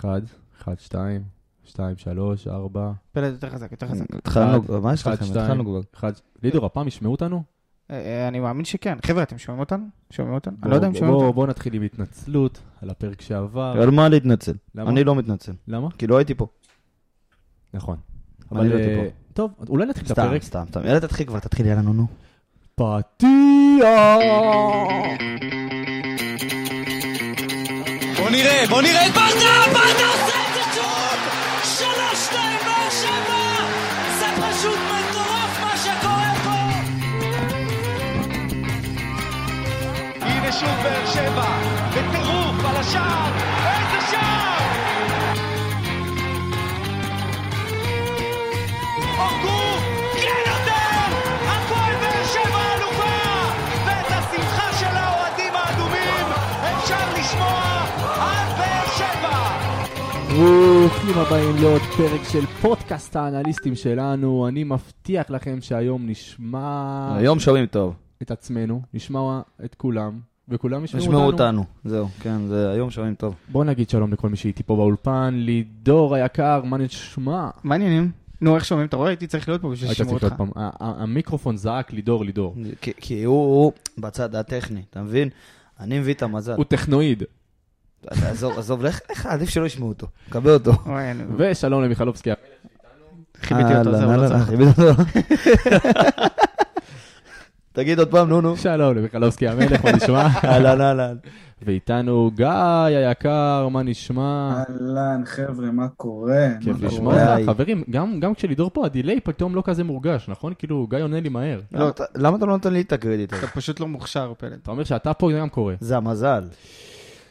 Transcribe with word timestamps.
אחד, 0.00 0.20
אחד, 0.58 0.78
שתיים, 0.78 1.22
שתיים, 1.64 1.96
שלוש, 1.96 2.48
ארבע, 2.48 2.92
פלד 3.12 3.32
יותר 3.32 3.50
חזק, 3.50 3.72
יותר 3.72 3.88
חזק. 3.88 4.04
התחלנו, 4.14 4.62
מה 4.82 4.92
יש 4.92 5.06
לכם? 5.06 5.24
התחלנו 5.24 5.64
כבר. 5.64 5.80
אחד. 5.94 6.12
לידור, 6.42 6.66
הפעם 6.66 6.88
ישמעו 6.88 7.12
אותנו? 7.12 7.42
אה, 7.90 7.96
אה, 7.96 8.28
אני 8.28 8.40
מאמין 8.40 8.64
שכן. 8.64 8.98
חבר'ה, 9.06 9.22
אתם 9.22 9.38
שומעים 9.38 9.60
אותנו? 9.60 9.84
שומעים 10.10 10.34
אותנו? 10.34 10.56
אני 10.62 10.70
לא 10.70 10.74
יודע 10.76 10.86
אם 10.86 10.94
שומעים 10.94 11.14
אותנו. 11.14 11.32
בוא 11.32 11.46
נתחיל 11.46 11.74
עם 11.74 11.82
התנצלות 11.82 12.60
על 12.82 12.90
הפרק 12.90 13.20
שעבר. 13.20 13.82
על 13.82 13.90
מה 13.90 14.08
להתנצל? 14.08 14.54
אני 14.78 15.04
לא 15.04 15.14
מתנצל. 15.14 15.52
למה? 15.68 15.88
כי 15.98 16.06
לא 16.06 16.16
הייתי 16.16 16.34
פה. 16.34 16.46
נכון. 17.74 17.96
אני 18.52 18.60
אבל 18.60 18.68
לא 18.68 18.74
הייתי 18.74 19.00
אה, 19.00 19.08
טוב, 19.32 19.52
אולי 19.68 19.86
נתחיל 19.86 20.06
את 20.06 20.12
סתם, 20.12 20.22
הפרק. 20.22 20.42
סתם, 20.42 20.64
סתם. 20.68 20.80
יאללה, 20.84 21.00
תתחיל 21.00 21.26
כבר, 21.26 21.38
תתחיל, 21.38 21.66
יאללה, 21.66 21.82
נו, 21.82 21.92
נו. 21.92 22.06
פתיח! 22.74 23.30
בוא 28.20 28.30
נראה, 28.30 28.64
בוא 28.68 28.82
נראה 28.82 29.06
את 29.06 29.12
ברדה, 29.12 29.72
ברדה 29.72 30.06
עושה 30.12 30.36
את 30.48 30.54
זה 30.54 30.60
שוב! 30.74 31.18
שלוש, 31.64 32.24
שתיים, 32.26 32.58
באר 32.64 32.90
שבע! 32.90 33.64
זה 34.18 34.26
פשוט 34.36 34.78
מטורף 34.78 35.60
מה 35.60 35.76
שקורה 35.76 36.32
פה! 36.44 36.60
הנה 40.26 40.52
שוב 40.52 40.82
באר 40.82 41.06
שבע, 41.14 41.58
בטירוף 41.90 42.64
על 42.64 42.76
השער! 42.76 43.32
איזה 43.66 44.06
שער! 44.10 44.49
ברוכים 60.44 61.18
הבאים 61.18 61.56
לעוד 61.62 61.80
פרק 61.96 62.20
של 62.32 62.46
פודקאסט 62.46 63.16
האנליסטים 63.16 63.74
שלנו. 63.74 64.48
אני 64.48 64.64
מבטיח 64.64 65.30
לכם 65.30 65.58
שהיום 65.60 66.06
נשמע 66.06 67.14
היום 67.16 67.40
שומעים 67.40 67.66
טוב. 67.66 67.94
את 68.22 68.30
עצמנו, 68.30 68.82
נשמע 68.94 69.40
את 69.64 69.74
כולם, 69.74 70.18
וכולם 70.48 70.84
ישמעו 70.84 71.04
אותנו. 71.04 71.26
אותנו. 71.26 71.64
זהו, 71.84 72.08
כן, 72.20 72.46
זה 72.48 72.70
היום 72.70 72.90
שומעים 72.90 73.14
טוב. 73.14 73.34
בואו 73.48 73.64
נגיד 73.64 73.90
שלום 73.90 74.12
לכל 74.12 74.28
מי 74.28 74.36
שאיתי 74.36 74.62
פה 74.62 74.76
באולפן, 74.76 75.34
לידור 75.34 76.14
היקר, 76.14 76.62
מה 76.64 76.76
נשמע? 76.78 77.48
מה 77.64 77.74
העניינים? 77.74 78.10
נו, 78.40 78.54
איך 78.56 78.64
שומעים? 78.64 78.88
אתה 78.88 78.96
רואה? 78.96 79.08
הייתי 79.08 79.26
צריך 79.26 79.48
להיות 79.48 79.62
פה 79.62 79.70
בשביל 79.70 79.88
שישמעו 79.90 80.18
צריך 80.18 80.32
אותך. 80.32 80.36
פעם, 80.36 80.50
המיקרופון 80.80 81.56
זעק 81.56 81.92
לידור, 81.92 82.24
לידור. 82.24 82.54
כי- 82.80 82.92
כי 82.96 83.24
הוא 83.24 83.36
הוא 83.54 83.72
בצד 83.98 84.34
הטכני, 84.34 84.82
אתה 84.90 85.02
מבין? 85.02 85.28
אני 85.80 85.98
מביא 85.98 86.14
את 86.14 86.22
המזל. 86.22 86.54
הוא 86.56 86.64
טכנואיד. 86.64 87.22
עזוב, 88.06 88.58
עזוב, 88.58 88.82
לך, 88.84 89.00
לך, 89.12 89.26
עדיף 89.26 89.48
שלא 89.48 89.66
ישמעו 89.66 89.88
אותו. 89.88 90.06
קבל 90.30 90.50
אותו. 90.54 90.72
ושלום 91.36 91.82
למיכלובסקי. 91.82 92.30
חיביתי 93.40 93.76
אותו, 93.76 93.96
זהו, 93.96 94.12
לא 94.16 94.28
צריך. 94.28 94.42
חיביתי 94.42 94.82
אותו. 94.82 95.02
תגיד 97.72 97.98
עוד 97.98 98.08
פעם, 98.10 98.28
נו, 98.28 98.40
נו. 98.40 98.56
שלום 98.56 98.96
למיכלובסקי 98.96 99.48
המלך, 99.48 99.84
מה 99.84 99.92
נשמע? 99.92 100.26
אהלן, 100.44 100.80
אהלן. 100.80 101.16
ואיתנו 101.62 102.30
גיא 102.34 102.46
היקר, 102.86 103.68
מה 103.68 103.82
נשמע? 103.82 104.52
אהלן, 104.68 105.22
חבר'ה, 105.24 105.70
מה 105.70 105.88
קורה? 105.88 106.48
כיף 106.60 106.76
מה 106.82 106.86
לשמוע. 106.88 107.36
אותך. 107.36 107.46
חברים, 107.46 107.84
גם 107.90 108.20
גם 108.20 108.34
כשלידור 108.34 108.70
פה, 108.74 108.86
הדיליי 108.86 109.20
פתאום 109.20 109.54
לא 109.54 109.62
כזה 109.66 109.84
מורגש, 109.84 110.28
נכון? 110.28 110.52
כאילו, 110.58 110.86
גיא 110.90 110.98
עונה 110.98 111.20
לי 111.20 111.28
מהר. 111.28 111.60
לא, 111.72 111.90
למה 112.16 112.36
אתה- 112.36 112.46
לא 112.46 112.52
נותן 112.52 112.72
לי 112.72 112.80
את 112.80 112.92
הקרדיט? 112.92 113.34
אתה 113.34 113.46
פשוט 113.46 113.80
לא 113.80 113.88
מוכשר, 113.88 114.32
פלד. 114.38 114.58
אתה 114.62 114.70
אומר 114.70 114.84
שאתה 114.84 115.14
פה, 115.14 115.30
זה 115.32 115.38
גם 115.38 115.48
קורה. 115.48 115.74
זה 115.80 115.96
המזל. 115.96 116.44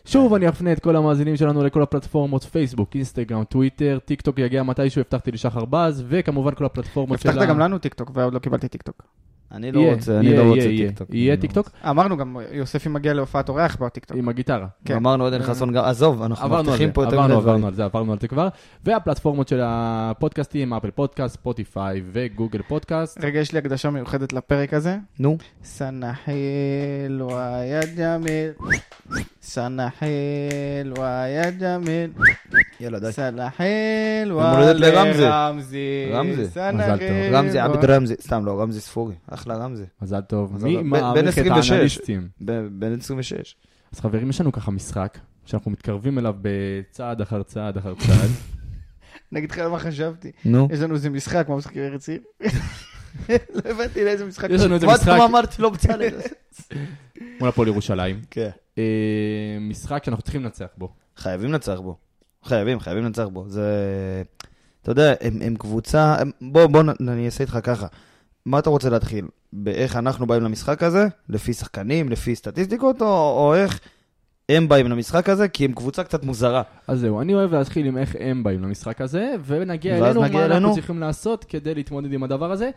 שוב, 0.10 0.34
אני 0.34 0.50
אפנה 0.50 0.72
את 0.72 0.80
כל 0.80 0.96
המאזינים 0.96 1.36
שלנו 1.36 1.64
לכל 1.64 1.82
הפלטפורמות, 1.82 2.44
פייסבוק, 2.44 2.96
אינסטגרם, 2.96 3.44
טוויטר, 3.44 4.00
טיק 4.06 4.22
טוק 4.22 4.40
יגיע 4.40 4.64
מתישהו, 4.64 5.02
הבטחתי 5.02 5.32
לשחר 5.32 5.66
בז, 5.66 6.04
וכמובן 6.08 6.56
כל 6.56 6.66
הפלטפורמות 6.66 7.20
של 7.20 7.30
ה... 7.30 7.32
הבטחת 7.32 7.50
גם 7.50 7.60
לנו 7.60 7.78
טיקטוק, 7.78 8.12
ועוד 8.14 8.34
לא 8.34 8.40
קיבלתי 8.40 8.68
טיקטוק. 8.68 9.04
אני 9.52 9.72
לא 9.72 9.82
רוצה, 9.94 10.20
אני 10.20 10.38
לא 10.38 10.44
רוצה 10.44 10.62
טיקטוק. 10.62 11.08
יהיה 11.12 11.38
טיקטוק? 11.38 11.70
אמרנו 11.90 12.18
גם, 12.18 12.38
יוספי 12.52 12.90
מגיע 12.90 13.14
להופעת 13.14 13.50
אורח 13.50 13.78
בטיקטוק. 13.82 14.18
עם 14.18 14.30
הגיטרה. 14.30 14.68
כן. 14.86 14.96
אמרנו 14.96 15.26
עדן 15.26 15.44
חסון 15.44 15.78
עזוב, 15.78 16.22
אנחנו 16.24 16.50
מבטיחים 16.50 16.92
פה 16.92 17.04
יותר 17.04 17.22
מדי 17.22 17.34
עברנו. 17.34 17.68
על 17.68 17.74
זה, 17.74 17.86
עברנו 17.86 18.12
על 18.12 18.20
זה 18.20 18.28
כבר. 18.28 18.48
והפלטפורמות 18.86 19.48
של 19.48 19.60
הפודקאסטים, 19.64 20.74
אפל 20.74 20.92
פודקאסט, 20.92 21.36
ספוטיפיי 21.36 22.02
וגוגל 22.12 22.62
פודקאסט. 22.62 23.24
רגע, 23.24 23.40
יש 23.40 23.52
לי 23.52 23.60
הקדשה 23.60 23.90
מיוחדת 23.90 24.34
לפרק 24.34 24.74
הזה. 24.74 24.98
נו, 25.20 25.38
סנחל 25.64 26.32
סנחל 29.50 30.06
ויה 30.98 31.52
ג'מיל, 31.52 32.12
יאללה 32.80 33.00
די. 33.00 33.12
סנחל 33.12 33.64
יום 34.28 34.42
הולדת 34.44 34.80
לרמזי. 34.80 35.24
רמזי. 35.26 36.10
רמזי. 36.14 36.42
מזל 36.42 36.98
טוב. 36.98 37.34
רמזי, 37.34 37.60
עבד 37.60 37.86
רמזי, 37.86 38.16
סתם 38.22 38.46
לא, 38.46 38.62
רמזי 38.62 38.80
ספורי, 38.82 39.16
אחלה 39.28 39.56
רמזי. 39.56 39.84
מזל 40.02 40.22
טוב. 40.22 40.54
מזל 40.56 40.68
מי 40.68 40.74
טוב. 40.74 40.82
בן- 40.84 40.90
בן 40.90 41.26
מערכת 41.26 41.38
26. 41.38 41.72
האנליסטים? 41.72 42.28
ב- 42.42 42.68
בן 42.72 42.98
26. 43.00 43.56
אז 43.94 44.00
חברים, 44.00 44.30
יש 44.30 44.42
לנו 44.42 44.52
ככה 44.52 44.72
משחק, 44.72 45.18
שאנחנו 45.46 45.72
מתקרבים 45.72 46.20
אליו 46.20 46.34
בצעד 46.42 47.22
אחר 47.22 47.44
צעד 47.44 47.78
אחר 47.78 47.94
צעד. 47.96 48.30
אני 49.32 49.40
אגיד 49.40 49.52
לך 49.52 49.60
מה 49.60 49.80
חשבתי. 49.80 50.32
נו. 50.46 50.68
יש 50.72 50.80
לנו 50.80 50.94
איזה 50.94 51.10
משחק, 51.10 51.46
מה 51.50 51.56
משחקים 51.56 51.82
ארץ 51.82 52.10
עיר? 52.10 52.20
לא 53.30 53.70
הבנתי 53.70 54.06
לאיזה 54.06 54.26
משחק. 54.26 54.50
יש 54.50 54.62
לנו 54.62 54.76
איזה 54.76 54.88
מה 54.88 54.94
משחק 54.94 55.08
אתה 55.16 55.26
אמרתי 55.26 55.62
לו 55.62 55.72
בצלאל? 55.72 56.20
מול 57.40 57.50
הפועל 57.50 57.68
ירושלים. 57.68 58.22
כן. 58.32 58.50
אה, 58.80 59.60
משחק 59.60 60.04
שאנחנו 60.04 60.24
צריכים 60.24 60.44
לנצח 60.44 60.68
בו. 60.78 60.94
חייבים 61.18 61.52
לנצח 61.52 61.80
בו. 61.80 61.98
חייבים, 62.44 62.80
חייבים 62.80 63.04
לנצח 63.04 63.26
בו. 63.34 63.50
זה... 63.50 63.64
אתה 64.82 64.92
יודע, 64.92 65.14
הם, 65.22 65.42
הם 65.42 65.56
קבוצה... 65.56 66.16
הם... 66.20 66.32
בוא, 66.42 66.68
בוא, 66.68 66.84
אני 67.00 67.26
אעשה 67.26 67.44
איתך 67.44 67.60
ככה. 67.64 67.88
מה 68.46 68.60
אתה 68.60 68.70
רוצה 68.70 68.90
להתחיל? 68.90 69.26
באיך 69.54 69.96
אנחנו 69.96 70.28
באים 70.28 70.44
למשחק 70.44 70.84
הזה? 70.84 71.08
לפי 71.30 71.54
שחקנים, 71.54 72.10
לפי 72.10 72.36
סטטיסטיקות, 72.36 73.02
או, 73.02 73.08
או 73.08 73.56
איך 73.56 73.80
הם 74.50 74.68
באים 74.68 74.88
למשחק 74.88 75.30
הזה? 75.30 75.48
כי 75.48 75.66
הם 75.66 75.74
קבוצה 75.74 76.04
קצת 76.04 76.24
מוזרה. 76.24 76.62
אז 76.88 77.00
זהו, 77.00 77.22
אני 77.22 77.34
אוהב 77.34 77.54
להתחיל 77.54 77.86
עם 77.86 77.98
איך 77.98 78.16
הם 78.20 78.44
באים 78.44 78.64
למשחק 78.64 79.02
הזה, 79.02 79.36
ונגיע 79.46 79.98
אלינו, 79.98 80.20
מה 80.20 80.28
אנחנו 80.28 80.46
אלינו. 80.46 80.74
צריכים 80.74 81.00
לעשות 81.00 81.44
כדי 81.44 81.76
להתמודד 81.76 82.14
עם 82.14 82.24
הדבר 82.24 82.52
הזה. 82.52 82.70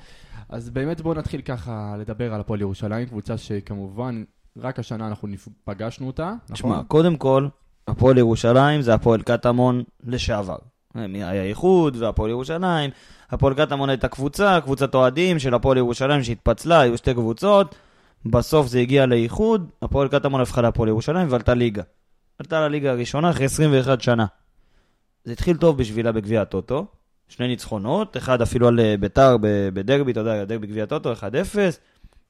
אז 0.48 0.70
באמת 0.70 1.00
בואו 1.00 1.14
נתחיל 1.14 1.40
ככה 1.40 1.94
לדבר 1.98 2.34
על 2.34 2.40
הפועל 2.40 2.60
ירושלים, 2.60 3.08
קבוצה 3.08 3.38
שכמובן, 3.38 4.24
רק 4.56 4.78
השנה 4.78 5.06
אנחנו 5.08 5.28
פגשנו 5.64 6.06
אותה, 6.06 6.34
תשמע, 6.52 6.70
נכון? 6.70 6.84
קודם 6.84 7.16
כל, 7.16 7.48
הפועל 7.88 8.18
ירושלים 8.18 8.82
זה 8.82 8.94
הפועל 8.94 9.22
קטמון 9.22 9.82
לשעבר. 10.04 10.56
היה 10.94 11.42
איחוד 11.42 11.96
והפועל 11.96 12.30
ירושלים. 12.30 12.90
הפועל 13.30 13.54
קטמון 13.54 13.90
הייתה 13.90 14.08
קבוצה, 14.08 14.60
קבוצת 14.60 14.94
אוהדים 14.94 15.38
של 15.38 15.54
הפועל 15.54 15.78
ירושלים 15.78 16.22
שהתפצלה, 16.22 16.80
היו 16.80 16.98
שתי 16.98 17.14
קבוצות. 17.14 17.74
בסוף 18.26 18.66
זה 18.66 18.78
הגיע 18.78 19.06
לאיחוד, 19.06 19.70
הפועל 19.82 20.08
קטמון 20.08 20.40
הפכה 20.40 20.62
להפועל 20.62 20.88
ירושלים 20.88 21.26
ועלתה 21.30 21.54
ליגה. 21.54 21.82
עלתה 22.38 22.60
לליגה 22.60 22.90
הראשונה 22.90 23.30
אחרי 23.30 23.44
21 23.44 24.00
שנה. 24.00 24.26
זה 25.24 25.32
התחיל 25.32 25.56
טוב 25.56 25.78
בשבילה 25.78 26.12
בגביע 26.12 26.42
הטוטו. 26.42 26.86
שני 27.28 27.48
ניצחונות, 27.48 28.16
אחד 28.16 28.42
אפילו 28.42 28.69
על 28.69 28.80
אה, 28.80 28.94
ביתר 29.00 29.36
בדרבי, 29.74 30.12
אתה 30.12 30.20
יודע, 30.20 30.44
דרבי 30.44 30.66
גביע 30.66 30.84
הטוטו, 30.84 31.12
1-0. 31.12 31.16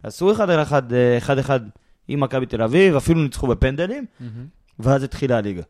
עשו 0.03 0.33
1-1 0.33 0.39
אה, 0.93 1.19
1-1 1.47 1.51
עם 2.09 2.21
מכבי 2.21 2.47
תל 2.47 2.63
אביב, 2.63 2.97
אפילו 2.97 3.23
ניצחו 3.23 3.47
בפנדלים. 3.47 4.07
ואז 4.79 5.03
התחילה 5.03 5.37
הליגה. 5.37 5.63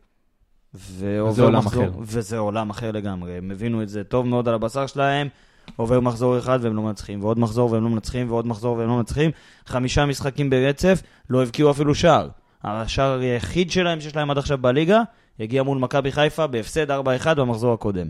ועובר 0.73 1.43
עולם 1.43 1.65
מחזור, 1.65 1.83
אחר. 1.83 1.91
וזה 2.01 2.37
עולם 2.37 2.69
אחר 2.69 2.91
לגמרי. 2.91 3.37
הם 3.37 3.51
הבינו 3.51 3.81
את 3.83 3.89
זה 3.89 4.03
טוב 4.03 4.25
מאוד 4.27 4.47
על 4.47 4.53
הבשר 4.53 4.87
שלהם. 4.87 5.27
עובר 5.75 5.99
מחזור 5.99 6.37
אחד 6.37 6.59
והם 6.61 6.75
לא 6.75 6.81
מנצחים, 6.81 7.23
ועוד 7.23 7.39
מחזור 7.39 7.71
והם 7.71 7.83
לא 7.83 7.89
מנצחים, 7.89 8.31
ועוד 8.31 8.47
מחזור 8.47 8.77
והם 8.77 8.87
לא 8.87 8.97
מנצחים. 8.97 9.31
חמישה 9.65 10.05
משחקים 10.05 10.49
ברצף, 10.49 11.01
לא 11.29 11.43
הבקיעו 11.43 11.71
אפילו 11.71 11.95
שער. 11.95 12.29
השער 12.63 13.19
היחיד 13.19 13.71
שלהם 13.71 14.01
שיש 14.01 14.15
להם 14.15 14.31
עד 14.31 14.37
עכשיו 14.37 14.57
בליגה, 14.57 15.01
הגיע 15.39 15.63
מול 15.63 15.77
מכבי 15.77 16.11
חיפה 16.11 16.47
בהפסד 16.47 16.91
4-1 16.91 16.93
במחזור 17.35 17.73
הקודם. 17.73 18.07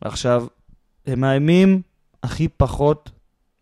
עכשיו, 0.00 0.46
הם 1.06 1.20
מאיימים 1.20 1.82
הכי 2.22 2.48
פחות 2.48 3.10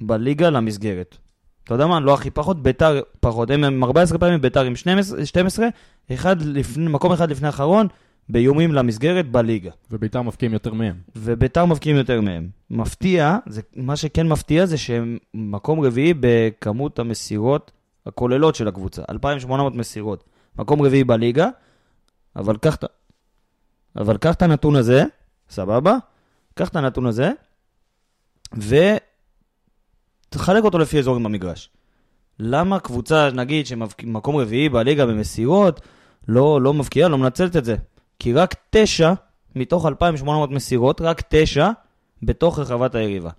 בליגה 0.00 0.50
למסגרת. 0.50 1.16
אתה 1.64 1.74
יודע 1.74 1.86
מה? 1.86 2.00
לא 2.00 2.14
הכי 2.14 2.30
פחות, 2.30 2.62
ביתר 2.62 3.00
פחות. 3.20 3.50
הם 3.50 3.64
הם 3.64 3.84
14 3.84 4.18
פעמים 4.18 4.40
ביתר 4.40 4.64
עם 4.64 4.76
12, 4.76 5.26
12 5.26 5.66
אחד 6.12 6.42
לפני, 6.42 6.88
מקום 6.88 7.12
אחד 7.12 7.30
לפני 7.30 7.46
האחרון, 7.46 7.86
באיומים 8.28 8.72
למסגרת 8.72 9.30
בליגה. 9.30 9.70
וביתר 9.90 10.22
מבקיעים 10.22 10.52
יותר 10.52 10.74
מהם. 10.74 10.94
וביתר 11.16 11.64
מבקיעים 11.64 11.96
יותר 11.96 12.20
מהם. 12.20 12.48
מפתיע, 12.70 13.38
זה, 13.46 13.60
מה 13.76 13.96
שכן 13.96 14.28
מפתיע 14.28 14.66
זה 14.66 14.78
שהם 14.78 15.18
מקום 15.34 15.80
רביעי 15.80 16.14
בכמות 16.20 16.98
המסירות 16.98 17.72
הכוללות 18.06 18.54
של 18.54 18.68
הקבוצה. 18.68 19.02
2,800 19.10 19.74
מסירות. 19.74 20.24
מקום 20.58 20.82
רביעי 20.82 21.04
בליגה, 21.04 21.48
אבל 22.36 22.56
קח, 22.56 22.74
את 22.74 22.84
אבל 23.96 24.16
קח 24.16 24.34
את 24.34 24.42
הנתון 24.42 24.76
הזה, 24.76 25.04
סבבה? 25.50 25.96
קח 26.54 26.68
את 26.68 26.76
הנתון 26.76 27.06
הזה, 27.06 27.32
ותחלק 30.34 30.64
אותו 30.64 30.78
לפי 30.78 30.98
אזורים 30.98 31.22
במגרש. 31.22 31.70
למה 32.38 32.78
קבוצה, 32.78 33.30
נגיד, 33.30 33.66
שמקום 33.66 34.36
רביעי 34.36 34.68
בליגה 34.68 35.06
במסירות, 35.06 35.80
לא, 36.28 36.60
לא 36.60 36.74
מבקיעה, 36.74 37.08
לא 37.08 37.18
מנצלת 37.18 37.56
את 37.56 37.64
זה? 37.64 37.76
כי 38.18 38.32
רק 38.32 38.54
תשע 38.70 39.12
מתוך 39.56 39.86
2,800 39.86 40.50
מסירות, 40.50 41.00
רק 41.00 41.22
תשע 41.28 41.70
בתוך 42.22 42.58
רחבת 42.58 42.94
היריבה. 42.94 43.30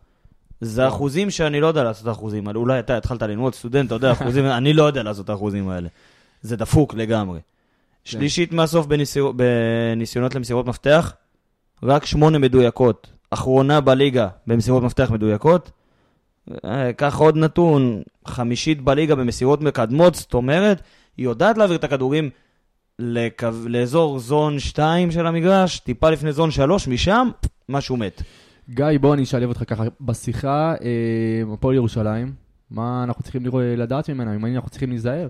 זה 0.61 0.87
אחוזים 0.87 1.29
שאני 1.29 1.61
לא 1.61 1.67
יודע 1.67 1.83
לעשות 1.83 2.03
את 2.03 2.07
האחוזים 2.07 2.47
האלה. 2.47 2.59
אולי 2.59 2.79
אתה 2.79 2.97
התחלת 2.97 3.21
ללמוד 3.21 3.55
סטודנט, 3.55 3.87
אתה 3.87 3.95
יודע 3.95 4.11
אחוזים, 4.21 4.45
אני 4.45 4.73
לא 4.73 4.83
יודע 4.83 5.03
לעשות 5.03 5.25
את 5.25 5.29
האחוזים 5.29 5.69
האלה. 5.69 5.89
זה 6.41 6.55
דפוק 6.55 6.93
לגמרי. 6.93 7.39
שלישית 8.03 8.51
מהסוף 8.51 8.85
בניסיר... 8.85 9.31
בניסיונות 9.35 10.35
למסירות 10.35 10.65
מפתח, 10.65 11.13
רק 11.83 12.05
שמונה 12.05 12.37
מדויקות. 12.37 13.11
אחרונה 13.29 13.81
בליגה 13.81 14.27
במסירות 14.47 14.83
מפתח 14.83 15.11
מדויקות. 15.11 15.71
אה, 16.65 16.93
קח 16.93 17.17
עוד 17.17 17.37
נתון, 17.37 18.01
חמישית 18.27 18.81
בליגה 18.81 19.15
במסירות 19.15 19.61
מקדמות, 19.61 20.15
זאת 20.15 20.33
אומרת, 20.33 20.81
היא 21.17 21.25
יודעת 21.25 21.57
להעביר 21.57 21.75
את 21.75 21.83
הכדורים 21.83 22.29
לקו... 22.99 23.47
לאזור 23.65 24.19
זון 24.19 24.59
2 24.59 25.11
של 25.11 25.27
המגרש, 25.27 25.79
טיפה 25.79 26.09
לפני 26.09 26.31
זון 26.31 26.51
3, 26.51 26.87
משם, 26.87 27.27
משהו 27.69 27.97
מת. 27.97 28.21
גיא, 28.69 28.85
בוא 29.01 29.13
אני 29.13 29.23
אשלב 29.23 29.49
אותך 29.49 29.63
ככה 29.67 29.83
בשיחה, 30.01 30.73
אה, 30.81 31.53
הפועל 31.53 31.75
ירושלים, 31.75 32.33
מה 32.71 33.03
אנחנו 33.03 33.23
צריכים 33.23 33.45
לראות- 33.45 33.63
לדעת 33.77 34.09
ממנה, 34.09 34.37
ממה 34.37 34.47
אנחנו 34.55 34.69
צריכים 34.69 34.89
להיזהר? 34.89 35.27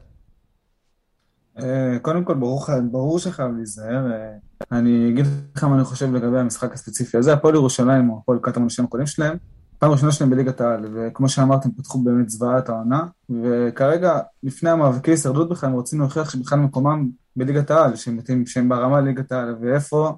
אה, 1.60 1.98
קודם 2.02 2.24
כל, 2.24 2.34
ברור, 2.34 2.66
ברור 2.92 3.20
שחייב 3.20 3.52
להיזהר. 3.56 4.12
אה, 4.12 4.32
אני 4.72 5.10
אגיד 5.10 5.26
לך 5.56 5.64
מה 5.64 5.76
אני 5.76 5.84
חושב 5.84 6.14
לגבי 6.14 6.40
המשחק 6.40 6.74
הספציפי 6.74 7.18
הזה. 7.18 7.34
הפועל 7.34 7.56
ירושלים, 7.56 8.10
או 8.10 8.18
הפועל 8.22 8.40
קטמון 8.42 8.68
השם 8.68 8.84
הקודם 8.84 9.06
שלהם, 9.06 9.38
פעם 9.86 9.92
ראשונה 9.92 10.12
שלהם 10.12 10.30
בליגת 10.30 10.62
העל, 10.62 10.86
וכמו 10.94 11.30
שאמרתם, 11.30 11.72
פתחו 11.72 12.04
באמת 12.04 12.30
זוועת 12.30 12.70
העונה, 12.70 13.06
וכרגע, 13.44 14.20
לפני 14.44 14.70
המאבקי 14.70 15.12
הישרדות 15.12 15.50
בכלל, 15.50 15.70
הם 15.70 15.76
רוצים 15.76 16.00
להוכיח 16.00 16.30
שבכלל 16.30 16.60
מקומם 16.60 17.10
בליגת 17.36 17.72
העל, 17.72 17.96
שהם, 17.96 18.20
שהם 18.46 18.70
ברמה 18.70 19.02
ליגת 19.02 19.32
העל, 19.32 19.56
ואיפה, 19.62 20.16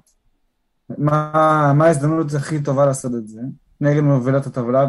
מה, 0.98 1.72
מה 1.74 1.86
ההזדמנות 1.86 2.34
הכי 2.34 2.62
טובה 2.62 2.86
לעשות 2.86 3.14
את 3.14 3.28
זה? 3.28 3.40
נגד 3.80 4.00
מובילת 4.00 4.46
הטבלה, 4.46 4.86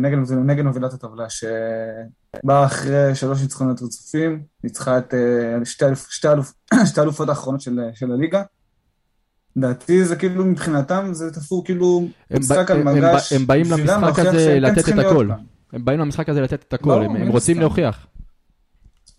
נגד, 0.00 0.32
נגד 0.32 0.64
מובילת 0.64 0.92
הטבלה, 0.92 1.26
שבאה 1.30 2.64
אחרי 2.64 3.14
שלוש 3.14 3.42
ניצחונות 3.42 3.82
רצופים, 3.82 4.42
ניצחה 4.64 4.98
את 4.98 5.14
אה, 5.14 5.64
שתי, 5.64 5.84
אלופ, 5.84 6.06
שתי, 6.10 6.28
אלופ, 6.28 6.52
שתי 6.90 7.00
אלופות 7.00 7.28
האחרונות 7.28 7.60
של, 7.60 7.80
של 7.94 8.12
הליגה. 8.12 8.42
לדעתי 9.56 10.04
זה 10.04 10.16
כאילו 10.16 10.44
מבחינתם 10.44 11.08
זה 11.12 11.30
תפור 11.30 11.64
כאילו 11.64 12.08
משחק 12.38 12.70
על 12.70 12.88
הם- 12.88 12.88
הם 13.36 13.46
באים 13.46 13.66
למשחק 13.70 14.18
הזה 14.18 14.60
לתת 14.60 14.88
את 14.88 14.98
הכל. 14.98 15.28
הם 15.72 15.84
באים 15.84 16.00
למשחק 16.00 16.28
הזה 16.28 16.40
לתת 16.40 16.64
את 16.68 16.72
הכל, 16.72 17.02
הם- 17.02 17.28
רוצים. 17.28 17.60
להוכיח. 17.60 18.06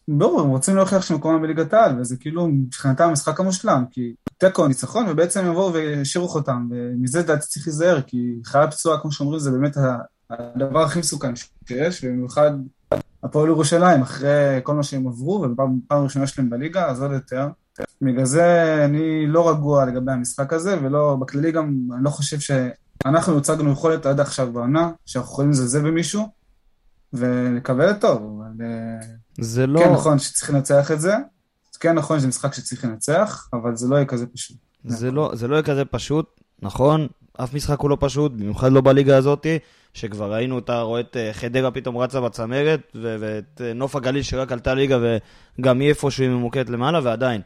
ברור, 0.07 0.41
הם 0.41 0.49
רוצים 0.49 0.75
להוכיח 0.75 1.01
שמקומם 1.01 1.41
בליגת 1.41 1.73
העל, 1.73 1.99
וזה 1.99 2.17
כאילו 2.17 2.47
מבחינתם 2.47 3.03
המשחק 3.03 3.39
המושלם, 3.39 3.83
כי 3.91 4.13
תיקו 4.37 4.67
ניצחון, 4.67 5.05
ובעצם 5.09 5.45
יבואו 5.45 5.73
וישאירו 5.73 6.27
אותם, 6.33 6.67
ומזה 6.71 7.19
לדעתי 7.19 7.45
צריך 7.47 7.67
להיזהר, 7.67 8.01
כי 8.01 8.17
חייל 8.45 8.67
פצועה, 8.71 8.99
כמו 9.01 9.11
שאומרים, 9.11 9.39
זה 9.39 9.51
באמת 9.51 9.77
הדבר 10.29 10.81
הכי 10.83 10.99
מסוכן 10.99 11.33
שיש, 11.67 12.03
ובמיוחד 12.03 12.51
הפועל 13.23 13.47
ירושלים, 13.47 14.01
אחרי 14.01 14.29
כל 14.63 14.73
מה 14.75 14.83
שהם 14.83 15.07
עברו, 15.07 15.33
ובפעם 15.41 15.79
פעם 15.87 16.03
ראשונה 16.03 16.27
שלהם 16.27 16.49
בליגה, 16.49 16.85
אז 16.89 17.01
עוד 17.01 17.11
יותר. 17.11 17.47
בגלל 18.01 18.25
זה 18.25 18.75
אני 18.85 19.27
לא 19.27 19.49
רגוע 19.49 19.85
לגבי 19.85 20.11
המשחק 20.11 20.53
הזה, 20.53 20.77
ולא, 20.83 21.17
בכללי 21.19 21.51
גם, 21.51 21.77
אני 21.95 22.03
לא 22.03 22.09
חושב 22.09 22.39
שאנחנו 22.39 23.37
הצגנו 23.37 23.71
יכולת 23.71 24.05
עד 24.05 24.19
עכשיו 24.19 24.53
בעונה, 24.53 24.91
שאנחנו 25.05 25.31
יכולים 25.31 25.51
לזלזל 25.51 25.81
במישהו, 25.81 26.27
ולקבל 27.13 27.91
את 27.91 28.01
טוב, 28.01 28.21
אבל... 28.21 28.65
אה, 28.65 29.07
זה 29.39 29.67
לא... 29.67 29.79
כן 29.79 29.93
נכון 29.93 30.19
שצריך 30.19 30.49
לנצח 30.49 30.91
את 30.91 31.01
זה, 31.01 31.15
כן 31.81 31.95
נכון 31.95 32.19
שזה 32.19 32.27
משחק 32.27 32.53
שצריך 32.53 32.85
לנצח, 32.85 33.49
אבל 33.53 33.75
זה 33.75 33.87
לא 33.87 33.95
יהיה 33.95 34.05
כזה 34.05 34.27
פשוט. 34.27 34.57
זה 34.85 35.11
לא, 35.11 35.31
זה 35.33 35.47
לא 35.47 35.55
יהיה 35.55 35.63
כזה 35.63 35.85
פשוט, 35.85 36.41
נכון? 36.61 37.07
אף 37.43 37.53
משחק 37.53 37.79
הוא 37.79 37.89
לא 37.89 37.97
פשוט, 37.99 38.31
במיוחד 38.31 38.71
לא 38.71 38.81
בליגה 38.81 39.17
הזאת, 39.17 39.47
שכבר 39.93 40.33
ראינו 40.33 40.55
אותה, 40.55 40.81
רואה 40.81 40.99
את 40.99 41.17
אה, 41.17 41.33
חדרה 41.33 41.71
פתאום 41.71 41.97
רצה 41.97 42.21
בצמרת, 42.21 42.79
ואת 43.01 43.61
אה, 43.61 43.73
נוף 43.73 43.95
הגליל 43.95 44.23
שרק 44.23 44.51
עלתה 44.51 44.73
ליגה, 44.73 44.99
וגם 45.59 45.79
היא 45.79 45.89
איפשהו 45.89 46.23
היא 46.23 46.31
ממוקדת 46.31 46.69
למעלה, 46.69 46.99
ועדיין. 47.03 47.41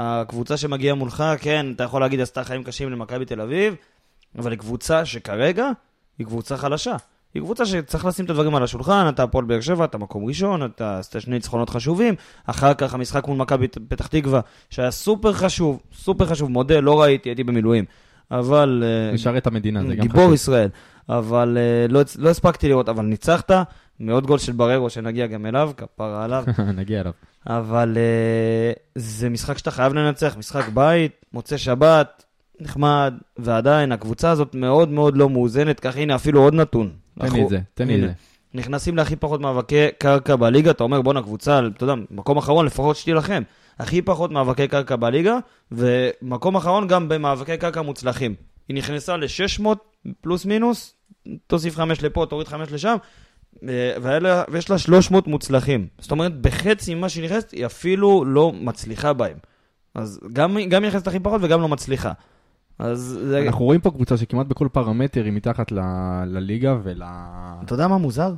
הקבוצה 0.00 0.56
שמגיעה 0.56 0.94
מולך, 0.94 1.24
כן, 1.40 1.66
אתה 1.76 1.84
יכול 1.84 2.00
להגיד, 2.00 2.20
עשתה 2.20 2.44
חיים 2.44 2.64
קשים 2.64 2.90
למכבי 2.90 3.24
תל 3.24 3.40
אביב, 3.40 3.74
אבל 4.38 4.50
היא 4.50 4.58
קבוצה 4.58 5.04
שכרגע 5.04 5.70
היא 6.18 6.26
קבוצה 6.26 6.56
חלשה. 6.56 6.96
היא 7.34 7.42
קבוצה 7.42 7.66
שצריך 7.66 8.04
לשים 8.04 8.24
את 8.24 8.30
הדברים 8.30 8.54
על 8.54 8.62
השולחן, 8.62 9.06
אתה 9.08 9.22
הפועל 9.22 9.44
באר 9.44 9.60
שבע, 9.60 9.84
אתה 9.84 9.98
מקום 9.98 10.24
ראשון, 10.24 10.64
אתה 10.64 10.98
עשית 10.98 11.20
שני 11.20 11.34
ניצחונות 11.34 11.70
חשובים, 11.70 12.14
אחר 12.46 12.74
כך 12.74 12.94
המשחק 12.94 13.28
מול 13.28 13.36
מכבי 13.36 13.68
פתח 13.68 14.06
תקווה, 14.06 14.40
שהיה 14.70 14.90
סופר 14.90 15.32
חשוב, 15.32 15.82
סופר 15.92 16.26
חשוב, 16.26 16.50
מודה, 16.50 16.80
לא 16.80 17.00
ראיתי, 17.00 17.28
הייתי 17.28 17.44
במילואים, 17.44 17.84
אבל... 18.30 18.84
אה, 18.86 19.12
לשרת 19.12 19.42
את 19.42 19.46
המדינה, 19.46 19.84
זה 19.86 19.94
גם 19.94 20.02
גיבור 20.02 20.20
חשוב. 20.20 20.34
ישראל, 20.34 20.68
אבל 21.08 21.58
אה, 21.60 21.86
לא, 21.88 22.00
לא 22.18 22.30
הספקתי 22.30 22.68
לראות, 22.68 22.88
אבל 22.88 23.04
ניצחת, 23.04 23.50
מעוד 24.00 24.26
גול 24.26 24.38
של 24.38 24.52
בררו 24.52 24.90
שנגיע 24.90 25.26
גם 25.26 25.46
אליו, 25.46 25.70
כפרה 25.76 26.24
עליו, 26.24 26.44
נגיע 26.80 27.00
אליו. 27.00 27.12
אבל 27.46 27.96
אה, 27.96 28.72
זה 28.94 29.28
משחק 29.28 29.58
שאתה 29.58 29.70
חייב 29.70 29.92
לנצח, 29.94 30.36
משחק 30.38 30.68
בית, 30.68 31.12
מוצא 31.32 31.56
שבת, 31.56 32.24
נחמד, 32.60 33.14
ועדיין 33.36 33.92
הקבוצה 33.92 34.30
הזאת 34.30 34.54
מאוד 34.54 34.88
מאוד 34.88 35.16
לא 35.16 35.30
מאוזנת, 35.30 35.80
כך 35.80 35.96
הנה 35.96 36.14
אפילו 36.14 36.40
עוד 36.42 36.54
נתון. 36.54 36.86
תן 37.18 37.24
לי 37.24 37.28
אנחנו- 37.28 37.44
את 37.44 37.48
זה, 37.48 37.58
תן 37.74 37.86
לי 37.86 37.94
את. 37.94 38.00
זה. 38.00 38.12
נכנסים 38.54 38.96
להכי 38.96 39.16
פחות 39.16 39.40
מאבקי 39.40 39.86
קרקע 39.98 40.36
בליגה, 40.36 40.70
אתה 40.70 40.84
אומר 40.84 41.02
בואנה 41.02 41.22
קבוצה, 41.22 41.60
אתה 41.76 41.84
יודע, 41.84 41.94
מקום 42.10 42.38
אחרון 42.38 42.66
לפחות 42.66 42.96
שתילחם. 42.96 43.42
הכי 43.78 44.02
פחות 44.02 44.30
מאבקי 44.30 44.68
קרקע 44.68 44.96
בליגה, 44.96 45.38
ומקום 45.72 46.56
אחרון 46.56 46.88
גם 46.88 47.08
במאבקי 47.08 47.56
קרקע 47.56 47.82
מוצלחים. 47.82 48.34
היא 48.68 48.76
נכנסה 48.76 49.16
ל-600 49.16 49.66
פלוס 50.20 50.44
מינוס, 50.44 50.94
תוסיף 51.46 51.76
5 51.76 52.02
לפה, 52.02 52.26
תוריד 52.30 52.48
5 52.48 52.72
לשם, 52.72 52.96
לה- 53.62 54.42
ויש 54.50 54.70
לה 54.70 54.78
300 54.78 55.26
מוצלחים. 55.26 55.86
זאת 55.98 56.10
אומרת, 56.10 56.40
בחצי 56.40 56.94
ממה 56.94 57.08
שהיא 57.08 57.24
נכנסת, 57.24 57.50
היא 57.50 57.66
אפילו 57.66 58.24
לא 58.24 58.52
מצליחה 58.60 59.12
בהם. 59.12 59.36
אז 59.94 60.20
גם 60.32 60.56
גם 60.68 60.82
היא 60.82 60.88
נכנסת 60.88 61.06
הכי 61.06 61.18
פחות 61.20 61.40
וגם 61.44 61.60
לא 61.60 61.68
מצליחה. 61.68 62.12
אז 62.78 63.18
זה... 63.22 63.42
אנחנו 63.46 63.64
רואים 63.64 63.80
פה 63.80 63.90
קבוצה 63.90 64.16
שכמעט 64.16 64.46
בכל 64.46 64.68
פרמטר 64.72 65.24
היא 65.24 65.32
מתחת 65.32 65.72
ל- 65.72 65.80
לליגה 66.26 66.76
ול... 66.82 67.02
אתה 67.64 67.74
יודע 67.74 67.88
מה 67.88 67.98
מוזר? 67.98 68.32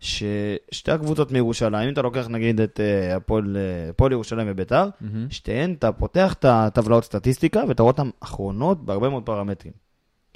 ששתי 0.00 0.90
הקבוצות 0.92 1.32
מירושלים, 1.32 1.88
אם 1.88 1.92
אתה 1.92 2.02
לוקח 2.02 2.26
נגיד 2.28 2.60
את 2.60 2.80
אה, 2.80 3.16
הפועל 3.16 3.56
אה, 3.56 3.90
הפועל 3.90 4.12
ירושלים 4.12 4.46
וביתר, 4.50 4.88
מהמם. 5.00 5.26
שתיהן, 5.30 5.72
אתה 5.78 5.92
פותח 5.92 6.32
את 6.38 6.44
הטבלאות 6.48 7.04
סטטיסטיקה 7.04 7.62
ואתה 7.68 7.82
רואה 7.82 7.92
אותן 7.92 8.08
אחרונות 8.20 8.84
בהרבה 8.84 9.08
מאוד 9.08 9.22
פרמטרים. 9.22 9.72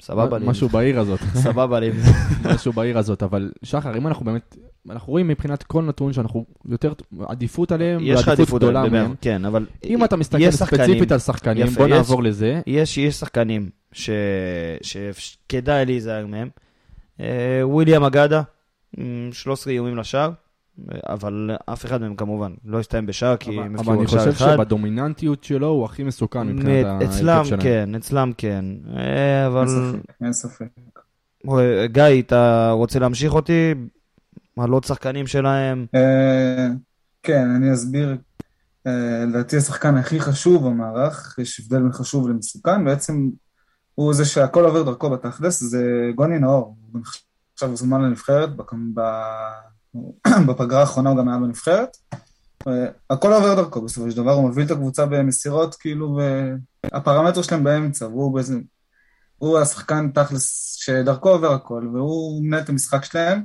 סבבה 0.01 0.37
לי. 0.37 0.47
משהו. 0.47 0.69
בעיר 0.69 0.99
הזאת, 0.99 1.19
סבבה 1.43 1.79
לי. 1.79 1.91
משהו 2.55 2.73
בעיר 2.73 2.97
הזאת, 2.97 3.23
אבל 3.23 3.51
שחר, 3.63 3.97
אם 3.97 4.07
אנחנו 4.07 4.25
באמת, 4.25 4.57
אנחנו 4.89 5.11
רואים 5.11 5.27
מבחינת 5.27 5.63
כל 5.63 5.83
נתון 5.83 6.13
שאנחנו 6.13 6.45
יותר, 6.69 6.93
עדיפות 7.27 7.71
עליהם, 7.71 7.99
יש 8.03 8.21
לך 8.21 8.27
עדיפות 8.27 8.61
גדולה 8.61 8.89
מהם. 8.89 9.15
כן, 9.21 9.45
אבל 9.45 9.65
אם 9.83 10.03
אתה 10.03 10.15
מסתכל 10.15 10.51
ספציפית 10.51 11.11
על 11.11 11.19
שחקנים, 11.19 11.67
בוא 11.67 11.87
נעבור 11.87 12.23
לזה. 12.23 12.61
יש, 12.67 12.99
שחקנים. 12.99 13.69
שכדאי 14.81 15.85
להיזהר 15.85 16.27
מהם. 16.27 16.49
אה, 17.19 17.61
וויליאם 17.63 18.03
אגדה, 18.03 18.41
עם 18.97 19.29
13 19.33 19.73
איומים 19.73 19.97
לשער, 19.97 20.31
אבל 21.05 21.51
אף 21.65 21.85
אחד 21.85 22.01
מהם 22.01 22.15
כמובן 22.15 22.53
לא 22.65 22.79
הסתיים 22.79 23.05
בשער 23.05 23.37
כי 23.37 23.59
הם 23.59 23.59
אבל 23.59 23.75
הבקיעו 23.75 23.93
אני 23.93 24.03
רק 24.03 24.09
שער 24.09 24.31
חושב 24.31 24.43
אחד. 24.45 24.53
שבדומיננטיות 24.55 25.43
שלו 25.43 25.67
הוא 25.67 25.85
הכי 25.85 26.03
מסוכן 26.03 26.47
מבחינת 26.47 26.85
מ- 26.85 26.87
ההרכב 26.87 27.05
אצלם 27.05 27.45
שלהם. 27.45 27.61
כן, 27.61 27.95
אצלם 27.95 28.31
כן. 28.37 28.65
אה, 28.97 29.47
אבל... 29.47 29.65
אין 30.21 30.33
ספק, 30.33 30.65
גיא, 31.85 32.03
אתה 32.19 32.71
רוצה 32.71 32.99
להמשיך 32.99 33.33
אותי? 33.33 33.73
על 34.59 34.71
עוד 34.71 34.83
שחקנים 34.83 35.27
שלהם? 35.27 35.85
אה, 35.95 36.67
כן, 37.23 37.49
אני 37.55 37.73
אסביר. 37.73 38.17
אה, 38.87 39.25
לדעתי 39.27 39.57
השחקן 39.57 39.97
הכי 39.97 40.19
חשוב 40.19 40.67
במערך, 40.67 41.35
יש 41.41 41.59
הבדל 41.59 41.81
בין 41.81 41.91
חשוב 41.91 42.29
למסוכן, 42.29 42.85
בעצם 42.85 43.29
הוא 43.95 44.13
זה 44.13 44.25
שהכל 44.25 44.65
עובר 44.65 44.83
דרכו 44.83 45.09
בתכלס, 45.09 45.63
זה 45.63 46.11
גוני 46.15 46.39
נאור. 46.39 46.77
הוא 46.91 47.01
עכשיו 47.53 47.75
זומן 47.75 48.01
לנבחרת, 48.01 48.49
בפגרה 50.47 50.79
האחרונה 50.79 51.09
הוא 51.09 51.17
גם 51.17 51.29
היה 51.29 51.37
בנבחרת. 51.37 51.97
הכל 53.09 53.33
עובר 53.33 53.55
דרכו 53.55 53.81
בסופו 53.81 54.11
של 54.11 54.17
דבר, 54.17 54.31
הוא 54.31 54.47
מוביל 54.47 54.65
את 54.65 54.71
הקבוצה 54.71 55.05
במסירות, 55.05 55.75
כאילו, 55.75 56.19
והפרמטר 56.83 57.41
שלהם 57.41 57.63
באמצע, 57.63 58.07
והוא 58.07 58.35
בעצם, 58.35 58.61
הוא 59.37 59.59
השחקן 59.59 60.11
תכלס 60.11 60.75
שדרכו 60.79 61.29
עובר 61.29 61.53
הכל, 61.53 61.87
והוא 61.93 62.43
מנהל 62.43 62.61
את 62.61 62.69
המשחק 62.69 63.05
שלהם. 63.05 63.43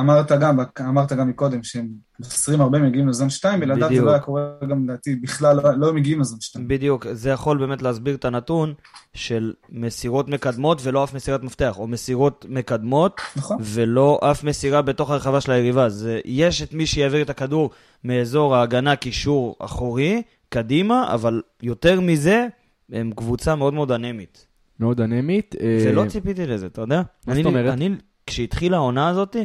אמרת 0.00 0.32
גם, 0.32 0.58
אמרת 0.80 1.12
גם 1.12 1.28
מקודם 1.28 1.62
שהם 1.62 1.88
חסרים 2.22 2.60
הרבה 2.60 2.78
מגיעים 2.78 3.08
לזון 3.08 3.30
2, 3.30 3.60
בלעדיו 3.60 3.88
זה. 3.96 4.02
לא 4.02 4.10
היה 4.10 4.18
קורה 4.20 4.42
גם 4.70 4.84
לדעתי, 4.84 5.14
בכלל 5.16 5.56
לא, 5.56 5.62
לא 5.76 5.94
מגיעים 5.94 6.20
לזון 6.20 6.40
2. 6.40 6.68
בדיוק, 6.68 7.06
זה 7.12 7.30
יכול 7.30 7.58
באמת 7.58 7.82
להסביר 7.82 8.14
את 8.14 8.24
הנתון 8.24 8.74
של 9.14 9.52
מסירות 9.70 10.28
מקדמות 10.28 10.80
ולא 10.82 11.04
אף 11.04 11.14
מסירת 11.14 11.42
מפתח, 11.42 11.78
או 11.78 11.86
מסירות 11.86 12.46
מקדמות 12.48 13.20
נכון? 13.36 13.56
ולא 13.60 14.20
אף 14.30 14.44
מסירה 14.44 14.82
בתוך 14.82 15.10
הרחבה 15.10 15.40
של 15.40 15.52
היריבה. 15.52 15.88
זה, 15.88 16.20
יש 16.24 16.62
את 16.62 16.74
מי 16.74 16.86
שיעביר 16.86 17.22
את 17.22 17.30
הכדור 17.30 17.70
מאזור 18.04 18.56
ההגנה 18.56 18.96
קישור 18.96 19.56
אחורי, 19.58 20.22
קדימה, 20.48 21.14
אבל 21.14 21.42
יותר 21.62 22.00
מזה, 22.00 22.46
הם 22.92 23.12
קבוצה 23.16 23.54
מאוד 23.54 23.74
מאוד 23.74 23.92
אנמית. 23.92 24.46
מאוד 24.80 25.00
אנמית. 25.00 25.54
אה, 25.60 25.84
ולא 25.86 26.04
ציפיתי 26.08 26.46
לזה, 26.46 26.66
אתה 26.66 26.80
יודע? 26.80 27.02
מה 27.26 27.32
אני- 27.32 27.42
זאת 27.42 27.50
אומרת? 27.50 27.72
אני, 27.72 27.90
כשהתחילה 28.26 28.76
העונה 28.76 29.08
הזאת, 29.08 29.36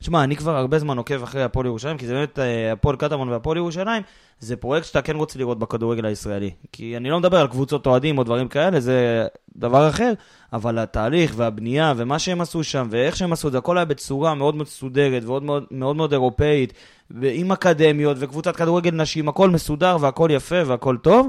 שמע, 0.00 0.24
אני 0.24 0.36
כבר 0.36 0.56
הרבה 0.56 0.78
זמן 0.78 0.98
עוקב 0.98 1.22
אחרי 1.22 1.42
הפועל 1.42 1.66
ירושלים, 1.66 1.98
כי 1.98 2.06
זה 2.06 2.14
באמת 2.14 2.38
אה, 2.38 2.72
הפועל 2.72 2.96
קטמון 2.96 3.28
והפועל 3.28 3.56
ירושלים, 3.56 4.02
זה 4.38 4.56
פרויקט 4.56 4.86
שאתה 4.86 5.02
כן 5.02 5.16
רוצה 5.16 5.38
לראות 5.38 5.58
בכדורגל 5.58 6.06
הישראלי. 6.06 6.50
כי 6.72 6.96
אני 6.96 7.10
לא 7.10 7.18
מדבר 7.18 7.40
על 7.40 7.48
קבוצות 7.48 7.86
אוהדים 7.86 8.18
או 8.18 8.24
דברים 8.24 8.48
כאלה, 8.48 8.80
זה 8.80 9.26
דבר 9.56 9.88
אחר, 9.88 10.12
אבל 10.52 10.78
התהליך 10.78 11.32
והבנייה 11.36 11.92
ומה 11.96 12.18
שהם 12.18 12.40
עשו 12.40 12.64
שם, 12.64 12.86
ואיך 12.90 13.16
שהם 13.16 13.32
עשו 13.32 13.48
את 13.48 13.52
זה, 13.52 13.58
הכל 13.58 13.78
היה 13.78 13.84
בצורה 13.84 14.34
מאוד 14.34 14.56
מסודרת 14.56 15.22
ומאוד 15.24 15.42
מאוד, 15.42 15.64
מאוד, 15.70 15.96
מאוד 15.96 16.12
אירופאית, 16.12 16.72
ועם 17.10 17.52
אקדמיות 17.52 18.16
וקבוצת 18.20 18.56
כדורגל 18.56 18.90
נשים, 18.90 19.28
הכל 19.28 19.50
מסודר 19.50 19.96
והכל 20.00 20.28
יפה 20.32 20.62
והכל 20.66 20.96
טוב. 20.96 21.28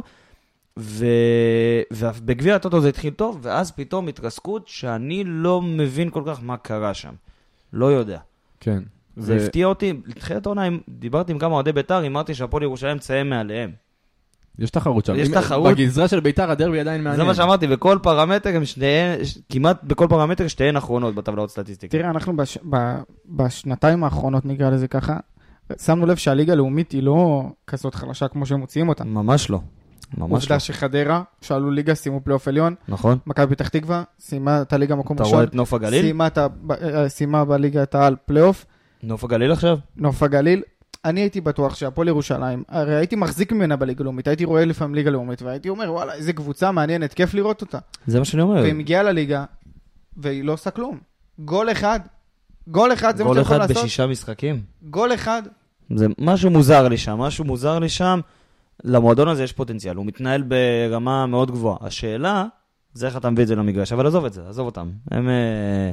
ו... 0.80 1.06
ובגביע 1.92 2.56
הטוטו 2.56 2.82
זה 2.82 2.90
התחיל 2.90 3.14
טוב, 3.14 3.40
ואז 3.42 3.72
פתאום 3.72 4.08
התרסקות 4.08 4.68
שאני 4.68 5.24
לא 5.26 5.62
מבין 5.62 6.10
כל 6.10 6.24
כך 6.26 6.40
מה 6.44 6.58
קרה 6.58 6.94
שם. 6.94 7.14
לא 7.74 7.86
יודע. 7.86 8.20
כן. 8.62 8.84
זה 9.16 9.36
הפתיע 9.36 9.68
אותי, 9.68 9.94
לתחילת 10.06 10.46
העונה 10.46 10.70
דיברתי 10.90 11.32
עם 11.32 11.40
כמה 11.40 11.54
אוהדי 11.54 11.72
בית"ר, 11.72 12.08
אמרתי 12.08 12.34
שהפועל 12.34 12.64
ירושלים 12.64 12.98
תסיים 12.98 13.30
מעליהם. 13.30 13.72
יש 14.60 14.70
תחרות 14.70 15.06
שם. 15.06 15.16
יש 15.16 15.30
תחרות. 15.30 15.74
בגזרה 15.74 16.08
של 16.08 16.20
ביתר 16.20 16.52
הדרבי 16.52 16.80
עדיין 16.80 17.04
מעניין. 17.04 17.18
זה 17.18 17.24
מה 17.24 17.36
שאמרתי, 17.36 17.68
בכל 17.68 18.00
פרמטר 18.04 18.56
הם 18.56 18.66
שניהם, 18.66 19.20
כמעט 19.50 19.84
בכל 19.84 20.08
פרמטר 20.10 20.48
שתיהן 20.48 20.76
אחרונות 20.76 21.16
בטבלאות 21.16 21.50
סטטיסטיקה. 21.50 21.98
תראה, 21.98 22.10
אנחנו 22.10 22.38
בש... 22.38 22.58
ב... 22.70 22.76
בשנתיים 23.30 24.04
האחרונות, 24.04 24.46
נקרא 24.46 24.70
לזה 24.70 24.88
ככה, 24.88 25.18
שמנו 25.82 26.06
לב 26.06 26.16
שהליגה 26.16 26.54
הלאומית 26.54 26.92
היא 26.92 27.04
לא 27.04 27.44
כזאת 27.68 27.96
חלשה 27.96 28.28
כמו 28.28 28.46
שהם 28.46 28.60
מוציאים 28.60 28.90
אותה. 28.90 29.04
ממש 29.04 29.50
לא. 29.50 29.60
ממש 30.18 30.44
עובדה 30.44 30.56
לא. 30.56 30.60
שחדרה, 30.60 31.24
שעלו 31.42 31.72
ליגה, 31.72 31.96
סיימו 31.96 32.22
פלייאוף 32.22 32.48
עליון, 32.48 32.76
נכון? 32.88 33.18
מכבי 33.26 33.56
פתח 33.56 33.68
תקווה, 33.68 34.04
סיימה 34.20 34.62
את 34.62 34.74
הליגה 34.74 34.96
מקום 34.96 35.16
אתה 35.16 35.24
ראשון, 35.24 35.36
רואה 35.36 35.48
את 35.48 35.56
נוף 35.56 35.74
הגליל? 35.74 36.02
סיימה, 36.02 36.28
את 36.28 36.38
ה... 36.38 36.48
אה, 36.82 37.10
סיימה 37.10 37.46
בליגת 37.46 37.96
העל 37.96 38.16
פלייאוף, 38.26 38.66
נוף 39.04 39.24
הגליל 39.24 39.52
עכשיו? 39.52 39.78
נוף 39.96 40.24
הגליל. 40.24 40.62
אני 41.06 41.22
הייתי 41.22 41.42
בטוח 41.42 41.76
שהפועל 41.76 42.08
ירושלים, 42.08 42.64
הרי 42.70 42.96
הייתי 42.96 43.16
מחזיק 43.16 43.52
ממנה 43.52 43.76
בליגה 43.76 44.02
הלאומית, 44.02 44.28
הייתי 44.28 44.46
רואה 44.46 44.66
לפעמים 44.66 44.96
ליגה 44.96 45.10
לאומית, 45.10 45.42
והייתי 45.42 45.70
אומר, 45.70 45.94
וואלה, 45.94 46.14
איזה 46.14 46.34
קבוצה 46.34 46.72
מעניינת, 46.72 47.14
כיף 47.14 47.34
לראות 47.34 47.62
אותה. 47.62 47.78
זה 48.08 48.20
מה 48.20 48.26
שאני 48.26 48.42
אומר. 48.42 48.62
והיא 48.62 48.74
מגיעה 48.74 49.04
לליגה, 49.04 49.46
והיא 50.18 50.44
לא 50.44 50.54
עושה 50.54 50.72
כלום. 50.72 51.00
גול 51.40 51.72
אחד, 51.72 52.00
גול 52.68 52.94
אחד, 52.94 53.18
זה 53.18 53.24
מה 53.24 53.30
גול 53.30 53.38
שאתה 53.38 53.46
יכול 53.46 53.58
אחד 53.58 53.70
לעשות. 53.70 53.84
בשישה 53.84 54.08
משחקים. 54.08 54.62
גול 54.84 55.14
אחד, 55.14 55.42
זה 55.96 56.08
משהו 56.20 56.50
מוזר 56.50 56.88
לי 56.88 56.98
שם, 56.98 57.18
משהו 57.18 57.46
מוזר 57.46 57.80
לי 57.80 57.90
שם. 57.90 58.20
למועדון 58.84 59.28
הזה 59.28 59.44
יש 59.44 59.54
פוטנציאל, 59.54 59.96
הוא 59.96 60.06
מתנהל 60.06 60.42
ברמה 60.42 61.26
מאוד 61.26 61.52
גבוהה. 61.52 61.78
השאלה, 61.82 62.46
זה 62.94 63.08
איך 63.08 63.18
אתה 63.18 63.30
מביא 63.30 63.44
את 63.44 63.48
זה 63.48 63.56
למגרש, 63.56 63.94
אבל 63.94 64.08
עזוב 64.08 64.26
את 64.26 64.34
זה, 64.34 64.50
עזוב 64.50 64.66
אותם. 64.66 64.92
הם... 65.12 65.30
אה, 65.30 65.92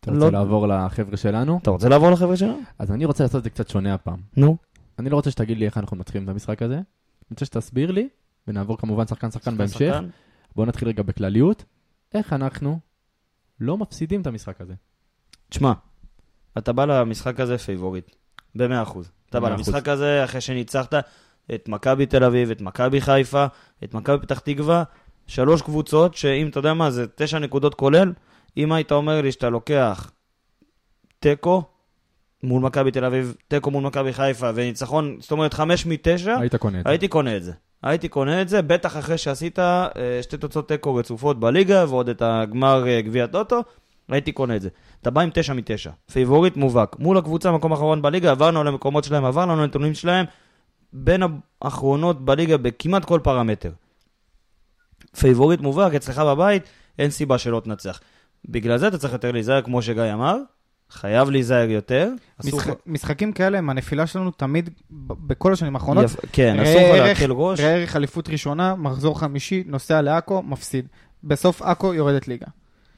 אתה 0.00 0.10
רוצה 0.10 0.24
לא- 0.24 0.32
לעבור 0.32 0.68
לחבר'ה 0.68 1.16
שלנו? 1.16 1.58
אתה 1.62 1.70
רוצה 1.70 1.88
לעבור 1.88 2.10
לחבר'ה 2.10 2.36
שלנו? 2.36 2.60
אז 2.78 2.90
אני 2.90 3.04
רוצה 3.04 3.24
לעשות 3.24 3.38
את 3.38 3.44
זה 3.44 3.50
קצת 3.50 3.68
שונה 3.68 3.94
הפעם. 3.94 4.20
נו. 4.36 4.56
אני 4.98 5.10
לא 5.10 5.16
רוצה 5.16 5.30
שתגיד 5.30 5.58
לי 5.58 5.66
איך 5.66 5.78
אנחנו 5.78 5.96
מתחילים 5.96 6.24
את 6.24 6.28
המשחק 6.28 6.62
הזה. 6.62 6.74
אני 6.74 6.84
רוצה 7.30 7.44
שתסביר 7.44 7.90
לי, 7.90 8.08
ונעבור 8.48 8.78
כמובן 8.78 9.06
שחקן 9.06 9.30
שחקן 9.30 9.56
בהמשך. 9.56 9.78
שחקן? 9.78 10.08
בואו 10.56 10.66
נתחיל 10.66 10.88
רגע 10.88 11.02
בכלליות. 11.02 11.64
איך 12.14 12.32
אנחנו 12.32 12.78
לא 13.60 13.76
מפסידים 13.76 14.20
את 14.20 14.26
המשחק 14.26 14.60
הזה? 14.60 14.74
תשמע, 15.48 15.72
אתה 16.58 16.72
בא 16.72 16.84
למשחק 16.84 17.40
הזה 17.40 17.58
פייבוריט, 17.58 18.10
במאה 18.54 18.82
אחוז. 18.82 19.10
אתה 19.30 19.40
בא. 19.40 19.48
למשחק 19.48 19.88
הזה 19.88 20.24
אחרי 20.24 20.40
שניצחת 20.40 20.94
את 21.54 21.68
מכבי 21.68 22.06
תל 22.06 22.24
אביב, 22.24 22.50
את 22.50 22.60
מכבי 22.60 23.00
חיפה, 23.00 23.46
את 23.84 23.94
מכבי 23.94 24.18
פתח 24.18 24.38
תקווה, 24.38 24.82
שלוש 25.26 25.62
קבוצות 25.62 26.14
שאם 26.14 26.48
אתה 26.48 26.58
יודע 26.58 26.74
מה, 26.74 26.90
זה 26.90 27.06
תשע 27.14 27.38
נקודות 27.38 27.74
כולל. 27.74 28.12
אם 28.56 28.72
היית 28.72 28.92
אומר 28.92 29.22
לי 29.22 29.32
שאתה 29.32 29.50
לוקח 29.50 30.10
תיקו 31.18 31.62
מול 32.42 32.62
מכבי 32.62 32.90
תל 32.90 33.04
אביב, 33.04 33.34
תיקו 33.48 33.70
מול 33.70 33.84
מכבי 33.84 34.12
חיפה 34.12 34.50
וניצחון, 34.54 35.16
זאת 35.20 35.30
אומרת 35.30 35.54
חמש 35.54 35.86
מתשע, 35.86 36.38
היית 36.40 36.56
קונה 36.56 36.78
את 36.78 36.84
זה. 36.84 36.90
הייתי 36.90 37.08
קונה 37.08 37.36
את 37.36 37.42
זה. 37.42 37.52
הייתי 37.82 38.08
קונה 38.08 38.42
את 38.42 38.48
זה, 38.48 38.62
בטח 38.62 38.96
אחרי 38.96 39.18
שעשית 39.18 39.58
אה, 39.58 39.88
שתי 40.22 40.36
תוצאות 40.36 40.68
תיקו 40.68 40.94
רצופות 40.94 41.40
בליגה 41.40 41.84
ועוד 41.88 42.08
את 42.08 42.22
הגמר 42.22 42.88
אה, 42.88 43.00
גביע 43.00 43.26
טוטו, 43.26 43.62
הייתי 44.08 44.32
קונה 44.32 44.56
את 44.56 44.62
זה. 44.62 44.68
אתה 45.02 45.10
בא 45.10 45.20
עם 45.20 45.30
תשע 45.34 45.52
מתשע, 45.52 45.90
פייבוריט 46.12 46.56
מובהק. 46.56 46.96
מול 46.98 47.18
הקבוצה 47.18 47.52
במקום 47.52 47.72
האחרון 47.72 48.02
בליגה, 48.02 48.30
עברנו 48.30 48.60
על 48.60 48.68
המקומות 48.68 49.04
שלהם, 49.04 49.24
עברנו 49.24 49.52
על 49.52 49.60
הנתונים 49.60 49.94
שלהם, 49.94 50.26
בין 50.92 51.22
האחרונות 51.62 52.24
בליגה 52.24 52.56
בכמעט 52.56 53.04
כל 53.04 53.20
פרמטר. 53.22 53.70
פייבוריט 55.20 55.60
מובהק, 55.60 55.94
אצלך 55.94 56.18
בבית, 56.18 56.62
אין 56.98 57.10
סיבה 57.10 57.38
שלא 57.38 57.60
תנצח. 57.64 58.00
בגלל 58.48 58.78
זה 58.78 58.88
אתה 58.88 58.98
צריך 58.98 59.12
יותר 59.12 59.32
להיזהר, 59.32 59.62
כמו 59.62 59.82
שגיא 59.82 60.12
אמר, 60.14 60.36
חייב 60.90 61.30
להיזהר 61.30 61.70
יותר. 61.70 62.10
אסור 62.40 62.58
משח... 62.60 62.68
לך- 62.68 62.74
משחקים 62.86 63.32
כאלה 63.32 63.58
הם 63.58 63.70
הנפילה 63.70 64.06
שלנו 64.06 64.30
תמיד 64.30 64.70
בכל 64.90 65.52
השנים 65.52 65.74
האחרונות. 65.76 66.04
יפ- 66.04 66.26
כן, 66.32 66.60
אסור 66.60 66.80
לך 66.82 67.00
להקל 67.00 67.32
ראש. 67.32 67.60
ראה 67.60 67.74
ערך 67.74 67.96
אליפות 67.96 68.28
ראשונה, 68.28 68.74
מחזור 68.74 69.20
חמישי, 69.20 69.64
נוסע 69.66 70.02
לעכו, 70.02 70.42
מפסיד. 70.42 70.86
בסוף 71.24 71.62
עכו 71.62 71.94
יורדת 71.94 72.28
ליגה. 72.28 72.46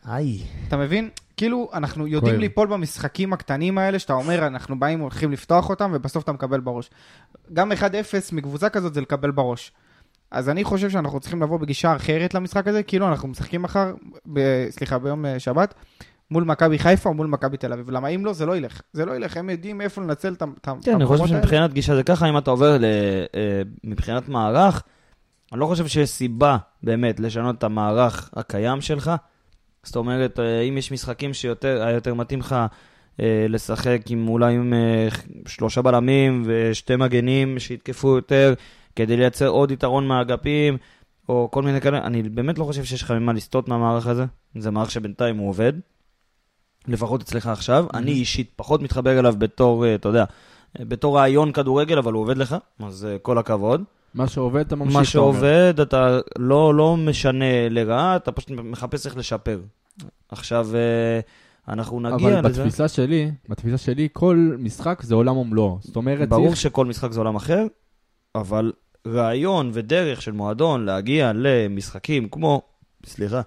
איי. 0.08 0.38
אתה 0.68 0.76
מבין? 0.76 1.08
כאילו, 1.40 1.70
אנחנו 1.74 2.06
יודעים 2.06 2.32
כואב. 2.34 2.40
ליפול 2.40 2.66
במשחקים 2.66 3.32
הקטנים 3.32 3.78
האלה, 3.78 3.98
שאתה 3.98 4.12
אומר, 4.12 4.46
אנחנו 4.46 4.78
באים, 4.80 5.00
הולכים 5.00 5.32
לפתוח 5.32 5.70
אותם, 5.70 5.90
ובסוף 5.94 6.24
אתה 6.24 6.32
מקבל 6.32 6.60
בראש. 6.60 6.90
גם 7.52 7.72
1-0 7.72 7.74
מקבוצה 8.32 8.68
כזאת 8.68 8.94
זה 8.94 9.00
לקבל 9.00 9.30
בראש. 9.30 9.72
אז 10.30 10.48
אני 10.48 10.64
חושב 10.64 10.90
שאנחנו 10.90 11.20
צריכים 11.20 11.42
לבוא 11.42 11.58
בגישה 11.58 11.96
אחרת 11.96 12.34
למשחק 12.34 12.68
הזה, 12.68 12.82
כאילו 12.82 13.08
אנחנו 13.08 13.28
משחקים 13.28 13.62
מחר, 13.62 13.92
ב... 14.32 14.40
סליחה, 14.70 14.98
ביום 14.98 15.26
אה, 15.26 15.38
שבת, 15.38 15.74
מול 16.30 16.44
מכבי 16.44 16.78
חיפה 16.78 17.08
או 17.08 17.14
מול 17.14 17.26
מכבי 17.26 17.56
תל 17.56 17.72
אביב. 17.72 17.90
למה 17.90 18.08
אם 18.08 18.24
לא, 18.24 18.32
זה 18.32 18.46
לא 18.46 18.56
ילך. 18.56 18.80
זה 18.92 19.04
לא 19.06 19.16
ילך, 19.16 19.36
הם 19.36 19.50
יודעים 19.50 19.80
איפה 19.80 20.02
לנצל 20.02 20.32
את 20.32 20.42
ה- 20.42 20.46
את 20.60 20.68
ה- 20.68 20.72
את 20.72 20.84
כן, 20.84 20.94
אני 20.94 21.06
חושב 21.06 21.20
המקומות 21.20 21.30
האלה. 21.30 21.42
שמבחינת 21.42 21.72
גישה 21.72 21.96
זה 21.96 22.02
ככה, 22.02 22.28
אם 22.28 22.38
אתה 22.38 22.50
עובר 22.50 22.78
ל, 22.78 22.84
אה, 22.84 23.62
מבחינת 23.84 24.28
מערך, 24.28 24.82
אני 25.52 25.60
לא 25.60 25.66
חושב 25.66 25.86
שיש 25.86 26.10
סיבה 26.10 26.56
באמת 26.82 27.20
לשנות 27.20 27.58
את 27.58 27.64
המערך 27.64 28.30
הקיים 28.36 28.80
שלך. 28.80 29.10
זאת 29.82 29.96
אומרת, 29.96 30.38
אה, 30.38 30.60
אם 30.60 30.78
יש 30.78 30.92
משחקים 30.92 31.34
שיותר 31.34 32.14
מתאים 32.14 32.40
לך 32.40 32.56
אה, 33.20 33.46
לשחק 33.48 34.00
עם 34.08 34.28
אולי 34.28 34.54
עם 34.54 34.74
אה, 34.74 35.08
שלושה 35.46 35.82
בלמים 35.82 36.42
ושתי 36.46 36.96
מגנים 36.96 37.58
שיתקפו 37.58 38.08
יותר, 38.08 38.54
כדי 38.96 39.16
לייצר 39.16 39.48
עוד 39.48 39.70
יתרון 39.70 40.06
מהאגפים, 40.06 40.76
או 41.28 41.48
כל 41.52 41.62
מיני 41.62 41.80
כאלה, 41.80 41.98
אני 41.98 42.22
באמת 42.22 42.58
לא 42.58 42.64
חושב 42.64 42.84
שיש 42.84 43.02
לך 43.02 43.10
ממה 43.10 43.32
לסטות 43.32 43.68
מהמערך 43.68 44.06
הזה. 44.06 44.24
זה 44.58 44.70
מערך 44.70 44.90
שבינתיים 44.90 45.36
הוא 45.36 45.48
עובד. 45.48 45.72
לפחות 46.88 47.22
אצלך 47.22 47.46
עכשיו. 47.46 47.86
אני 47.94 48.10
אישית 48.10 48.50
פחות 48.56 48.82
מתחבר 48.82 49.18
אליו 49.18 49.34
בתור, 49.38 49.94
אתה 49.94 50.08
יודע, 50.08 50.24
בתור 50.78 51.16
רעיון 51.18 51.52
כדורגל, 51.52 51.98
אבל 51.98 52.12
הוא 52.12 52.22
עובד 52.22 52.36
לך, 52.36 52.56
אז 52.80 53.08
כל 53.22 53.38
הכבוד. 53.38 53.84
מה 54.14 54.28
שעובד 54.28 54.66
אתה 54.66 54.76
ממשיך. 54.76 54.96
מה. 54.96 55.04
שעובד, 55.04 55.74
אתה 55.82 56.18
לא, 56.38 56.74
לא 56.74 56.96
משנה 56.96 57.68
לרעה, 57.68 58.16
אתה 58.16 58.32
פשוט 58.32 58.50
מחפש 58.50 59.06
איך 59.06 59.16
לשפר. 59.16 59.60
עכשיו, 60.28 60.68
אה, 60.74 61.20
אנחנו 61.68 62.00
נגיע 62.00 62.38
אבל 62.38 62.50
לזה. 62.50 62.62
בתפיסה 62.62 62.88
שלי, 62.88 63.30
בתפיסה 63.48 63.78
שלי, 63.78 64.08
כל 64.12 64.56
משחק 64.58 65.02
זה 65.02 65.14
עולם 65.14 65.36
ומלואו. 65.36 65.78
זאת 65.82 65.96
אומרת, 65.96 66.28
ברור 66.28 66.46
צריך... 66.46 66.60
שכל 66.60 66.86
משחק 66.86 67.12
זה 67.12 67.20
עולם 67.20 67.36
אחר, 67.36 67.66
אבל 68.34 68.72
רעיון 69.06 69.70
ודרך 69.72 70.22
של 70.22 70.32
מועדון 70.32 70.84
להגיע 70.84 71.32
למשחקים 71.34 72.28
כמו, 72.28 72.62
סליחה, 73.06 73.40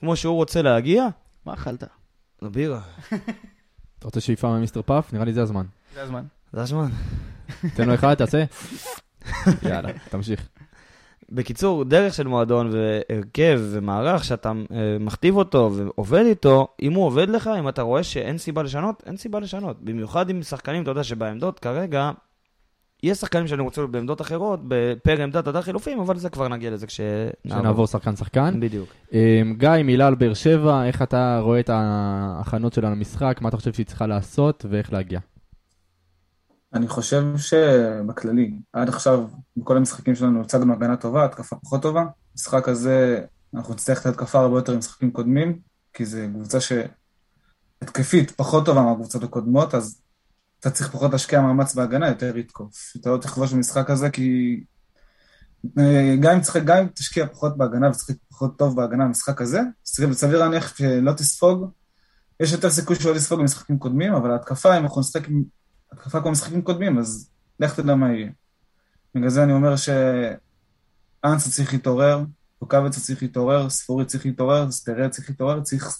כמו 0.00 0.16
שהוא 0.16 0.34
רוצה 0.34 0.62
להגיע, 0.62 1.06
מה 1.46 1.54
אכלת? 1.54 1.84
בירה, 2.42 2.80
אתה 3.98 4.04
רוצה 4.04 4.20
שאיפה 4.20 4.48
ממיסטר 4.58 4.82
פאף? 4.82 5.12
נראה 5.12 5.24
לי 5.24 5.32
זה 5.32 5.42
הזמן. 5.42 5.64
זה 5.94 6.02
הזמן. 6.02 6.24
זה 6.52 6.62
הזמן. 6.62 6.88
תן 7.74 7.88
לו 7.88 7.94
אחד, 7.94 8.14
תעשה. 8.14 8.44
יאללה, 9.62 9.88
תמשיך. 10.08 10.48
בקיצור, 11.32 11.84
דרך 11.84 12.14
של 12.14 12.26
מועדון 12.26 12.70
והרכב 12.72 13.60
ומערך 13.70 14.24
שאתה 14.24 14.52
אה, 14.72 14.96
מכתיב 15.00 15.36
אותו 15.36 15.72
ועובד 15.74 16.24
איתו, 16.26 16.68
אם 16.82 16.92
הוא 16.92 17.04
עובד 17.06 17.28
לך, 17.28 17.50
אם 17.58 17.68
אתה 17.68 17.82
רואה 17.82 18.02
שאין 18.02 18.38
סיבה 18.38 18.62
לשנות, 18.62 19.02
אין 19.06 19.16
סיבה 19.16 19.40
לשנות. 19.40 19.76
במיוחד 19.80 20.30
עם 20.30 20.42
שחקנים, 20.42 20.82
אתה 20.82 20.90
יודע 20.90 21.04
שבעמדות 21.04 21.58
כרגע, 21.58 22.10
יש 23.02 23.18
שחקנים 23.18 23.46
שאני 23.46 23.62
רוצה 23.62 23.80
להיות 23.80 23.90
בעמדות 23.90 24.20
אחרות, 24.20 24.60
פר 25.02 25.22
עמדת 25.22 25.46
הדר 25.46 25.62
חילופים, 25.62 26.00
אבל 26.00 26.16
זה 26.16 26.30
כבר 26.30 26.48
נגיע 26.48 26.70
לזה 26.70 26.86
כשנעבור. 26.86 27.58
שנעבור 27.60 27.86
שחקן-שחקן. 27.86 28.60
בדיוק. 28.60 28.88
אמ, 29.12 29.54
גיא, 29.58 29.68
מילה 29.84 30.06
על 30.06 30.14
באר 30.14 30.34
שבע, 30.34 30.84
איך 30.84 31.02
אתה 31.02 31.40
רואה 31.42 31.60
את 31.60 31.70
ההכנות 31.72 32.72
שלה 32.72 32.90
למשחק, 32.90 33.38
מה 33.40 33.48
אתה 33.48 33.56
חושב 33.56 33.72
שהיא 33.72 33.86
צריכה 33.86 34.06
לעשות 34.06 34.66
ואיך 34.70 34.92
להגיע? 34.92 35.20
אני 36.74 36.88
חושב 36.88 37.24
שבכללי, 37.36 38.58
עד 38.72 38.88
עכשיו, 38.88 39.26
בכל 39.56 39.76
המשחקים 39.76 40.14
שלנו 40.14 40.40
הצגנו 40.40 40.72
הגנה 40.72 40.96
טובה, 40.96 41.24
התקפה 41.24 41.56
פחות 41.56 41.82
טובה. 41.82 42.04
המשחק 42.32 42.68
הזה, 42.68 43.24
אנחנו 43.54 43.74
נצטרך 43.74 44.00
את 44.00 44.06
ההתקפה 44.06 44.38
הרבה 44.38 44.58
יותר 44.58 44.72
עם 44.72 44.78
משחקים 44.78 45.10
קודמים, 45.10 45.58
כי 45.92 46.04
זו 46.04 46.18
קבוצה 46.34 46.58
שהתקפית 46.60 48.30
פחות 48.30 48.66
טובה 48.66 48.82
מהקבוצות 48.82 49.22
הקודמות, 49.22 49.74
אז 49.74 50.00
אתה 50.60 50.70
צריך 50.70 50.90
פחות 50.90 51.12
להשקיע 51.12 51.40
מאמץ 51.40 51.74
בהגנה, 51.74 52.08
יותר 52.08 52.32
לתקוף. 52.34 52.92
אתה 53.00 53.10
לא 53.10 53.18
תכבוש 53.18 53.52
במשחק 53.52 53.90
הזה, 53.90 54.10
כי 54.10 54.60
אה, 55.78 56.16
גם 56.20 56.34
אם 56.34 56.40
תשחק, 56.40 56.62
גם 56.64 56.76
אם 56.76 56.86
תשקיע 56.94 57.26
פחות 57.26 57.56
בהגנה 57.56 57.88
ותשחק 57.88 58.14
פחות 58.28 58.58
טוב 58.58 58.76
בהגנה 58.76 59.04
במשחק 59.04 59.40
הזה, 59.40 59.60
סביר 59.84 60.38
להניח 60.38 60.76
שלא 60.76 61.12
תספוג, 61.12 61.70
יש 62.40 62.52
יותר 62.52 62.70
סיכוי 62.70 62.96
שלא 62.96 63.14
תספוג 63.14 63.40
במשחקים 63.40 63.78
קודמים, 63.78 64.14
אבל 64.14 64.30
ההתקפה, 64.30 64.78
אם 64.78 64.82
אנחנו 64.82 65.00
נשחק 65.00 65.28
התקפה 65.92 66.20
כמו 66.20 66.30
משחקים 66.30 66.62
קודמים, 66.62 66.98
אז 66.98 67.30
לך 67.60 67.80
תדע 67.80 67.94
מה 67.94 68.12
יהיה. 68.12 68.30
בגלל 69.14 69.28
זה 69.28 69.42
אני 69.42 69.52
אומר 69.52 69.74
שאנסה 69.76 71.50
צריך 71.50 71.72
להתעורר, 71.72 72.24
רוקאביצה 72.60 73.00
צריך 73.00 73.22
להתעורר, 73.22 73.68
ספורי 73.70 74.04
צריך 74.04 74.26
להתעורר, 74.26 74.70
סטרר 74.70 75.08
צריך 75.08 75.30
להתעורר, 75.30 75.60
צריך... 75.60 75.98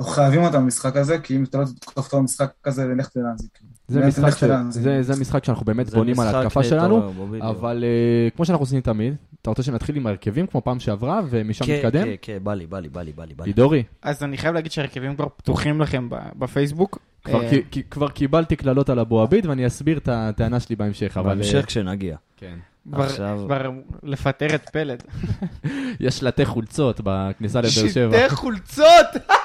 אנחנו 0.00 0.12
חייבים 0.12 0.42
אותם 0.42 0.62
במשחק 0.62 0.96
הזה, 0.96 1.18
כי 1.18 1.36
אם 1.36 1.44
אתה 1.44 1.58
לא 1.58 1.64
תתקוף 1.64 2.08
טוב 2.08 2.20
במשחק 2.20 2.50
הזה, 2.64 2.86
לך 2.98 3.08
תדע 3.08 3.22
לאן 3.22 3.38
זה 3.38 3.46
יקרה. 3.46 3.68
זה 3.88 4.06
משחק. 4.06 4.38
תדע, 4.44 4.62
זה- 4.70 4.82
זה, 4.82 5.02
זה 5.02 5.20
משחק 5.20 5.44
שאנחנו 5.44 5.64
באמת 5.66 5.86
זה 5.86 5.96
בונים 5.96 6.20
על 6.20 6.34
ההתקפה 6.34 6.64
שלנו. 6.64 7.12
אבל 7.40 7.84
אה, 7.84 8.30
כמו 8.36 8.44
שאנחנו 8.44 8.62
עושים 8.62 8.80
תמיד, 8.80 9.14
אתה 9.42 9.50
רוצה 9.50 9.62
שנתחיל 9.62 9.96
עם 9.96 10.06
ההרכבים 10.06 10.46
כמו 10.46 10.62
פעם 10.64 10.80
שעברה, 10.80 11.20
ומשם 11.30 11.64
כן, 11.66 11.76
נתקדם? 11.86 12.04
כן, 12.04 12.14
כן, 12.22 12.32
לי, 12.32 12.38
בא 12.40 12.54
לי, 12.54 12.66
בא 12.66 12.78
לי, 12.80 12.88
בא 12.88 13.02
לי, 13.02 13.34
בא 13.34 13.44
לי. 13.44 13.48
לידורי, 13.50 13.82
אז 14.02 14.22
אני 14.22 14.38
חייב 14.38 14.54
להגיד 14.54 14.72
שהרכבים 14.72 15.16
כבר 15.16 15.28
פתוחים 15.36 15.80
לכם 15.80 16.10
ב- 16.10 16.16
בפייסבוק. 16.38 16.98
כבר 17.24 17.44
אה, 17.44 17.50
כי- 17.50 17.62
כי- 17.70 17.82
כבר 17.90 18.08
קיבלתי 18.08 18.56
קללות 18.56 18.90
על 18.90 18.98
אבו 18.98 19.20
עביד, 19.22 19.46
ואני 19.46 19.66
אסביר 19.66 19.98
את 19.98 20.08
הטענה 20.12 20.60
שלי 20.60 20.76
בהמשך, 20.76 21.16
אבל... 21.16 21.30
אה, 21.30 21.34
בהמשך 21.34 21.64
כשנגיע. 21.66 22.16
כן. 22.36 22.54
כבר- 22.92 23.04
עכשיו- 23.04 23.40
כבר 23.46 23.70
לפטר 24.02 24.54
את 24.54 24.68
פלד. 24.70 25.02
יש 26.00 26.18
שלטי 26.18 26.44
חולצות 26.44 27.00
בכניסה 27.04 27.58
לבאר 27.58 27.70
שבע. 27.70 28.18
שלטי 28.18 28.34
חולצות! 28.36 29.06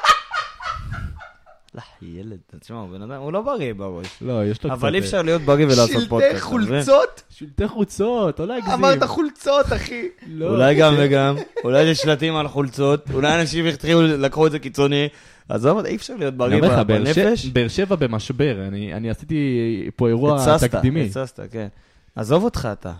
לא, 1.77 2.07
ילד, 2.07 2.37
תשמע, 2.59 2.77
הוא 2.77 2.89
בן 2.89 3.01
אדם, 3.01 3.21
הוא 3.21 3.33
לא 3.33 3.41
בריא 3.41 3.73
בראש. 3.73 4.07
לא, 4.21 4.45
יש 4.45 4.63
לו 4.63 4.69
קצת... 4.69 4.79
אבל 4.79 4.95
אי 4.95 4.99
אפשר 4.99 5.21
להיות 5.21 5.41
בריא 5.41 5.65
ולעשות 5.65 6.09
פודקאסט. 6.09 6.31
שלטי? 6.33 6.41
חולצות? 6.41 7.23
שלטי 7.29 7.67
חולצות, 7.67 8.39
לא 8.39 8.47
להגזים. 8.47 8.73
אמרת 8.73 9.03
חולצות, 9.03 9.65
אחי. 9.75 10.07
לא. 10.27 10.49
אולי 10.49 10.75
גם 10.75 10.93
וגם, 10.97 11.35
אולי 11.63 11.83
יש 11.83 11.97
שלטים 11.97 12.35
על 12.35 12.47
חולצות, 12.47 13.11
אולי 13.13 13.41
אנשים 13.41 13.65
התחילו, 13.65 14.01
לקחו 14.07 14.47
את 14.47 14.51
זה 14.51 14.59
קיצוני. 14.59 15.07
עזוב, 15.49 15.85
אי 15.85 15.95
אפשר 15.95 16.13
להיות 16.15 16.31
אני 16.33 16.37
בריא 16.37 16.55
אומר 16.55 16.79
לך, 16.79 16.87
באר 16.87 17.03
בנפש. 17.03 17.51
שבע 17.67 17.95
במשבר, 17.95 18.67
אני 18.67 18.93
אני 18.93 19.09
עשיתי 19.09 19.89
פה 19.95 20.07
אירוע 20.07 20.57
תקדימי. 20.61 21.05
התססת, 21.05 21.39
כן. 21.51 21.67
עזוב 22.15 22.43
אותך 22.43 22.67
אתה. 22.71 22.93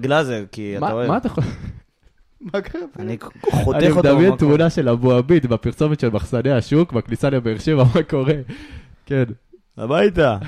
גלאזר, 0.00 0.44
כי 0.52 0.74
אתה 0.78 0.92
רואה, 0.92 1.08
מה 1.08 1.16
אתה 1.16 1.26
יכול... 1.26 1.44
מה 2.40 2.60
קרה? 2.60 2.80
אני 2.98 3.06
אני 3.08 3.18
חותך 3.64 3.78
אותו 3.86 3.98
מדמיין 3.98 4.18
במקום. 4.30 4.36
תמונה 4.38 4.70
של 4.70 4.88
אבו 4.88 5.12
עביד 5.12 5.46
בפרסומת 5.46 6.00
של 6.00 6.08
מחסני 6.10 6.50
השוק, 6.50 6.92
בכניסה 6.92 7.30
לבאר 7.30 7.58
שבע, 7.58 7.84
מה 7.94 8.02
קורה? 8.02 8.34
כן. 9.06 9.24
הביתה. 9.76 10.38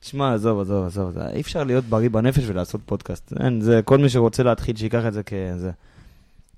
תשמע, 0.00 0.34
עזוב, 0.34 0.60
עזוב, 0.60 0.86
עזוב, 0.86 1.10
זה- 1.10 1.28
אי 1.30 1.40
אפשר 1.40 1.64
להיות 1.64 1.84
בריא 1.84 2.10
בנפש 2.10 2.44
ולעשות 2.46 2.80
פודקאסט. 2.86 3.32
אין, 3.40 3.60
זה, 3.60 3.80
כל 3.84 3.98
מי 3.98 4.08
שרוצה 4.08 4.42
להתחיל, 4.42 4.76
שייקח 4.76 5.06
את 5.06 5.12
זה 5.12 5.22
כזה. 5.22 5.70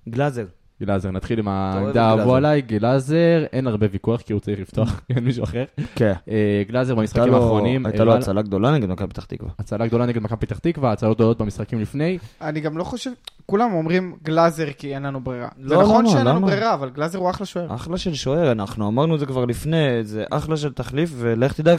גלאזר, 0.09 0.45
גלאזר, 0.83 1.11
נתחיל 1.11 1.39
עם 1.39 1.49
העמדה. 1.49 2.05
האהובו 2.05 2.35
עליי, 2.35 2.61
גלאזר, 2.63 3.45
אין 3.53 3.67
הרבה 3.67 3.87
ויכוח 3.91 4.21
כי 4.21 4.33
הוא 4.33 4.41
צריך 4.41 4.61
לפתוח, 4.61 5.01
אין 5.17 5.25
מישהו 5.25 5.45
אחר. 5.45 5.65
כן. 5.95 6.13
אה, 6.29 6.63
גלאזר 6.69 6.95
במשחקים 6.95 7.35
האחרונים, 7.35 7.87
הייתה 7.87 8.05
לו 8.05 8.15
הצלה 8.15 8.43
גדולה 8.43 8.71
נגד 8.71 8.89
מכבי 8.89 9.09
פתח 9.09 9.25
תקווה. 9.25 9.51
הצלה 9.59 9.87
גדולה 9.87 10.07
נגד 10.07 10.23
מכבי 10.23 10.47
פתח 10.47 10.59
תקווה, 10.59 10.93
הצלות 10.93 11.17
גדולות 11.17 11.39
במשחקים 11.39 11.81
לפני. 11.81 12.19
אני 12.41 12.61
גם 12.61 12.79
לא 12.79 12.85
חושב, 12.85 13.11
כולם 13.47 13.73
אומרים 13.73 14.17
גלאזר 14.23 14.73
כי 14.79 14.95
אין 14.95 15.03
לנו 15.03 15.21
ברירה. 15.21 15.49
זה 15.65 15.77
נכון? 15.77 16.07
שאין 16.07 16.27
לנו? 16.27 16.41
ברירה, 16.41 16.75
אבל 16.75 16.91
גלאזר 16.91 17.19
הוא 17.19 17.31
אחלה 17.31 17.47
שוער. 17.47 17.75
אחלה 17.75 17.99
של 17.99 18.15
שוער, 18.15 18.53
אנחנו 18.53 18.89
אמרנו 18.89 19.15
את 19.15 19.21
זה 19.21 19.27
כבר 19.27 19.45
לפני, 19.45 20.05
זה 20.05 20.25
אחלה 20.31 20.57
של 20.57 20.73
תחליף, 20.73 21.11
ולך 21.17 21.53
תדע, 21.53 21.75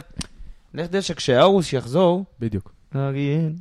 לך 0.74 0.86
תדע 0.86 1.02
שכשארוש 1.02 1.72
יחזור, 1.72 2.24
בדיוק. 2.40 2.81
נגיד, 2.94 3.60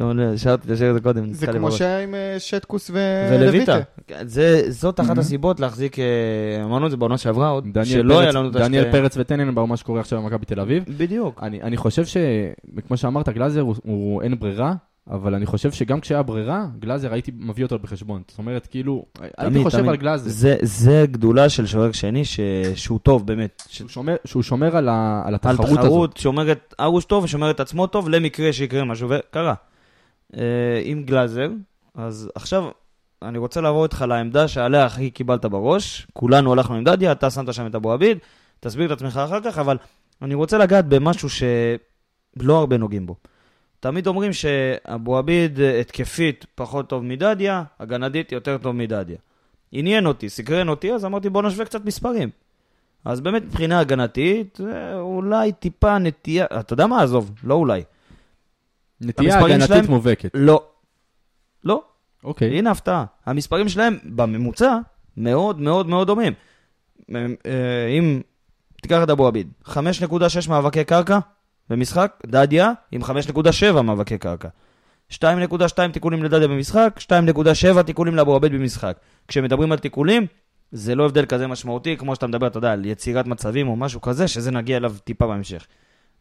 עולה, 0.00 0.38
שרתי 0.38 0.66
את 0.66 0.72
השיר 0.72 0.90
הזה 0.90 1.00
קודם, 1.00 1.32
זה 1.32 1.46
כמו. 1.46 1.72
שהיה 1.72 2.02
עם 2.02 2.14
אה, 2.14 2.34
שטקוס 2.38 2.90
ו- 2.90 3.28
ולויטה. 3.32 3.78
זה- 4.22 4.62
זאת 4.68 5.00
אחת 5.00 5.16
Mhm. 5.16 5.20
הסיבות 5.20 5.60
להחזיק, 5.60 5.98
אה, 5.98 6.04
אמרנו 6.64 6.86
את 6.86 6.90
זה 6.90 6.96
בעונה 6.96 7.18
שעברה 7.18 7.48
עוד, 7.48 7.64
דניאל 7.72 7.84
שלא 7.86 8.20
היה 8.20 8.30
לנו 8.32 8.48
את 8.48 8.52
דניאל 8.52 8.82
השתי- 8.86 8.92
פרץ 8.92 9.16
וטננבאום, 9.16 9.70
מה 9.70 9.76
שקורה 9.76 10.00
עכשיו 10.00 10.22
במכבי 10.22 10.44
תל 10.46 10.60
אביב. 10.60 10.84
בדיוק. 10.98 11.42
אני, 11.42 11.62
אני 11.62 11.76
חושב 11.76 12.04
ש... 12.04 12.16
כמו 12.88 12.96
שאמרת, 12.96 13.28
גלאזר 13.28 13.60
הוא 13.60 14.22
אין 14.22 14.38
ברירה, 14.38 14.74
אבל 15.10 15.34
אני 15.34 15.46
חושב 15.46 15.72
שגם 15.72 16.00
כשהיה 16.00 16.22
ברירה, 16.22 16.66
גלאזר 16.78 17.12
הייתי 17.12 17.30
מביא 17.34 17.64
אותו 17.64 17.78
בחשבון. 17.78 18.22
זאת 18.28 18.38
אומרת, 18.38 18.66
כאילו, 18.66 19.04
הייתי 19.20 19.36
תמיד, 19.50 19.62
חושב 19.62 19.78
תמיד. 19.78 19.90
על 19.90 19.96
גלאזר. 19.96 20.30
זה- 20.30 20.56
זה 20.62 21.04
גדולה 21.10 21.48
של 21.48 21.66
שוער 21.66 21.92
שני, 21.92 22.24
ש- 22.24 22.40
שהוא 22.74 22.98
טוב 23.02 23.26
באמת. 23.26 23.62
ש- 23.68 23.78
שהוא 23.78 23.88
שומר, 23.88 24.16
שהוא 24.24 24.42
שומר 24.42 24.76
על, 24.76 24.88
ה, 24.88 25.22
על 25.22 25.28
על 25.28 25.34
התחרות 25.34 25.60
הזאת. 25.78 25.80
תחרות, 25.80 26.16
שומר 26.16 26.52
את 26.52 26.74
ארוש 26.80 27.04
טוב 27.04 27.24
ושומר 27.24 27.50
את 27.50 27.60
עצמו 27.60 27.86
טוב, 27.86 28.08
למקרה 28.08 28.52
שיקרה 28.52 28.84
משהו, 28.84 29.08
וקרה. 29.10 29.54
אה, 30.36 30.42
עם 30.84 31.02
גלאזר, 31.02 31.48
אז 31.94 32.30
עכשיו 32.34 32.64
אני 33.22 33.38
רוצה 33.38 33.60
לעבור 33.60 33.84
איתך 33.84 34.04
לעמדה 34.08 34.48
שעליה 34.48 34.84
הכי 34.84 35.10
קיבלת 35.10 35.44
בראש. 35.44 36.06
כולנו 36.12 36.52
הלכנו 36.52 36.74
עם 36.76 36.84
דדיה, 36.84 37.12
אתה 37.12 37.30
שמת 37.30 37.54
שם 37.54 37.66
את 37.66 37.74
אבו 37.74 37.92
עביד, 37.92 38.18
תסביר 38.60 38.86
את 38.86 38.96
עצמך 38.96 39.16
אחר 39.16 39.40
כך, 39.40 39.58
אבל 39.58 39.76
אני 40.22 40.34
רוצה 40.34 40.58
לגעת 40.58 40.88
במשהו 40.88 41.28
שלא 41.30 42.58
הרבה 42.58 42.76
נוגעים 42.76 43.06
בו. 43.06 43.16
תמיד 43.80 44.06
אומרים 44.06 44.32
שאבו 44.32 45.18
עביד 45.18 45.60
אה, 45.60 45.80
התקפית 45.80 46.46
פחות 46.54 46.88
טוב 46.88 47.04
מדדיה, 47.04 47.62
הגנדית 47.80 48.32
יותר 48.32 48.58
טוב 48.58 48.76
מדדיה. 48.76 49.16
עניין 49.72 50.06
אותי, 50.06 50.28
סקרן 50.28 50.68
אותי, 50.68 50.92
אז 50.92 51.04
אמרתי 51.04 51.28
בוא 51.30 51.42
נשווה 51.42 51.64
קצת 51.64 51.84
מספרים. 51.84 52.30
אז 53.04 53.20
באמת 53.20 53.42
מבחינה 53.42 53.78
הגנתית, 53.80 54.58
אולי 54.94 55.52
טיפה 55.52 55.98
נטייה, 55.98 56.46
אתה 56.60 56.72
יודע 56.72 56.86
מה? 56.86 57.02
עזוב, 57.02 57.30
לא 57.44 57.54
אולי. 57.54 57.82
נטייה 59.00 59.38
הגנתית 59.38 59.66
שלהם- 59.66 59.84
מובהקת. 59.88 60.30
לא. 60.34 60.64
לא, 61.64 61.82
אוקיי. 62.24 62.58
הנה 62.58 62.70
הפתעה. 62.70 63.04
המספרים 63.26 63.68
שלהם 63.68 63.98
בממוצע 64.04 64.78
מאוד 65.16 65.60
מאוד 65.60 65.86
מאוד 65.88 66.06
דומים. 66.06 66.32
אה, 67.14 67.26
אם 67.98 68.20
תיקח 68.82 69.02
את 69.02 69.10
אבו 69.10 69.26
עביד, 69.26 69.48
5.6 69.64 70.48
מאבקי 70.48 70.84
קרקע 70.84 71.18
במשחק, 71.70 72.12
דדיה 72.26 72.72
עם 72.92 73.02
5.7 73.02 73.82
מאבקי 73.82 74.18
קרקע. 74.18 74.48
2.2 75.12 75.18
תיקולים 75.92 76.22
לדדיה 76.24 76.48
במשחק, 76.48 77.00
2.7 77.78 77.82
תיקולים 77.82 78.14
לאבו 78.14 78.36
עביד 78.36 78.52
במשחק. 78.52 78.96
כשמדברים 79.28 79.72
על 79.72 79.78
תיקולים, 79.78 80.26
זה 80.72 80.94
לא 80.94 81.04
הבדל 81.04 81.26
כזה 81.26 81.46
משמעותי, 81.46 81.96
כמו 81.96 82.14
שאתה 82.14 82.26
מדבר, 82.26 82.46
אתה 82.46 82.58
יודע, 82.58 82.72
על 82.72 82.84
יצירת 82.84 83.26
מצבים 83.26 83.68
או 83.68 83.76
משהו 83.76 84.00
כזה, 84.00 84.28
שזה 84.28 84.50
נגיע 84.50 84.76
אליו 84.76 84.94
טיפה 85.04 85.26
בהמשך. 85.26 85.66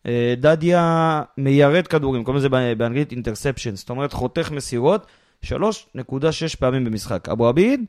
אה, 0.05 0.33
דדיה 0.37 1.21
מיירט 1.37 1.87
כדורים, 1.89 2.23
קוראים 2.23 2.37
לזה 2.37 2.49
בא- 2.49 2.73
באנגלית 2.73 3.11
אינטרספשן, 3.11 3.75
זאת 3.75 3.89
אומרת 3.89 4.13
חותך 4.13 4.51
מסירות 4.51 5.05
3.6 5.45 6.55
פעמים 6.59 6.85
במשחק. 6.85 7.29
אבו 7.29 7.47
עביד, 7.47 7.85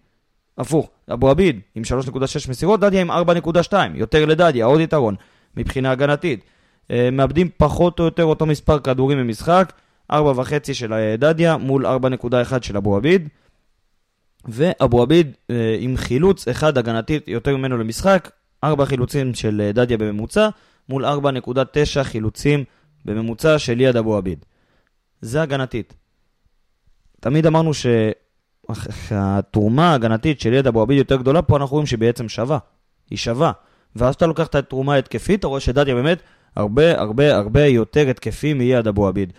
הפוך, 0.58 0.90
אבו 1.12 1.30
עביד 1.30 1.60
עם 1.74 1.82
3.6 1.84 2.18
מסירות, 2.48 2.80
דדיה 2.80 3.00
עם 3.00 3.10
4.2, 3.10 3.74
יותר 3.94 4.24
לדדיה, 4.26 4.64
עוד 4.64 4.80
יתרון 4.80 5.14
מבחינה 5.56 5.90
הגנתית. 5.90 6.44
אה, 6.90 7.10
מאבדים 7.12 7.48
פחות 7.56 8.00
או 8.00 8.04
יותר 8.04 8.24
אותו 8.24 8.46
מספר 8.46 8.78
כדורים 8.78 9.18
במשחק, 9.18 9.72
4.5 10.12 10.16
של 10.72 10.92
אה, 10.92 11.16
דדיה 11.18 11.56
מול 11.56 11.86
4.1 11.86 12.62
של 12.62 12.76
אבו 12.76 12.96
עביד. 12.96 13.28
ואבו 14.48 15.02
עביד 15.02 15.32
אה, 15.50 15.76
עם 15.80 15.96
חילוץ 15.96 16.48
אחד 16.48 16.78
הגנתית 16.78 17.28
יותר 17.28 17.56
ממנו 17.56 17.78
למשחק, 17.78 18.30
4 18.64 18.84
חילוצים 18.84 19.34
של 19.34 19.70
דדיה 19.74 19.98
בממוצע, 19.98 20.48
מול 20.88 21.04
4.9 21.04 22.02
חילוצים 22.02 22.64
בממוצע 23.04 23.58
של 23.58 23.74
ליד 23.74 23.96
אבו 23.96 24.16
עביד. 24.16 24.44
זה 25.20 25.42
הגנתית. 25.42 25.94
תמיד 27.20 27.46
אמרנו 27.46 27.70
שהתרומה 29.08 29.90
ההגנתית 29.90 30.40
של 30.40 30.50
ליד 30.50 30.66
אבו 30.66 30.82
עביד 30.82 30.98
יותר 30.98 31.16
גדולה, 31.16 31.42
פה 31.42 31.56
אנחנו 31.56 31.74
רואים 31.74 31.86
שהיא 31.86 31.98
בעצם 31.98 32.28
שווה. 32.28 32.58
היא 33.10 33.18
שווה. 33.18 33.52
ואז 33.96 34.14
אתה 34.14 34.26
לוקח 34.26 34.46
את 34.46 34.54
התרומה 34.54 34.94
ההתקפית, 34.94 35.40
אתה 35.40 35.46
רואה 35.46 35.60
שדדיה 35.60 35.94
באמת 35.94 36.18
הרבה 36.56 37.00
הרבה 37.00 37.36
הרבה 37.36 37.66
יותר 37.66 38.08
התקפי 38.08 38.54
מיד 38.54 38.86
אבו 38.86 39.08
עביד. 39.08 39.32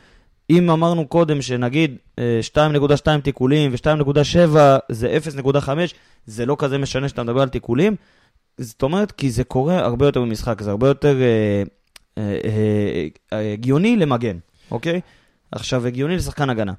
אם 0.50 0.70
אמרנו 0.70 1.08
קודם 1.08 1.42
שנגיד 1.42 1.96
אה, 2.20 2.40
2.2 2.54 3.22
תיקולים 3.24 3.72
ו-2.7 3.72 4.58
זה 4.90 5.18
0.5, 5.58 5.70
זה 6.26 6.46
לא 6.46 6.56
כזה 6.60 6.78
משנה 6.78 7.10
שאתה 7.10 7.24
מדבר 7.24 7.42
על 7.42 7.50
תיקולים. 7.50 7.96
זאת 8.58 8.84
אומרת, 8.84 9.12
כי 9.12 9.32
זה 9.32 9.44
קורה 9.44 9.80
הרבה 9.80 10.06
יותר 10.06 10.22
במשחק, 10.22 10.62
זה 10.62 10.70
הרבה 10.70 10.88
יותר 10.88 11.22
אה, 11.22 11.64
אה, 12.18 12.40
אה, 12.44 13.08
אה, 13.34 13.54
הגיוני 13.54 13.98
למגן, 13.98 14.38
אוקיי? 14.72 15.02
עכשיו, 15.52 15.88
הגיוני 15.88 16.16
לשחקן 16.16 16.50
הגנה. 16.50 16.74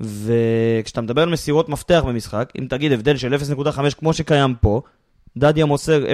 וכשאתה 0.00 1.00
מדבר 1.00 1.22
על 1.22 1.28
מסירות 1.28 1.68
מפתח 1.68 2.02
במשחק, 2.06 2.52
אם 2.58 2.66
תגיד 2.68 2.92
הבדל 2.92 3.16
של 3.16 3.34
0.5 3.34 3.94
כמו 3.98 4.12
שקיים 4.12 4.54
פה, 4.60 4.82
דדיה 5.36 5.66
מוסר 5.66 6.04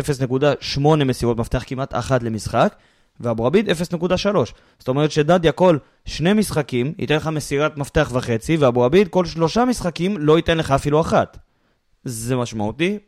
0.8 0.77 0.81
מסירות 1.05 1.39
מפתח 1.39 1.65
כמעט 1.67 1.95
אחת 1.95 2.23
למשחק, 2.23 2.75
ואבו 3.21 3.47
עביד 3.47 3.69
0.3. 3.69 3.73
זאת 4.79 4.89
אומרת 4.89 5.11
שדדיה 5.11 5.53
כל 5.53 5.79
שני 6.05 6.33
משחקים 6.33 6.93
ייתן 6.99 7.17
לך 7.17 7.27
מסירת 7.27 7.77
מפתח 7.77 8.11
וחצי, 8.15 8.57
ואבו 8.57 8.85
עביד 8.85 9.09
כל 9.09 9.25
שלושה 9.25 9.65
משחקים 9.65 10.19
לא 10.19 10.37
ייתן 10.37 10.59
לך 10.59 10.71
אפילו 10.71 11.01
אחת. 11.01 11.39
זה 12.05 12.37
משמעותי. 12.37 12.99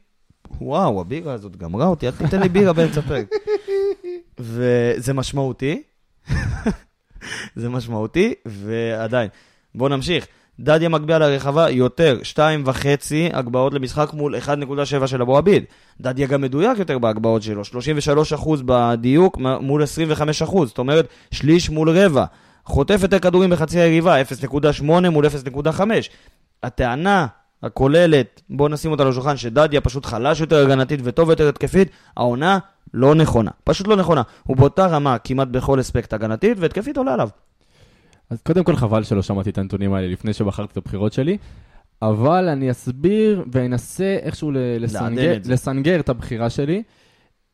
וואו, 0.61 1.01
הבירה 1.01 1.33
הזאת 1.33 1.57
גמרה 1.57 1.87
אותי, 1.87 2.07
אל 2.07 2.13
תיתן 2.13 2.41
לי 2.41 2.49
בירה 2.49 2.73
באמצע 2.73 3.01
פרק. 3.01 3.27
וזה 4.39 5.13
משמעותי. 5.13 5.83
זה 7.57 7.69
משמעותי, 7.69 8.35
ועדיין. 8.47 9.29
בואו 9.75 9.89
נמשיך. 9.89 10.27
דדיה 10.61 10.89
מגביה 10.89 11.19
לרחבה 11.19 11.71
יותר 11.71 12.19
2.5 12.37 12.71
הגבהות 13.33 13.75
למשחק 13.75 14.13
מול 14.13 14.37
1.7 14.37 15.07
של 15.07 15.23
אבו 15.23 15.37
עביד. 15.39 15.65
דדיה 16.01 16.27
גם 16.27 16.41
מדויק 16.41 16.79
יותר 16.79 16.99
בהגבהות 16.99 17.43
שלו, 17.43 17.63
33% 17.63 17.67
בדיוק 18.65 19.39
מול 19.39 19.83
25%, 19.83 20.67
זאת 20.67 20.79
אומרת 20.79 21.09
שליש 21.31 21.71
מול 21.71 21.91
רבע. 21.91 22.25
חוטף 22.65 22.99
יותר 23.03 23.19
כדורים 23.19 23.51
בחצי 23.51 23.81
היריבה, 23.81 24.23
0.8 24.23 24.83
מול 25.11 25.27
0.5. 25.27 25.81
הטענה 26.63 27.27
הכוללת, 27.63 28.43
בואו 28.51 28.69
נשים 28.69 28.91
אותה 28.91 29.03
על 29.03 29.09
השולחן, 29.09 29.37
שדדיה 29.37 29.81
פשוט 29.81 30.07
חלש 30.07 30.41
יותר 30.41 30.67
הגנתית 30.67 31.01
וטוב 31.03 31.31
יותר 31.31 31.49
התקפית, 31.49 31.89
העונה 32.17 32.59
לא 32.95 33.15
נכונה. 33.15 33.51
פשוט 33.65 33.87
לא 33.87 33.97
נכונה. 33.97 34.23
הוא 34.43 34.57
באותה 34.57 34.87
רמה 34.87 35.19
כמעט 35.19 35.49
בכל 35.49 35.81
אספקט 35.81 36.13
הגנתית, 36.13 36.59
והתקפית 36.61 36.97
עולה 36.97 37.15
עליו. 37.15 37.29
אז 38.31 38.43
קודם 38.43 38.65
כל 38.65 38.77
חבל 38.77 39.03
שלא 39.03 39.23
שמעתי 39.23 39.51
את 39.51 39.59
הנתונים 39.59 39.93
האלה 39.93 40.09
לפני 40.09 40.33
שבחרתי 40.33 40.73
את 40.73 40.77
הבחירות 40.77 41.13
שלי, 41.13 41.39
אבל 42.03 42.49
אני 42.49 42.71
אסביר 42.71 43.45
ואנסה 43.53 44.17
איכשהו 44.23 44.51
לסנגר. 44.55 45.39
לסנגר 45.45 46.01
את 46.01 46.09
הבחירה 46.09 46.51
שלי. 46.51 46.83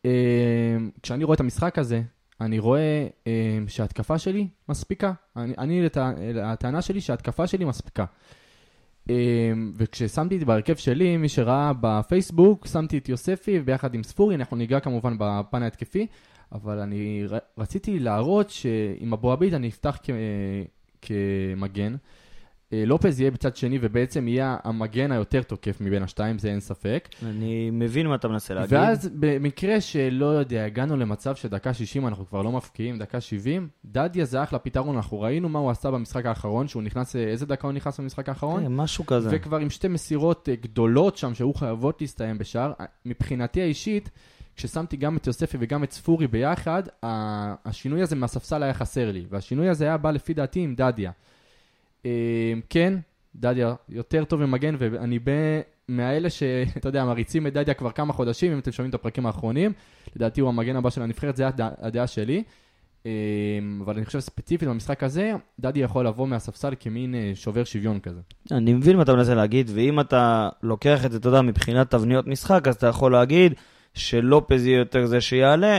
אה, 0.06 0.10
כשאני 1.02 1.24
רואה 1.24 1.34
את 1.34 1.40
המשחק 1.40 1.78
הזה, 1.78 2.02
אני 2.40 2.58
רואה 2.58 3.06
אה, 3.26 3.32
שההתקפה 3.68 4.18
שלי 4.18 4.48
מספיקה. 4.68 5.12
אני, 5.36 5.54
אני 5.58 5.82
לת- 5.82 5.96
הטענה 6.42 6.82
שלי 6.82 7.00
שההתקפה 7.00 7.46
שלי 7.46 7.64
מספיקה. 7.64 8.04
אה, 9.10 9.14
וכששמתי 9.76 10.34
את 10.34 10.40
זה 10.40 10.46
בהרכב 10.46 10.76
שלי, 10.76 11.16
מי 11.16 11.28
שראה 11.28 11.72
בפייסבוק, 11.80 12.66
שמתי 12.66 12.98
את 12.98 13.08
יוספי 13.08 13.60
ביחד 13.60 13.94
עם 13.94 14.02
ספורי, 14.02 14.34
אנחנו 14.34 14.56
ניגע 14.56 14.80
כמובן 14.80 15.16
בפן 15.18 15.62
ההתקפי, 15.62 16.06
אבל 16.56 16.78
אני 16.78 17.24
ר- 17.28 17.38
רציתי 17.58 17.98
להראות 17.98 18.50
שעם 18.50 19.12
אבו 19.12 19.32
עביד 19.32 19.54
אני 19.54 19.68
אפתח 19.68 19.98
כ- 20.02 20.10
כמגן. 21.02 21.96
אה, 22.72 22.82
לופז 22.86 23.20
יהיה 23.20 23.30
בצד 23.30 23.56
שני 23.56 23.78
ובעצם 23.80 24.28
יהיה 24.28 24.56
המגן 24.64 25.12
היותר 25.12 25.42
תוקף 25.42 25.80
מבין 25.80 26.02
השתיים, 26.02 26.38
זה 26.38 26.48
אין 26.48 26.60
ספק. 26.60 27.08
אני 27.26 27.70
מבין 27.72 28.06
מה 28.06 28.14
אתה 28.14 28.28
מנסה 28.28 28.54
להגיד. 28.54 28.72
ואז 28.72 29.10
במקרה 29.14 29.80
שלא 29.80 30.26
יודע, 30.26 30.64
הגענו 30.64 30.96
למצב 30.96 31.34
שדקה 31.36 31.74
60 31.74 32.06
אנחנו 32.06 32.26
כבר 32.26 32.42
לא 32.42 32.52
מפקיעים, 32.52 32.98
דקה 32.98 33.20
70, 33.20 33.68
דדיה 33.84 34.24
זה 34.24 34.42
אחלה 34.42 34.58
פתרון, 34.58 34.96
אנחנו 34.96 35.20
ראינו 35.20 35.48
מה 35.48 35.58
הוא 35.58 35.70
עשה 35.70 35.90
במשחק 35.90 36.26
האחרון, 36.26 36.68
שהוא 36.68 36.82
נכנס, 36.82 37.16
איזה 37.16 37.46
דקה 37.46 37.66
הוא 37.66 37.72
נכנס 37.72 38.00
במשחק 38.00 38.28
האחרון? 38.28 38.62
כן, 38.62 38.72
משהו 38.76 39.06
כזה. 39.06 39.28
וכבר 39.32 39.56
עם 39.56 39.70
שתי 39.70 39.88
מסירות 39.88 40.48
אה, 40.48 40.54
גדולות 40.56 41.16
שם 41.16 41.34
שהיו 41.34 41.54
חייבות 41.54 42.00
להסתיים 42.00 42.38
בשער. 42.38 42.72
מבחינתי 43.04 43.62
האישית, 43.62 44.10
כששמתי 44.56 44.96
גם 44.96 45.16
את 45.16 45.26
יוספי 45.26 45.56
וגם 45.60 45.84
את 45.84 45.92
ספורי 45.92 46.26
ביחד, 46.26 46.82
השינוי 47.02 48.02
הזה 48.02 48.16
מהספסל 48.16 48.62
היה 48.62 48.74
חסר 48.74 49.12
לי, 49.12 49.24
והשינוי 49.30 49.68
הזה 49.68 49.84
היה 49.84 49.96
בא 49.96 50.10
לפי 50.10 50.34
דעתי 50.34 50.60
עם 50.60 50.74
דדיה. 50.74 51.10
אה, 52.06 52.52
כן, 52.70 52.94
דדיה 53.36 53.74
יותר 53.88 54.24
טוב 54.24 54.44
ממגן, 54.44 54.74
ואני 54.78 55.18
ב... 55.18 55.30
מאלה 55.88 56.30
שאתה 56.30 56.88
יודע, 56.88 57.04
מריצים 57.04 57.46
את 57.46 57.52
דדיה 57.52 57.74
כבר 57.74 57.90
כמה 57.90 58.12
חודשים, 58.12 58.52
אם 58.52 58.58
אתם 58.58 58.72
שומעים 58.72 58.90
את 58.90 58.94
הפרקים 58.94 59.26
האחרונים, 59.26 59.72
לדעתי 60.16 60.40
הוא 60.40 60.48
המגן 60.48 60.76
הבא 60.76 60.90
של 60.90 61.02
הנבחרת, 61.02 61.36
זה 61.36 61.46
הדעה, 61.78 62.06
שלי. 62.06 62.42
אה, 63.06 63.10
אבל 63.84 63.96
אני 63.96 64.04
חושב 64.04 64.20
ספציפית 64.20 64.68
במשחק 64.68 65.02
הזה, 65.02 65.32
דדיה 65.60 65.84
יכול 65.84 66.06
לבוא 66.06 66.26
מהספסל 66.26 66.74
כמין 66.80 67.14
אה, 67.14 67.32
שובר 67.34 67.64
שוויון 67.64 68.00
כזה. 68.00 68.20
אני 68.52 68.74
מבין 68.74 68.96
מה 68.96 69.02
אתה 69.02 69.14
מנסה 69.14 69.34
להגיד, 69.34 69.70
ואם 69.74 70.00
אתה 70.00 70.48
לוקח 70.62 71.04
את 71.04 71.12
זה, 71.12 71.18
אתה 71.18 71.28
יודע, 71.28 71.42
מבחינת 71.42 71.90
תבניות 71.90 72.26
משחק, 72.26 72.68
אז 72.68 72.74
אתה 72.74 72.86
יכול 72.86 73.12
להגיד 73.12 73.54
שלופז 73.96 74.66
יהיה 74.66 74.78
יותר 74.78 75.06
זה 75.06 75.20
שיעלה, 75.20 75.78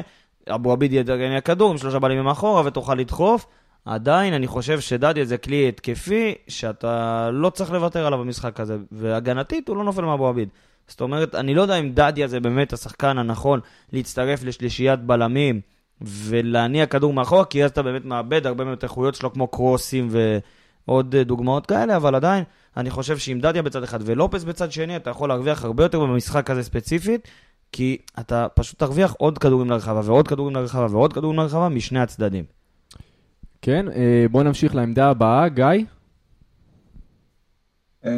אבו 0.49 0.71
עביד 0.71 0.91
יהיה 0.91 1.01
יותר 1.01 1.19
הכדור 1.38 1.71
עם 1.71 1.77
שלושה 1.77 1.99
בלמים 1.99 2.23
מאחורה 2.23 2.65
ותוכל 2.65 2.95
לדחוף. 2.95 3.45
עדיין 3.86 4.34
אני 4.34 4.47
חושב 4.47 4.80
שדדיה 4.80 5.25
זה 5.25 5.38
כלי 5.38 5.69
התקפי 5.69 6.36
שאתה 6.47 7.30
לא 7.34 7.49
צריך 7.49 7.71
לוותר 7.71 8.08
עליו 8.08 8.19
במשחק 8.19 8.60
הזה, 8.60 8.77
והגנתית 8.91 9.67
הוא 9.67 9.77
לא 9.77 9.84
נופל 9.84 10.01
מאבו 10.01 10.27
עביד. 10.27 10.49
זאת 10.88 11.01
אומרת, 11.01 11.36
אני 11.36 11.56
לא 11.56 11.62
יודע 11.62 11.75
אם 11.75 11.89
דדיה 11.89 12.27
זה 12.27 12.39
באמת 12.39 12.73
השחקן 12.73 13.17
הנכון 13.17 13.60
להצטרף 13.93 14.43
לשלישיית 14.43 14.99
בלמים 14.99 15.62
ולהניע 16.01 16.86
כדור 16.86 17.13
מאחורה, 17.13 17.45
כי 17.45 17.63
אז 17.63 17.71
אתה 17.71 17.82
באמת 17.84 18.06
מאבד 18.06 18.47
הרבה 18.47 18.63
מאוד 18.63 18.80
איכויות 18.84 19.15
שלו 19.15 19.34
כמו 19.34 19.47
קרוסים 19.47 20.10
ועוד 20.88 21.15
אה, 21.15 21.23
דוגמאות 21.23 21.65
כאלה, 21.65 21.95
אבל 21.95 22.15
עדיין, 22.15 22.43
אני 22.77 22.89
חושב 22.89 23.17
שעם 23.17 23.39
דדיה 23.39 23.62
בצד 23.62 23.84
אחד 23.84 23.99
ולופס 24.01 24.43
בצד 24.43 24.71
שני, 24.71 24.95
אתה 24.95 25.10
יכול 25.10 25.30
להרוויח 25.30 25.65
הרבה 25.65 25.84
יותר 25.84 25.99
במשחק 25.99 26.49
הזה 26.49 26.63
ספציפית, 26.63 27.27
כי 27.71 27.97
אתה 28.19 28.47
פשוט 28.56 28.80
תרוויח 28.80 29.13
עוד 29.13 29.38
כדורים 29.38 29.69
לרחבה 29.69 30.01
ועוד 30.06 30.27
כדורים 30.27 30.56
לרחבה 30.56 30.88
ועוד 30.91 31.13
כדורים 31.13 31.39
לרחבה 31.39 31.69
משני 31.69 31.99
הצדדים. 31.99 32.45
כן, 33.62 33.86
אה, 33.89 34.25
בואו 34.32 34.43
נמשיך 34.43 34.75
לעמדה 34.75 35.10
הבאה, 35.10 35.49
גיא. 35.49 35.65
אה, 38.06 38.12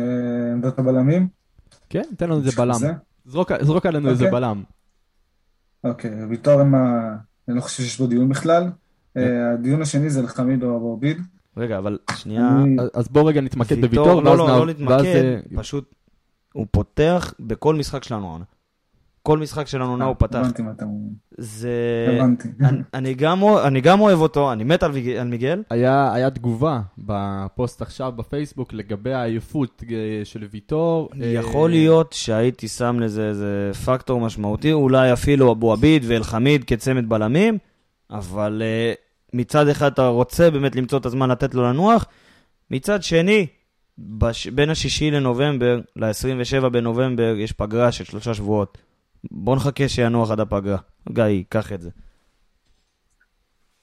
עמדת 0.54 0.80
הבלמים? 0.80 1.28
כן, 1.90 2.04
תן 2.18 2.30
לנו 2.30 2.38
איזה 2.40 2.52
בלם. 2.58 2.74
זה? 2.74 2.92
זרוק, 3.26 3.86
עלינו 3.86 4.10
איזה 4.10 4.26
אוקיי. 4.26 4.40
בלם. 4.40 4.64
אוקיי, 5.84 6.26
ויטור 6.26 6.62
הם 6.62 6.76
ה... 6.76 7.16
אני 7.48 7.56
לא 7.56 7.62
חושב 7.62 7.84
שיש 7.84 8.00
בו 8.00 8.08
דיון 8.08 8.30
בכלל. 8.30 8.70
אה, 9.18 9.54
הדיון 9.54 9.82
השני 9.82 10.10
זה 10.10 10.22
לחמיד 10.22 10.64
או 10.64 10.78
אבו 10.78 10.94
עביד. 10.94 11.22
רגע, 11.58 11.78
אבל 11.78 11.98
שנייה... 12.16 12.50
אז- 12.94 13.08
בואו 13.08 13.26
רגע 13.26 13.42
נתמקד 13.42 13.76
ויטור- 13.84 14.06
בוויטור, 14.06 14.22
לא, 14.24 14.38
לא, 14.38 14.66
לא 14.80 15.04
אה, 15.04 15.40
פשוט 15.56 15.96
הוא 16.54 16.66
פותח 16.72 17.34
בכל 17.40 17.76
משחק 17.76 18.04
שלנו 18.04 18.28
העונה. 18.28 18.46
כל 19.30 19.38
משחק 19.38 19.68
שלנו 19.68 19.86
העונה 19.86 20.06
הוא 20.06 20.16
פתח. 20.20 20.40
הבנתי 20.40 20.62
מה 20.62 20.72
אתה 20.72 20.86
אומר. 20.86 21.10
זה... 21.38 21.72
הבנתי. 22.18 22.48
אני- 22.62 22.78
אני 22.94 23.14
גם 23.14 23.42
אוה- 23.42 23.68
אני 23.68 23.82
גם 23.82 24.00
אוהב 24.00 24.20
אותו, 24.20 24.52
אני 24.54 24.64
מת 24.64 24.84
על 24.84 24.92
מיגל. 25.26 25.64
היה, 25.70 26.14
היה 26.14 26.30
תגובה 26.30 26.82
בפוסט 26.98 27.82
עכשיו 27.82 28.12
בפייסבוק 28.16 28.74
לגבי 28.74 29.14
העייפות 29.14 29.84
אה, 29.92 29.96
של 30.24 30.48
ויטור. 30.52 31.10
אה, 31.22 31.28
יכול 31.28 31.70
להיות 31.70 32.14
שהייתי 32.14 32.68
שם 32.68 33.00
לזה 33.00 33.28
איזה 33.28 33.72
פקטור 33.86 34.20
משמעותי, 34.22 34.72
אולי 34.74 35.14
אפילו 35.14 35.52
אבו 35.52 35.74
עביד 35.74 36.04
ואלחמיד 36.08 36.64
כצמד 36.64 37.10
בלמים, 37.10 37.58
אבל 38.12 38.62
אה, 38.66 38.94
מצד 39.34 39.68
אחד 39.68 39.92
אתה 39.92 40.08
רוצה 40.08 40.52
באמת 40.52 40.76
למצוא 40.76 41.00
את 41.00 41.06
הזמן 41.06 41.30
לתת 41.32 41.56
לו 41.56 41.64
לנוח, 41.64 42.06
מצד 42.72 43.04
שני, 43.04 43.48
בש... 43.98 44.48
בין 44.48 44.70
השישי 44.70 45.12
לנובמבר 45.12 45.80
ל-27 45.96 46.70
בנובמבר 46.70 47.34
יש 47.38 47.52
פגרה 47.52 47.92
של 47.92 48.04
שלושה 48.04 48.34
שבועות. 48.34 48.78
בוא 49.32 49.56
נחכה 49.56 49.90
שינוח 49.90 50.32
עד 50.32 50.40
הפגרה. 50.40 50.78
גיא, 51.10 51.44
קח 51.50 51.72
את 51.74 51.82
זה. 51.82 51.90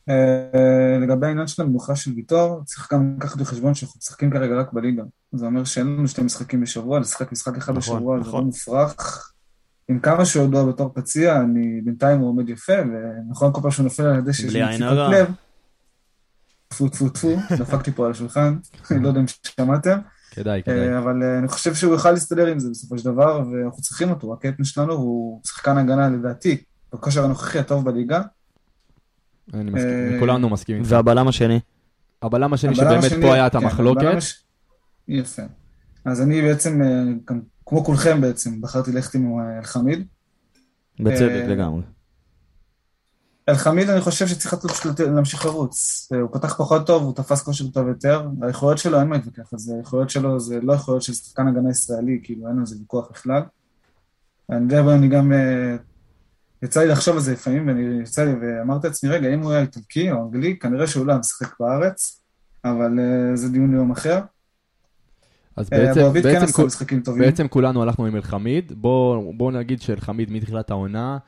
אה, 0.09 0.99
לגבי 1.03 1.27
העניין 1.27 1.47
של 1.47 1.63
המנוחה 1.63 1.97
של 1.97 2.13
ויטור, 2.17 2.61
צריך 2.65 2.93
גם 2.93 3.15
לקחת 3.17 3.37
בחשבון 3.39 3.75
שאנחנו 3.75 3.99
משחקים 3.99 4.31
כרגע 4.31 4.61
רק 4.61 4.73
בליגה. 4.73 5.03
זה 5.33 5.47
אומר 5.47 5.65
שאין 5.65 5.87
לנו 5.87 6.09
שתי 6.09 6.23
משחקים 6.23 6.61
בשבוע, 6.61 7.01
לשחק 7.01 7.33
משחק 7.33 7.57
אחד 7.57 7.77
נכון, 7.77 7.97
בשבוע 7.97 8.19
זה 8.19 8.29
נכון. 8.29 8.41
לא 8.41 8.47
מופרך. 8.47 9.33
עם 9.89 10.01
כמה 10.01 10.25
שהוא 10.25 10.45
ידוע 10.45 10.65
בתור 10.65 10.95
פציע, 10.95 11.41
אני 11.41 11.81
בינתיים 11.85 12.21
הוא 12.21 12.29
עומד 12.29 12.49
יפה, 12.49 12.73
ונכון 12.73 13.53
כל 13.53 13.61
פעם 13.63 13.71
שהוא 13.71 13.85
נופל 13.85 14.03
על 14.03 14.15
הדשא 14.15 14.47
יש 14.47 14.53
בלי 14.53 14.79
לי 14.79 14.85
הרע. 14.85 15.11
לב. 15.11 15.29
טפו 16.69 16.89
טפו 16.89 17.09
טפו, 17.09 17.37
דפקתי 17.59 17.93
פה 17.93 18.07
על 18.07 18.11
השולחן, 18.11 18.57
אני 18.91 19.03
לא 19.03 19.09
יודע 19.09 19.21
אם 19.21 19.27
שמעתם. 19.43 19.99
כדאי, 20.37 20.63
כדאי. 20.63 20.89
אה, 20.89 20.99
אבל 20.99 21.23
אה, 21.23 21.39
אני 21.39 21.49
חושב 21.49 21.75
שהוא 21.75 21.93
יוכל 21.93 22.11
להסתדר 22.11 22.47
עם 22.47 22.59
זה 22.59 22.71
בסופו 22.71 22.99
של 22.99 23.05
דבר, 23.05 23.43
ואנחנו 23.53 23.83
צריכים 23.83 24.11
אותו, 24.11 24.33
הקפטן 24.33 24.65
שלנו 24.65 24.93
הוא 24.93 25.41
שחקן 25.45 25.79
הגנה 25.79 26.09
לדעתי, 26.09 26.63
בכושר 26.93 27.25
הנוכחי 27.25 27.59
הטוב 27.59 27.85
בליגה. 27.85 28.23
אני 29.55 29.71
מסכים, 29.71 30.13
אה, 30.15 30.19
כולנו 30.19 30.49
מסכימים. 30.49 30.83
והבלם 30.85 31.29
השני? 31.29 31.61
הבלם 32.23 32.53
השני 32.53 32.75
שבאמת 32.75 33.13
פה 33.23 33.35
היה 33.35 33.47
את 33.47 33.53
כן, 33.53 33.59
המחלוקת. 33.59 34.19
יפה. 35.09 35.43
אז 36.05 36.23
אני 36.23 36.43
בעצם, 36.43 36.81
כמו 37.67 37.85
כולכם 37.85 38.21
בעצם, 38.21 38.61
בחרתי 38.61 38.93
ללכת 38.93 39.15
עם 39.15 39.41
אלחמיד. 39.59 40.07
בצדק 41.01 41.45
לגמרי. 41.49 41.83
אלחמיד 43.49 43.91
אני 43.91 44.01
חושב 44.01 44.27
שצריך 44.27 44.55
להמשיך 45.15 45.47
לרוץ. 45.47 46.09
אה, 46.13 46.21
הוא 46.21 46.31
פתח 46.33 46.55
פחות 46.55 46.87
טוב, 46.87 47.03
הוא 47.03 47.15
תפס 47.15 47.43
כושר 47.43 47.69
טוב 47.69 47.89
יותר. 47.89 48.29
היכולות 48.43 48.79
שלו, 48.79 49.01
אין 49.01 49.09
מה 49.09 49.17
להתווכח 49.17 49.53
על 49.53 49.59
זה. 49.59 49.75
היכולות 49.77 50.11
שלו 50.11 50.41
זה 50.41 50.61
לא 50.61 50.73
יכולות 50.73 51.03
של 51.03 51.15
שחקן 51.15 51.49
הגנה 51.49 51.71
ישראלי, 51.71 52.21
כאילו 52.23 52.49
אין 52.49 52.59
על 52.59 52.67
זה 52.67 52.77
ויכוח 52.81 53.11
בכלל. 53.11 53.43
אני 54.51 54.75
יודע, 54.75 54.95
אני 54.95 55.09
גם... 55.09 55.33
אה, 55.33 55.77
יצא 56.63 56.81
לי 56.81 56.89
לחשוב 56.89 57.15
על 57.15 57.21
זה 57.21 57.33
לפעמים, 57.33 57.69
ואני 57.69 58.03
יצא 58.03 58.25
לי 58.25 58.33
ואמרתי 58.41 58.87
לעצמי, 58.87 59.11
רגע, 59.11 59.35
אם 59.35 59.43
הוא 59.43 59.53
היה 59.53 59.61
איטלקי 59.61 60.11
או 60.11 60.25
אנגלי, 60.25 60.59
כנראה 60.59 60.87
שהוא 60.87 61.07
לא 61.07 61.13
היה 61.13 61.19
משחק 61.19 61.61
בארץ, 61.61 62.21
אבל 62.65 62.99
אה, 62.99 63.37
זה 63.37 63.49
דיון 63.49 63.71
ליום 63.71 63.91
אחר. 63.91 64.21
אז 65.57 65.71
בעצם, 65.71 66.01
כן 66.01 66.13
בעצם, 66.13 66.45
עשה 66.45 66.53
כול-. 66.53 67.19
בעצם 67.19 67.49
כולנו 67.49 67.83
הלכנו 67.83 68.07
עם 68.07 68.17
אלחמיד. 68.17 68.73
בואו 68.77 69.33
בוא 69.37 69.53
נגיד 69.53 69.83
שאלחמיד 69.83 70.31
מתחילת 70.33 70.71
העונה, 70.71 71.19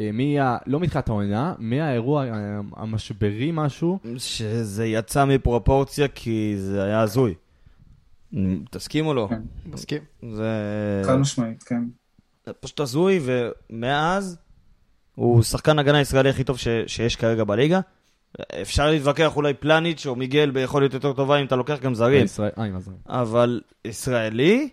אה, 0.00 0.10
מי 0.12 0.40
ה... 0.40 0.56
לא 0.66 0.80
מתחילת 0.80 1.08
העונה, 1.08 1.54
מהאירוע 1.58 2.24
אה, 2.24 2.32
המשברי 2.76 3.50
משהו, 3.52 3.98
שזה 4.16 4.86
יצא 4.86 5.24
מפרופורציה 5.24 6.08
כי 6.08 6.54
זה 6.58 6.84
היה 6.84 7.00
הזוי. 7.00 7.34
תסכים 8.70 9.06
או 9.06 9.14
לא? 9.14 9.26
כן. 9.30 9.42
מסכים. 9.66 10.02
זה 10.32 11.02
חד 11.06 11.16
משמעית, 11.16 11.62
כן. 11.62 11.82
זה 12.46 12.52
פשוט 12.52 12.80
הזוי, 12.80 13.20
ומאז 13.22 14.38
הוא 15.14 15.42
שחקן 15.42 15.78
הגנה 15.78 15.98
הישראלי 15.98 16.28
הכי 16.28 16.44
טוב 16.44 16.58
ש... 16.58 16.68
שיש 16.86 17.16
כרגע 17.16 17.44
בליגה. 17.44 17.80
אפשר 18.62 18.90
להתווכח 18.90 19.36
אולי 19.36 19.54
פלניץ' 19.54 20.06
או 20.06 20.16
מיגל 20.16 20.50
ביכולת 20.50 20.94
יותר 20.94 21.12
טובה 21.12 21.40
אם 21.40 21.46
אתה 21.46 21.56
לוקח 21.56 21.78
גם 21.80 21.94
זרים. 21.94 22.24
ישראל- 22.24 22.50
אה, 22.58 22.64
עם 22.64 22.76
הזרים. 22.76 22.98
אבל 23.06 23.60
ישראלי, 23.84 24.68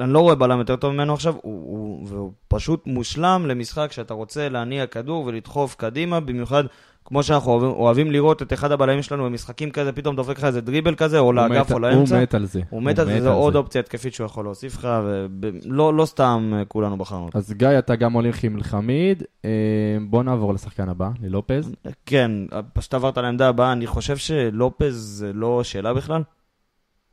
אני 0.00 0.12
לא 0.12 0.18
רואה 0.18 0.34
בלם 0.34 0.58
יותר 0.58 0.76
טוב 0.76 0.92
ממנו 0.94 1.12
עכשיו, 1.14 1.34
הוא, 1.42 1.42
הוא, 1.52 2.06
והוא 2.08 2.32
פשוט 2.48 2.82
מושלם 2.86 3.46
למשחק 3.46 3.92
שאתה 3.92 4.14
רוצה 4.14 4.48
להניע 4.48 4.86
כדור 4.86 5.24
ולדחוף 5.26 5.74
קדימה, 5.74 6.20
במיוחד 6.20 6.64
כמו 7.04 7.22
שאנחנו 7.22 7.50
אוהבים, 7.52 7.70
אוהבים 7.70 8.10
לראות 8.10 8.42
את 8.42 8.52
אחד 8.52 8.72
הבלמים 8.72 9.02
שלנו 9.02 9.24
במשחקים 9.24 9.70
כזה, 9.70 9.92
פתאום 9.92 10.16
דופק 10.16 10.38
לך 10.38 10.44
איזה 10.44 10.60
דריבל 10.60 10.94
כזה, 10.94 11.18
או 11.18 11.32
לאגף 11.32 11.66
מת- 11.66 11.72
או 11.72 11.78
לאמצע. 11.78 12.14
הוא 12.16 12.22
מת 12.22 12.34
על 12.34 12.44
זה. 12.44 12.60
הוא 12.70 12.82
מת 12.82 12.98
על 12.98 13.06
זה, 13.06 13.20
זו 13.20 13.32
עוד 13.32 13.56
אופציה 13.56 13.80
התקפית 13.80 14.14
שהוא 14.14 14.24
יכול 14.24 14.44
להוסיף 14.44 14.74
לך, 14.74 14.88
ולא 15.40 15.94
לא 15.94 16.04
סתם 16.04 16.52
אה, 16.56 16.64
כולנו 16.64 16.96
בחרנו. 16.96 17.28
אז 17.34 17.52
גיא, 17.52 17.68
אתה 17.78 17.96
גם 17.96 18.12
הולך 18.12 18.44
עם 18.44 18.62
חמיד. 18.62 19.22
אה, 19.44 19.50
בוא 20.08 20.22
נעבור 20.22 20.54
לשחקן 20.54 20.88
הבא, 20.88 21.10
ללופז. 21.22 21.72
כן, 22.06 22.30
פשוט 22.72 22.94
עברת 22.94 23.18
לעמדה 23.18 23.48
הבאה, 23.48 23.72
אני 23.72 23.86
חושב 23.86 24.16
שלופז 24.16 24.94
זה 24.94 25.32
לא 25.32 25.64
שאלה 25.64 25.94
בכלל. 25.94 26.22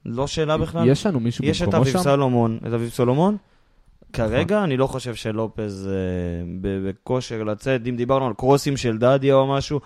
לא 0.05 0.27
שאלה 0.27 0.57
בכלל. 0.57 0.89
יש 0.89 1.05
לנו 1.05 1.19
מישהו 1.19 1.45
יש 1.45 1.61
את 1.61 1.67
במקומו 1.67 1.81
אביב 1.83 1.93
שם? 1.93 1.99
סולומון, 1.99 2.59
את 2.67 2.73
אביב 2.73 2.89
סולומון. 2.89 3.37
כרגע 4.13 4.63
אני 4.63 4.77
לא 4.77 4.87
חושב 4.87 5.15
שלופז 5.15 5.89
אה, 5.91 6.43
בכושר 6.61 7.43
לצאת, 7.43 7.81
אם 7.89 7.95
דיברנו 7.95 8.27
על 8.27 8.33
קרוסים 8.33 8.77
של 8.77 8.97
דדיה 8.97 9.35
או 9.35 9.47
משהו, 9.47 9.79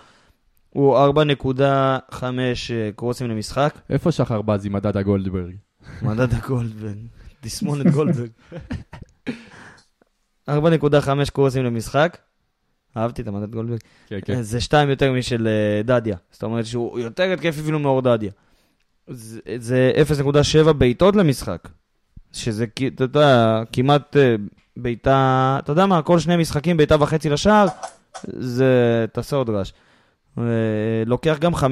הוא 0.70 0.98
4.5 0.98 2.24
אה, 2.24 2.90
קרוסים 2.96 3.30
למשחק. 3.30 3.78
איפה 3.90 4.12
שחר 4.12 4.42
בז 4.42 4.66
עם 4.66 4.72
מדד 4.72 4.96
הגולדברג? 4.96 5.54
מדד 6.02 6.34
הגולדברג, 6.34 6.96
תסמונת 7.40 7.86
גולדברג. 7.86 8.30
4.5 10.50 11.30
קורסים 11.32 11.64
למשחק. 11.64 12.18
אהבתי 12.96 13.22
את 13.22 13.26
המדד 13.26 13.50
גולדברג. 13.50 13.78
כן, 14.06 14.18
כן. 14.24 14.42
זה 14.42 14.60
שתיים 14.60 14.90
יותר 14.90 15.12
משל 15.12 15.48
אה, 15.48 15.82
דדיה. 15.82 16.16
זאת 16.30 16.42
אומרת 16.42 16.66
שהוא 16.66 16.98
יותר 16.98 17.22
התקפי 17.32 17.48
אפילו 17.48 17.78
מאור 17.78 18.02
דדיה. 18.02 18.30
זה- 19.08 19.40
זה 19.58 19.92
0.7 19.96 20.72
בעיטות 20.72 21.16
למשחק. 21.16 21.68
שזה, 22.32 22.64
אתה 22.94 23.04
יודע, 23.04 23.62
כמעט 23.72 24.16
אה, 24.16 24.34
בעיטה, 24.76 25.56
אתה 25.64 25.72
יודע 25.72 25.86
מה, 25.86 26.02
כל 26.02 26.18
שני 26.18 26.36
משחקים 26.36 26.76
בעיטה 26.76 26.96
וחצי 27.02 27.28
לשער, 27.30 27.66
זה, 28.26 28.74
תעשה 29.12 29.36
עוד 29.36 29.50
רעש. 29.50 29.72
אה, 30.38 30.42
לוקח 31.06 31.36
גם 31.40 31.54
5.5 31.54 31.62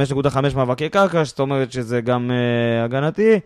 מאבקי 0.57 0.88
קרקע, 0.88 1.25
זאת 1.25 1.40
אומרת 1.40 1.73
שזה 1.73 2.01
גם 2.01 2.31
אה, 2.31 2.85
הגנתי. 2.85 3.40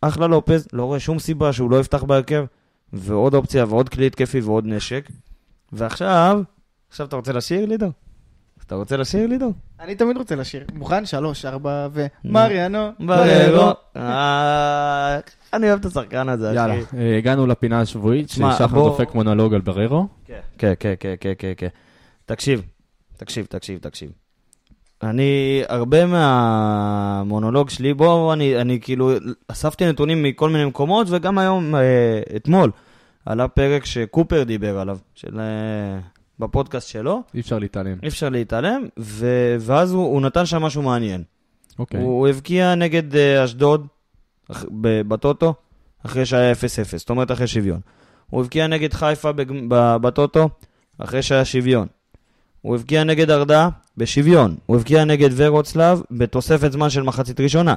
אחלה 0.00 0.26
לופז, 0.26 0.68
לא 0.72 0.84
רואה 0.84 1.00
שום 1.00 1.18
סיבה 1.18 1.52
שהוא 1.52 1.70
לא 1.70 1.80
יפתח 1.80 2.02
בהרכב, 2.02 2.44
ועוד 2.92 3.34
אופציה 3.34 3.64
ועוד 3.68 3.88
כלי 3.88 4.06
התקפי 4.06 4.40
ועוד 4.40 4.66
נשק. 4.66 5.08
ועכשיו, 5.72 6.42
עכשיו 6.90 7.06
אתה 7.06 7.16
רוצה 7.16 7.32
לשיר 7.32 7.66
לידו? 7.66 7.86
אתה 8.72 8.78
רוצה 8.78 8.96
לשיר 8.96 9.26
לידו? 9.26 9.52
אני 9.80 9.94
תמיד 9.94 10.16
רוצה 10.16 10.36
לשיר. 10.36 10.64
מוכן? 10.74 11.06
שלוש, 11.06 11.44
ארבע, 11.44 11.88
ו... 11.92 12.06
מריאנו. 12.24 12.90
בררו. 13.00 13.72
אני 15.52 15.68
אוהב 15.68 15.80
את 15.80 15.84
השחקן 15.84 16.28
הזה, 16.28 16.52
יאללה, 16.54 16.82
אחי. 16.82 16.96
אה, 16.96 17.18
הגענו 17.18 17.46
לפינה 17.46 17.80
השבועית, 17.80 18.28
ששחר 18.28 18.66
דופק 18.66 19.14
מונולוג 19.14 19.54
על 19.54 19.60
בררו. 19.60 20.06
כן, 20.26 20.40
כן, 20.58 20.72
כן, 21.00 21.14
כן, 21.20 21.32
כן, 21.38 21.52
כן. 21.56 21.68
תקשיב, 22.26 22.62
תקשיב, 23.16 23.46
תקשיב, 23.46 23.78
תקשיב. 23.78 24.10
אני, 25.02 25.62
הרבה 25.68 26.06
מהמונולוג 26.06 27.70
שלי, 27.70 27.94
בוא, 27.94 28.32
אני, 28.32 28.60
אני 28.60 28.80
כאילו, 28.80 29.10
אספתי 29.48 29.86
נתונים 29.86 30.22
מכל 30.22 30.50
מיני 30.50 30.64
מקומות, 30.64 31.06
וגם 31.10 31.38
היום, 31.38 31.74
אה, 31.74 32.20
אתמול, 32.36 32.70
עלה 33.26 33.48
פרק 33.48 33.84
שקופר 33.84 34.42
דיבר 34.42 34.78
עליו, 34.78 34.98
של, 35.14 35.40
אה, 35.40 35.98
בפודקאסט 36.38 36.88
שלו, 36.88 37.22
אי 37.34 37.40
אפשר 37.40 37.58
להתעלם. 37.58 37.98
אי 38.02 38.08
אפשר 38.08 38.28
להתעלם, 38.28 38.86
ו, 38.98 39.26
ואז 39.60 39.92
הוא, 39.92 40.04
הוא 40.04 40.20
נתן 40.22 40.46
שם 40.46 40.62
משהו 40.62 40.82
מעניין. 40.82 41.22
אוקיי. 41.78 42.00
הוא, 42.00 42.08
הוא 42.18 42.28
הבקיע 42.28 42.74
נגד 42.74 43.16
אה, 43.16 43.44
אשדוד 43.44 43.86
אח- 44.50 44.64
ב- 44.80 45.02
בטוטו, 45.08 45.54
אחרי 46.06 46.26
שהיה 46.26 46.52
0-0, 46.52 46.56
זאת 46.96 47.10
אומרת 47.10 47.30
אחרי 47.30 47.46
שוויון. 47.46 47.80
הוא 48.30 48.40
הבקיע 48.40 48.66
נגד 48.66 48.92
חיפה 48.92 49.32
בג- 49.32 49.64
ב- 49.68 49.96
בטוטו, 49.96 50.48
אחרי 50.98 51.22
שהיה 51.22 51.44
שוויון. 51.44 51.86
הוא 52.60 52.74
הבקיע 52.74 53.04
נגד 53.04 53.30
ארדה 53.30 53.68
בשוויון. 53.96 54.56
הוא 54.66 54.76
הבקיע 54.76 55.04
נגד 55.04 55.30
ורוצלב 55.36 56.02
בתוספת 56.10 56.72
זמן 56.72 56.90
של 56.90 57.02
מחצית 57.02 57.40
ראשונה. 57.40 57.74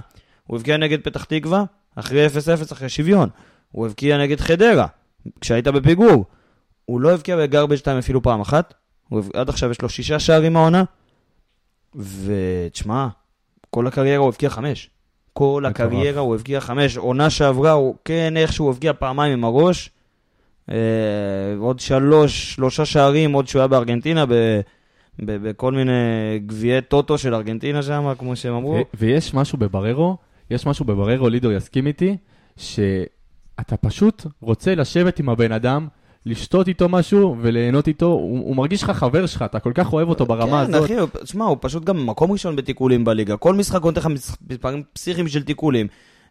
הוא 0.48 0.58
הבקיע 0.58 0.78
נגד 0.78 1.02
פתח 1.04 1.24
תקווה, 1.24 1.64
אחרי 1.96 2.28
0-0, 2.28 2.30
אחרי 2.74 2.90
שוויון. 2.90 3.30
הוא 3.72 3.86
הבקיע 3.86 4.18
נגד 4.18 4.40
חדרה, 4.40 4.88
כשהיית 5.42 5.68
בפיגור. 5.68 6.26
הוא 6.86 7.02
לא 7.02 7.12
הבקיע 7.12 7.38
בגרבג' 7.38 7.76
2 7.76 7.98
אפילו 7.98 8.22
פעם 8.22 8.42
אחת. 8.42 8.74
הוא, 9.10 9.22
עד 9.34 9.50
עכשיו 9.50 9.72
יש 9.72 9.82
לו 9.82 9.90
שישה 9.90 10.20
שערים 10.20 10.58
העונה. 10.58 10.84
ותשמע, 11.96 13.08
כל 13.70 13.88
הקריירה 13.88 14.18
הוא 14.18 14.28
הבקיע 14.28 14.50
חמש. 14.50 14.90
כל. 15.34 15.64
הקריירה 15.68 16.22
הוא 16.22 16.36
הבקיע 16.36 16.60
חמש. 16.60 16.98
עונה 16.98 17.30
שעברה, 17.30 17.72
הוא 17.72 17.96
כן 18.06 18.38
איכשהו 18.38 18.70
הבקיע 18.70 18.94
פעמיים 18.94 19.34
עם 19.34 19.44
הראש. 19.44 19.90
אה, 20.72 20.76
עוד 21.60 21.80
שלוש, 21.80 22.54
שלושה 22.54 22.86
שערים, 22.86 23.34
עוד 23.34 23.48
שהוא 23.48 23.60
היה 23.60 23.68
בארגנטינה, 23.68 24.26
ב, 24.26 24.34
ב, 25.20 25.50
בכל 25.50 25.72
מיני 25.72 25.92
גביעי 26.46 26.82
טוטו 26.82 27.18
של 27.18 27.36
ארגנטינה 27.36 27.84
שם, 27.84 28.14
כמו 28.18 28.36
שהם 28.36 28.54
אמרו. 28.54 28.72
ו- 28.72 28.98
ויש 28.98 29.34
משהו 29.34 29.58
בבררו, 29.58 30.18
יש 30.52 30.66
משהו 30.66 30.86
בבררו, 30.86 31.30
לידו 31.30 31.52
יסכים 31.52 31.88
איתי, 31.88 32.18
שאתה 32.58 33.78
פשוט 33.78 34.26
רוצה 34.42 34.76
לשבת 34.76 35.20
עם 35.20 35.30
הבן 35.30 35.52
אדם, 35.52 35.88
לשתות 36.26 36.68
איתו 36.68 36.90
משהו 36.90 37.36
וליהנות 37.42 37.88
איתו, 37.88 38.06
הוא, 38.06 38.40
הוא 38.40 38.56
מרגיש 38.56 38.84
לך 38.84 38.90
חבר 38.90 39.26
שלך, 39.26 39.42
אתה 39.42 39.60
כל 39.60 39.72
כך 39.76 39.94
אוהב 39.94 40.10
אותו 40.10 40.26
ברמה 40.26 40.66
כן, 40.68 40.74
הזאת. 40.74 40.86
אחי, 40.86 40.96
הוא- 41.00 41.10
תשמע, 41.24 41.46
הוא 41.46 41.58
פשוט 41.62 41.84
גם 41.84 42.06
מקום 42.06 42.32
ראשון 42.32 42.56
בתיקולים 42.56 43.04
בליגה. 43.06 43.38
כל 43.38 43.54
משחק 43.56 43.82
הוא 43.82 43.92
נותן 43.92 44.02
לך 44.02 44.08
מס- 44.08 44.38
מספרים 44.50 44.84
פסיכיים 44.94 45.28
של 45.28 45.44
תיקולים. 45.44 45.88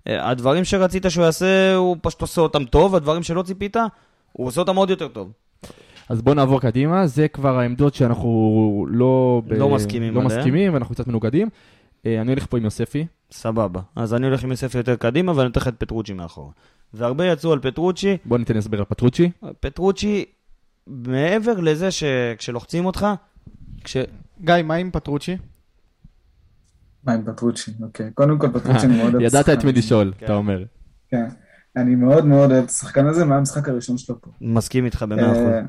אה, 0.09 0.31
הדברים 0.31 0.65
שרצית 0.65 1.05
שהוא 1.09 1.25
יעשה, 1.25 1.75
הוא 1.75 1.97
פשוט 2.03 2.21
עושה 2.21 2.41
אותם 2.41 2.65
טוב, 2.65 2.95
הדברים 2.95 3.23
שלא 3.23 3.43
ציפית, 3.43 3.77
הוא 4.33 4.47
עושה 4.47 4.61
אותם 4.61 4.77
עוד 4.77 4.91
יותר 4.91 5.09
טוב. 5.09 5.33
אז 6.09 6.23
בוא 6.23 6.35
נעבור 6.35 6.61
קדימה, 6.61 7.07
זה 7.07 7.29
כבר 7.29 7.59
העמדות 7.59 7.95
שאנחנו 7.95 8.29
לא, 8.91 9.43
לא 9.51 9.69
מסכימים 9.69 10.15
לא 10.15 10.21
עליהן. 10.21 10.39
מסכימים 10.39 10.75
ואנחנו 10.75 10.95
קצת 10.95 11.07
מנוגדים. 11.07 11.49
אה, 12.07 12.21
אני 12.21 12.31
הולך 12.33 12.47
פה 12.51 12.57
עם 12.59 12.65
יוספי. 12.65 13.07
סבבה. 13.31 13.81
אז 13.97 14.15
אני 14.15 14.27
הולך 14.27 14.45
עם 14.45 14.51
יוסף 14.51 14.75
יותר 14.75 14.97
קדימה, 14.97 15.33
ואני 15.37 15.45
נותן 15.49 15.61
לך 15.61 15.69
את 15.69 15.75
פטרוצ'י 15.79 16.13
מאחורה. 16.13 16.51
והרבה 16.95 17.27
יצאו 17.27 17.53
על 17.53 17.59
פטרוצ'י. 17.61 18.17
בוא 18.25 18.39
ניתן 18.39 18.57
הסבר 18.57 18.79
על 18.79 18.85
פטרוצ'י. 18.85 19.31
פטרוצ'י, 19.61 20.25
מעבר 20.87 21.61
לזה 21.61 21.91
שכשלוחצים 21.91 22.87
אותך, 22.87 23.07
כש... 23.85 23.97
גיא, 24.41 24.55
מה 24.65 24.75
עם 24.75 24.91
פטרוצ'י? 24.91 25.37
מה 27.05 27.13
עם 27.13 27.25
פטרוצ'י? 27.27 27.73
אוקיי. 27.83 28.11
קודם 28.15 28.39
כל, 28.39 28.49
פטרוצ'י 28.49 28.87
אני 28.87 28.97
מאוד 28.97 29.15
אוהב 29.15 29.25
את 29.25 29.29
ידעת 29.31 29.45
את 29.45 29.49
השחקן 29.49 29.67
מי. 29.67 29.73
לשאול, 29.73 30.13
כן. 30.19 30.27
אתה 30.27 30.35
אומר. 30.35 30.65
כן. 31.09 31.25
אני 31.77 31.95
מאוד 31.95 32.25
מאוד 32.27 32.51
אוהב 32.51 32.65
את 32.65 32.71
השחקן 32.71 33.07
הזה 33.07 33.25
מהמשחק 33.25 33.69
הראשון 33.69 33.99
שלו 33.99 34.21
פה. 34.21 34.31
מסכים 34.41 34.85
איתך 34.85 35.03
במאה 35.03 35.33
אחוז. 35.33 35.39
אה, 35.39 35.61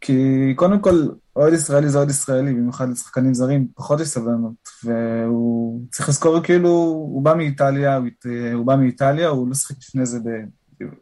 כי 0.00 0.52
קודם 0.56 0.80
כל, 0.80 1.08
אוהד 1.36 1.52
ישראלי 1.52 1.88
זה 1.88 1.98
אוהד 1.98 2.10
ישראלי, 2.10 2.52
במיוחד 2.52 2.88
לשחקנים 2.88 3.34
זרים, 3.34 3.68
פחות 3.74 4.00
יש 4.00 4.08
סבלנות. 4.08 4.68
והוא 4.84 5.80
צריך 5.90 6.08
לזכור, 6.08 6.42
כאילו, 6.42 6.68
הוא 6.68 7.22
בא 7.22 7.34
מאיטליה, 7.34 7.96
הוא, 7.96 8.08
הוא 8.54 8.66
בא 8.66 8.76
מאיטליה, 8.76 9.28
הוא 9.28 9.48
לא 9.48 9.54
שיחק 9.54 9.76
לפני 9.78 10.06
זה, 10.06 10.18
ב, 10.20 10.28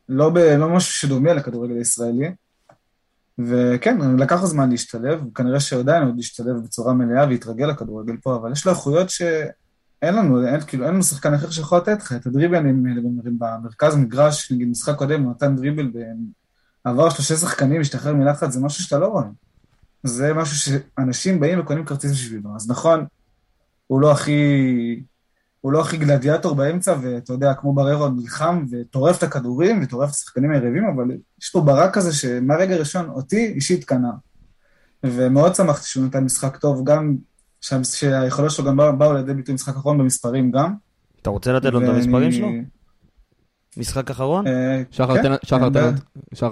לא, 0.09 0.31
ב, 0.31 0.39
לא 0.39 0.69
משהו 0.69 0.93
שדומה 0.93 1.33
לכדורגל 1.33 1.77
הישראלי. 1.77 2.31
וכן, 3.39 4.17
לקח 4.19 4.45
זמן 4.45 4.71
להשתלב, 4.71 5.21
כנראה 5.35 5.61
שעדיין 5.61 6.03
עוד 6.03 6.19
ישתלב 6.19 6.57
בצורה 6.65 6.93
מלאה 6.93 7.29
ויתרגל 7.29 7.67
לכדורגל 7.67 8.17
פה, 8.23 8.37
אבל 8.37 8.53
יש 8.53 8.67
לו 8.67 8.73
איכויות 8.73 9.11
שאין 9.11 10.15
לנו, 10.15 10.47
אין, 10.47 10.61
כאילו, 10.61 10.85
אין 10.85 10.95
לנו 10.95 11.03
שחקן 11.03 11.35
אחר 11.35 11.51
שיכול 11.51 11.79
לתת 11.79 11.99
לך 12.01 12.13
את 12.13 12.27
הדריבלים 12.27 12.87
האלה 12.87 13.01
במרכז 13.39 13.95
המגרש, 13.95 14.53
נגיד 14.53 14.69
משחק 14.69 14.97
קודם, 14.97 15.23
הוא 15.23 15.31
נתן 15.31 15.57
דריבל 15.57 15.87
ב... 15.87 15.99
עבר 16.85 17.11
שלושה 17.11 17.37
שחקנים, 17.37 17.81
השתחרר 17.81 18.15
מלחץ, 18.15 18.53
זה 18.53 18.61
משהו 18.61 18.85
שאתה 18.85 18.99
לא 18.99 19.07
רואה. 19.07 19.25
זה 20.03 20.35
משהו 20.35 20.57
שאנשים 20.57 21.41
באים 21.41 21.61
וקונים 21.61 21.85
כרטיס 21.85 22.11
בשבילו. 22.11 22.51
אז 22.57 22.71
נכון, 22.71 23.05
הוא 23.87 24.01
לא 24.01 24.13
הכי, 24.13 24.33
הוא 25.61 25.73
לא 25.73 25.81
הכי 25.81 25.97
גלדיאטור 25.97 26.55
באמצע, 26.55 26.95
ואתה 27.03 27.33
יודע, 27.33 27.55
כמו 27.55 27.75
בררו 27.75 28.09
נלחם 28.09 28.65
וטורף 28.71 29.19
את 29.19 29.23
הכדורים 29.23 29.83
וטורף 29.83 30.11
את 30.11 30.15
השחקנים 30.15 30.51
היריבים, 30.51 30.85
אבל 30.85 31.05
יש 31.43 31.51
פה 31.51 31.61
ברק 31.61 31.95
כזה 31.95 32.13
שמהרגע 32.13 32.75
הראשון 32.75 33.09
אותי 33.09 33.47
אישית 33.47 33.85
קנה. 33.85 34.11
ומאוד 35.05 35.55
שמחתי 35.55 35.87
שהוא 35.87 36.05
נתן 36.05 36.25
משחק 36.25 36.57
טוב, 36.57 36.85
גם 36.85 37.17
שה- 37.61 37.85
שהיכולות 37.85 38.51
שלו 38.51 38.65
גם 38.65 38.99
באו, 38.99 39.13
לידי 39.13 39.35
ביטוי 39.35 39.55
משחק 39.55 39.77
אחרון 39.77 39.99
במספרים 39.99 40.51
גם. 40.51 40.75
אתה 41.23 41.31
רוצה 41.31 41.53
לתת 41.53 41.73
לו 41.73 41.83
את 41.83 41.89
המספרים 41.89 42.33
שלו? 42.33 42.49
משחק 43.77 44.11
אחרון? 44.11 44.47
אה, 44.47 44.83
שחר, 44.91 45.17
כן, 45.17 45.23
תן- 45.23 45.35
שחר, 45.47 45.71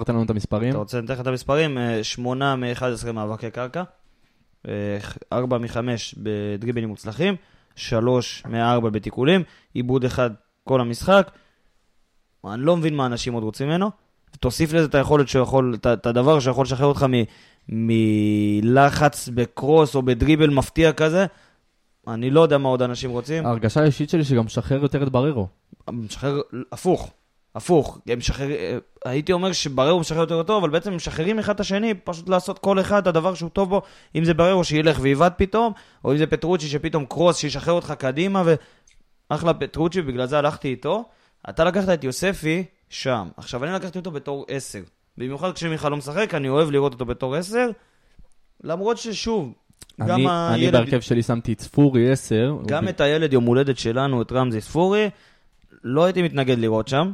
תן. 0.04 0.12
לנו- 0.12 0.22
את 0.24 0.31
המספרים. 0.31 0.70
אתה 0.70 0.78
רוצה 0.78 1.00
לתת 1.00 1.11
לך 1.11 1.20
את 1.20 1.26
המספרים? 1.26 1.78
אה, 1.78 2.04
שמונה 2.04 2.57
מ-11 2.57 2.83
מאבקי 3.12 3.50
קרקע, 3.50 3.83
אה, 4.68 4.72
ארבע 5.33 5.59
מחמש 5.59 6.14
בדריבלים 6.18 6.88
מוצלחים, 6.88 7.35
שלוש 7.76 8.42
מארבע 8.48 8.90
בתיקולים, 8.90 9.42
עיבוד 9.74 10.04
אחד 10.04 10.31
כל 10.64 10.81
המשחק. 10.81 11.31
אני 12.44 12.62
לא 12.62 12.76
מבין 12.76 12.96
מה 12.96 13.07
אנשים 13.07 13.33
עוד 13.33 13.42
רוצים 13.42 13.68
ממנו. 13.68 13.90
תוסיף 14.40 14.72
לזה 14.72 14.85
את 14.85 14.94
היכולת 14.94 15.28
שיכול, 15.28 15.74
את, 15.87 16.07
הדבר 16.07 16.40
שיכול 16.40 16.64
לשחרר 16.64 16.87
אותך 16.87 17.07
מלחץ 17.68 19.28
בקרוס 19.35 19.94
או 19.94 20.02
בדריבל 20.02 20.50
מפתיע 20.50 20.92
כזה, 20.92 21.26
אני 22.09 22.31
לא 22.31 22.40
יודע 22.40 22.59
מה 22.59 22.68
עוד 22.68 22.83
אנשים 22.83 23.11
רוצים. 23.11 23.47
ההרגשה 23.47 23.81
האישית 23.81 24.11
שלי 24.11 24.25
שגם 24.25 24.44
משחרר 24.44 24.83
יותר 24.83 25.03
את 25.03 25.09
בררו. 25.09 25.47
משחרר, 25.92 26.40
הפוך, 26.73 27.11
הפוך. 27.55 27.99
הם 28.07 28.18
משחרר, 28.18 28.49
הייתי 29.05 29.33
אומר 29.33 29.53
שבררו 29.53 30.01
משחרר 30.01 30.21
יותר 30.21 30.42
טוב, 30.42 30.64
אבל 30.64 30.73
בעצם 30.73 30.90
הם 30.90 30.97
משחררים 30.97 31.38
אחד 31.38 31.55
את 31.55 31.61
השני, 31.61 31.94
פשוט 31.94 32.29
לעשות 32.29 32.59
כל 32.59 32.81
אחד 32.81 32.99
את 32.99 33.07
הדבר 33.07 33.35
שהוא 33.35 33.51
טוב 33.51 33.68
בו, 33.68 33.83
אם 34.16 34.25
זה 34.25 34.35
בררו 34.35 34.64
שילך 34.64 34.99
ויבעט 35.01 35.35
פתאום, 35.37 35.73
או 36.05 36.12
אם 36.12 36.16
זה 36.16 36.27
פטרוצ'י 36.27 36.68
שפתאום 36.68 37.07
קרוס 37.07 37.37
שישחרר 37.37 37.75
אותך 37.75 37.94
קדימה, 37.99 38.42
ואחלה 39.31 39.55
פטרוצ'י, 39.55 40.03
בגלל 40.03 40.27
זה 40.27 40.38
הלכתי 40.38 40.68
איתו. 40.68 41.05
אתה 41.49 41.64
לקחת 41.64 41.88
את 41.88 42.05
יוספי 42.05 42.64
שם. 42.88 43.29
עכשיו, 43.37 43.64
אני 43.64 43.73
לקחתי 43.73 43.99
אותו 43.99 44.11
בתור 44.11 44.44
10. 44.49 44.79
במיוחד 45.18 45.53
כשמיכה 45.53 45.88
לא 45.88 45.97
משחק, 45.97 46.35
אני 46.35 46.49
אוהב 46.49 46.71
לראות 46.71 46.92
אותו 46.92 47.05
בתור 47.05 47.37
10, 47.37 47.71
למרות 48.64 48.99
ששוב, 48.99 49.53
גם 50.00 50.10
אני, 50.10 50.26
אני 50.26 50.60
הילד... 50.60 50.72
בהרכב 50.72 51.00
שלי 51.00 51.22
שמתי 51.22 51.52
את 51.52 51.60
ספורי 51.60 52.10
10. 52.12 52.56
גם 52.66 52.82
הוא- 52.84 52.90
את 52.90 53.00
הילד 53.00 53.32
יום 53.32 53.44
הולדת 53.44 53.78
שלנו, 53.78 54.22
את 54.22 54.32
רמזי 54.32 54.60
ספורי, 54.60 55.10
לא 55.84 56.04
הייתי 56.04 56.22
מתנגד 56.22 56.58
לראות 56.58 56.88
שם. 56.88 57.12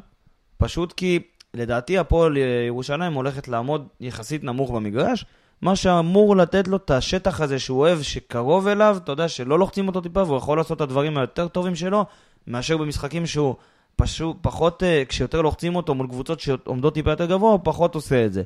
פשוט 0.58 0.92
כי 0.92 1.18
לדעתי 1.54 1.98
הפועל 1.98 2.36
ירושלים 2.66 3.12
הולכת 3.12 3.48
לעמוד 3.48 3.86
יחסית 4.00 4.44
נמוך 4.44 4.70
במגרש, 4.70 5.24
מה 5.62 5.76
שאמור 5.76 6.36
לתת 6.36 6.68
לו 6.68 6.76
את 6.76 6.90
השטח 6.90 7.40
הזה 7.40 7.58
שהוא 7.58 7.78
אוהב, 7.80 8.02
שקרוב 8.02 8.66
אליו, 8.68 8.96
אתה 9.04 9.12
יודע, 9.12 9.28
שלא 9.28 9.58
לוחצים 9.58 9.88
אותו 9.88 10.00
טיפה, 10.00 10.22
והוא 10.22 10.36
יכול 10.36 10.58
לעשות 10.58 10.76
את 10.76 10.80
הדברים 10.82 11.18
היותר 11.18 11.48
טובים 11.48 11.74
שלו, 11.74 12.04
מאשר 12.46 12.76
במשחקים 12.76 13.26
שהוא 13.26 13.54
פשוט 13.96 14.36
פחות, 14.40 14.82
אה, 14.82 15.02
כשיותר 15.08 15.42
לוחצים 15.42 15.76
אותו 15.76 15.94
מול 15.94 16.06
קבוצות 16.08 16.40
שעומדות 16.40 16.94
טיפה 16.94 17.10
יותר 17.10 17.26
גבוה, 17.26 17.50
הוא 17.52 17.60
פחות 17.64 17.94
עושה 17.94 18.24
את 18.26 18.32
זה. 18.32 18.42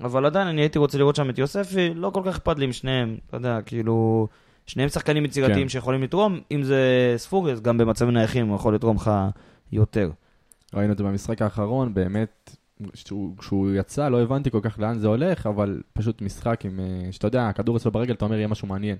אבל 0.00 0.26
עדיין 0.26 0.48
אני 0.48 0.60
הייתי 0.60 0.78
רוצה 0.78 0.98
לראות 0.98 1.16
שם 1.16 1.30
את 1.30 1.38
יוספי, 1.38 1.94
לא 1.94 2.10
כל 2.10 2.20
כך 2.24 2.36
אכפת 2.36 2.58
לי 2.58 2.64
עם 2.64 2.72
שניהם, 2.72 3.16
אתה 3.26 3.36
יודע, 3.36 3.58
כאילו, 3.66 4.28
שניהם 4.66 4.88
שחקנים 4.88 5.24
יצירתיים 5.24 5.62
כן. 5.62 5.68
שיכולים 5.68 6.02
לתרום, 6.02 6.40
אם 6.52 6.62
זה 6.62 7.14
ספורי, 7.16 7.52
אז 7.52 7.60
גם 7.60 7.78
במצבים 7.78 8.14
נייחים 8.14 8.48
הוא 8.48 8.56
יכול 8.56 8.74
לתרום 8.74 8.96
לך 8.96 9.10
יותר. 9.72 10.10
ראינו 10.74 10.92
את 10.92 10.98
זה 10.98 11.04
במשחק 11.04 11.42
האחרון, 11.42 11.94
באמת, 11.94 12.56
כשהוא, 12.92 13.36
כשהוא 13.38 13.70
יצא 13.74 14.08
לא 14.08 14.22
הבנתי 14.22 14.50
כל 14.50 14.60
כך 14.62 14.78
לאן 14.78 14.98
זה 14.98 15.08
הולך, 15.08 15.46
אבל 15.46 15.82
פשוט 15.92 16.22
משחק 16.22 16.64
עם, 16.64 16.80
אה, 16.80 17.12
שאתה 17.12 17.26
יודע, 17.26 17.48
הכדור 17.48 17.76
אצלו 17.76 17.90
ברגל, 17.90 18.14
אתה 18.14 18.24
אומר, 18.24 18.36
יהיה 18.36 18.46
משהו 18.46 18.68
מעניין. 18.68 18.96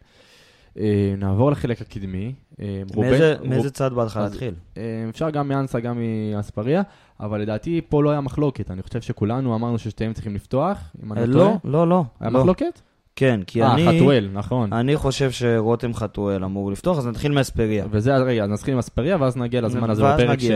אה, 0.79 0.85
נעבור 1.19 1.51
לחלק 1.51 1.81
הקדמי. 1.81 2.35
אה, 2.61 2.83
מאיזה, 2.97 3.35
רוב- 3.41 3.49
מאיזה 3.49 3.71
צד 3.71 3.93
בא 3.93 4.05
לך 4.05 4.17
אז- 4.17 4.31
להתחיל? 4.33 4.55
אה, 4.77 4.83
אפשר 5.11 5.31
גם 5.31 5.49
מאנסה, 5.49 5.81
גם 5.81 5.99
מאספריה, 6.35 6.83
אבל 7.21 7.41
לדעתי 7.41 7.81
פה 7.89 8.03
לא 8.03 8.11
היה 8.11 8.21
מחלוקת. 8.21 8.71
אני 8.71 8.83
חושב 8.83 9.01
שכולנו 9.01 9.55
אמרנו 9.55 9.79
ששתיהם 9.79 10.13
צריכים 10.13 10.35
לפתוח, 10.35 10.79
אם 11.05 11.13
אני 11.13 11.21
אה, 11.21 11.27
לא 11.27 11.33
טועה. 11.33 11.49
לא, 11.65 11.71
לא, 11.73 11.89
לא. 11.89 12.05
היה 12.21 12.31
לא. 12.31 12.39
מחלוקת? 12.41 12.81
כן, 13.17 13.41
כי 13.47 13.63
אה, 13.63 13.75
אני... 13.75 13.87
חתואל, 13.99 14.29
נכון. 14.33 14.73
אני 14.73 14.97
חושב 14.97 15.31
שרותם 15.31 15.95
חתואל 15.95 16.45
אמור 16.45 16.73
לפתוח, 16.73 16.99
אז 16.99 17.07
נתחיל 17.07 17.33
מאספריה. 17.33 17.85
וזה, 17.91 18.17
רגע, 18.17 18.45
אז 18.45 18.51
נתחיל 18.51 18.73
עם 18.75 18.79
אספריה, 18.79 19.17
ואז 19.21 19.37
נגיע 19.37 19.61
לזמן 19.61 19.91
הזה 19.91 20.03
בפרק. 20.03 20.39
ש- 20.41 20.51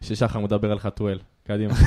ששחר 0.06 0.38
מדבר 0.40 0.72
על 0.72 0.78
חתואל. 0.78 1.18
קדימה. 1.46 1.74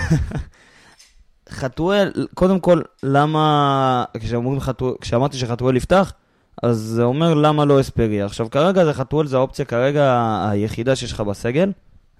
חתואל, 1.49 2.11
קודם 2.33 2.59
כל, 2.59 2.81
למה... 3.03 4.03
כשאמרתי 5.01 5.37
שחתואל 5.37 5.75
יפתח, 5.75 6.13
אז 6.63 6.77
זה 6.77 7.03
אומר 7.03 7.33
למה 7.33 7.65
לא 7.65 7.79
אספריה. 7.81 8.25
עכשיו, 8.25 8.49
כרגע 8.49 8.85
זה 8.85 8.93
חתואל 8.93 9.27
זה 9.27 9.37
האופציה 9.37 9.65
כרגע 9.65 10.37
היחידה 10.49 10.95
שיש 10.95 11.11
לך 11.11 11.19
בסגל, 11.21 11.71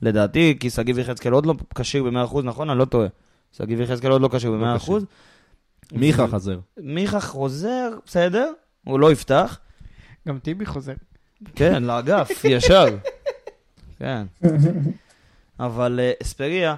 לדעתי, 0.02 0.58
כי 0.60 0.70
שגיב 0.70 1.00
יחזקאל 1.00 1.34
עוד 1.34 1.46
לא 1.46 1.54
כשיר 1.76 2.04
ב-100%, 2.04 2.42
נכון? 2.44 2.70
אני 2.70 2.80
לא 2.80 2.86
טועה. 2.86 3.08
שגיב 3.58 3.82
יחזקאל 3.82 4.12
עוד 4.12 4.22
לא 4.22 4.30
כשיר 4.34 4.52
לא 4.52 4.58
ב-100%. 4.58 4.80
כשיר. 4.80 5.00
מיכה 5.92 6.28
חזר. 6.28 6.60
מיכה 6.78 7.20
חוזר, 7.20 7.90
בסדר, 8.06 8.52
הוא 8.84 9.00
לא 9.00 9.12
יפתח. 9.12 9.60
גם 10.28 10.40
טיבי 10.40 10.66
חוזר. 10.66 10.94
כן, 11.56 11.84
לאגף, 11.84 12.30
ישר. 12.50 12.86
כן. 14.00 14.24
אבל 15.60 16.00
אה, 16.00 16.12
אספריה, 16.24 16.76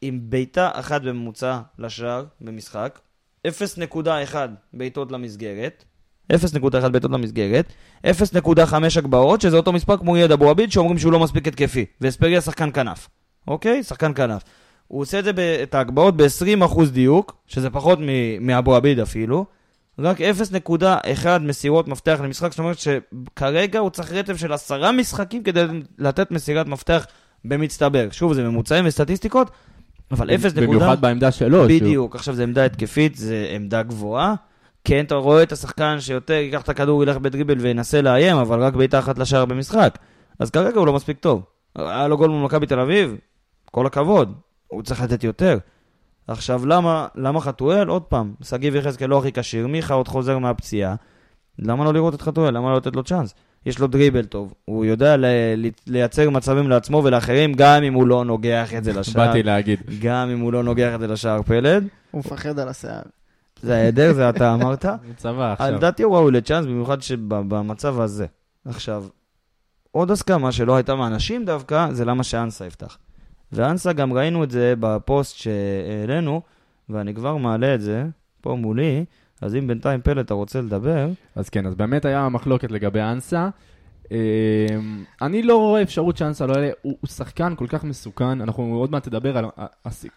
עם 0.00 0.20
בעיטה 0.22 0.70
אחת 0.72 1.02
בממוצע 1.02 1.60
לשער 1.78 2.24
במשחק, 2.40 2.98
0.1 3.46 4.34
בעיטות 4.72 5.12
למסגרת, 5.12 5.84
0.1 6.30 6.88
בעיטות 6.88 7.10
למסגרת, 7.10 7.72
0.5 8.06 8.08
הגבהות, 8.96 9.40
שזה 9.40 9.56
אותו 9.56 9.72
מספר 9.72 9.96
כמו 9.96 10.16
יד 10.16 10.32
אבו 10.32 10.50
עביד, 10.50 10.72
שאומרים 10.72 10.98
שהוא 10.98 11.12
לא 11.12 11.20
מספיק 11.20 11.48
התקפי. 11.48 11.84
ואספריה 12.00 12.40
שחקן 12.40 12.70
כנף. 12.72 13.08
אוקיי? 13.48 13.82
שחקן 13.82 14.12
כנף. 14.14 14.42
הוא 14.88 15.00
עושה 15.02 15.18
את 15.18 15.24
זה, 15.24 15.30
את 15.62 15.74
ההגבהות 15.74 16.16
ב-20% 16.16 16.84
דיוק, 16.92 17.36
שזה 17.46 17.70
פחות 17.70 17.98
מאבו 18.40 18.74
עביד 18.76 19.00
אפילו. 19.00 19.44
רק 19.98 20.16
0.1 20.20 20.82
מסירות 21.40 21.88
מפתח 21.88 22.20
למשחק, 22.24 22.50
זאת 22.50 22.58
אומרת 22.58 22.76
שכרגע 22.78 23.78
הוא 23.78 23.90
צריך 23.90 24.12
רצף 24.12 24.36
של 24.36 24.52
עשרה 24.52 24.92
משחקים 24.92 25.42
כדי 25.42 25.64
לתת 25.98 26.30
מסירת 26.30 26.66
מפתח 26.66 27.06
במצטבר. 27.44 28.08
שוב, 28.10 28.32
זה 28.32 28.42
ממוצעים 28.44 28.84
וסטטיסטיקות, 28.86 29.50
אבל 30.10 30.34
0 30.34 30.44
נקודה... 30.44 30.66
במיוחד 30.66 31.00
בעמדה 31.00 31.30
שלו. 31.30 31.68
שהוא- 31.68 31.80
בדיוק, 31.80 32.14
עכשיו 32.14 32.34
זה 32.34 32.42
עמדה 32.42 32.64
התקפית, 32.64 33.16
זה 33.16 33.46
עמדה 33.54 33.82
גבוהה. 33.82 34.34
כן, 34.84 35.04
אתה 35.04 35.14
רואה 35.14 35.42
את 35.42 35.52
השחקן 35.52 35.96
שיותר 36.00 36.32
ייקח 36.34 36.62
את 36.62 36.68
הכדור, 36.68 37.02
ילך 37.02 37.16
בדריבל 37.16 37.58
וינסה 37.58 38.02
לאיים, 38.02 38.36
אבל 38.36 38.62
רק 38.62 38.74
בעיטה 38.74 38.98
אחת 38.98 39.18
לשער 39.18 39.44
במשחק. 39.44 39.98
אז 40.38 40.50
כרגע 40.50 40.78
הוא 40.78 40.86
לא 40.86 40.92
מספיק 40.92 41.18
טוב. 41.18 41.42
היה 41.76 42.08
לו 42.08 42.16
גול 42.16 42.30
מול 42.30 42.42
מכבי 42.44 42.66
תל 42.66 42.80
אביב, 42.80 43.16
כל 43.70 43.86
הכבוד, 43.86 44.32
הוא 44.66 44.82
צריך 44.82 45.02
לתת 45.02 45.24
יותר. 45.24 45.58
עכשיו, 46.28 46.66
למה, 46.66 47.06
למה 47.14 47.40
חתואל? 47.40 47.88
עוד 47.88 48.02
פעם, 48.02 48.34
שגיב 48.42 48.74
יחזקאל 48.76 49.08
לא 49.08 49.18
הכי 49.18 49.32
כשיר, 49.32 49.66
מיכה 49.66 49.94
עוד 49.94 50.08
חוזר 50.08 50.38
מהפציעה. 50.38 50.94
למה 51.58 51.84
לא 51.84 51.94
לראות 51.94 52.14
את 52.14 52.22
חתואל? 52.22 52.54
למה 52.54 52.70
לא 52.70 52.76
לתת 52.76 52.96
לו 52.96 53.02
צ'אנס? 53.02 53.34
יש 53.66 53.78
לו 53.78 53.86
דריבל 53.86 54.24
טוב, 54.24 54.54
הוא 54.64 54.84
יודע 54.84 55.16
ל- 55.16 55.24
לייצר 55.86 56.30
מצבים 56.30 56.68
לעצמו 56.70 57.02
ולאחרים, 57.04 57.52
גם 57.54 57.82
אם 57.82 57.94
הוא 57.94 58.06
לא 58.06 58.24
נוגח 58.24 58.74
את 58.74 58.84
זה 58.84 58.92
לשער. 58.92 59.26
באתי 59.26 59.42
להגיד. 59.42 59.80
גם 60.02 60.30
אם 60.30 60.40
הוא 60.40 60.52
לא 60.52 60.62
נוגח 60.62 60.94
את 60.94 61.00
זה 61.00 61.06
לשער 61.06 61.42
פלד. 61.42 61.88
הוא 62.10 62.18
מפחד 62.18 62.58
על 62.58 62.68
השיער. 62.68 63.02
זה 63.62 63.76
העדר, 63.76 64.12
זה 64.12 64.30
אתה 64.30 64.54
אמרת. 64.54 64.86
צבא 65.16 65.52
עכשיו. 65.52 65.70
לדעתי 65.70 66.02
הוא 66.02 66.16
ראוי 66.16 66.32
לצ'אנס, 66.32 66.66
במיוחד 66.66 67.02
שבמצב 67.02 68.00
הזה. 68.00 68.26
עכשיו, 68.64 69.04
עוד 69.90 70.10
הסכמה 70.10 70.52
שלא 70.52 70.76
הייתה 70.76 70.94
מהאנשים 70.94 71.44
דווקא, 71.44 71.92
זה 71.92 72.04
למה 72.04 72.24
שאנסה 72.24 72.66
יפתח. 72.66 72.98
ואנסה, 73.52 73.92
גם 73.92 74.12
ראינו 74.12 74.44
את 74.44 74.50
זה 74.50 74.74
בפוסט 74.80 75.36
שהעלינו, 75.36 76.42
ואני 76.88 77.14
כבר 77.14 77.36
מעלה 77.36 77.74
את 77.74 77.80
זה 77.80 78.04
פה 78.40 78.54
מולי, 78.54 79.04
אז 79.40 79.54
אם 79.54 79.66
בינתיים 79.66 80.00
פלד 80.00 80.18
אתה 80.18 80.34
רוצה 80.34 80.60
לדבר, 80.60 81.08
אז 81.36 81.48
כן, 81.48 81.66
אז 81.66 81.74
באמת 81.74 82.04
היה 82.04 82.28
מחלוקת 82.28 82.70
לגבי 82.70 83.00
אנסה. 83.00 83.48
אמ, 84.10 84.16
אני 85.22 85.42
לא 85.42 85.56
רואה 85.56 85.82
אפשרות 85.82 86.16
שאנסה 86.16 86.46
לא 86.46 86.52
יעלה, 86.52 86.70
הוא 86.82 86.96
שחקן 87.06 87.54
כל 87.56 87.66
כך 87.66 87.84
מסוכן, 87.84 88.40
אנחנו 88.40 88.74
עוד 88.74 88.90
מעט 88.90 89.08
נדבר 89.08 89.38
על 89.38 89.44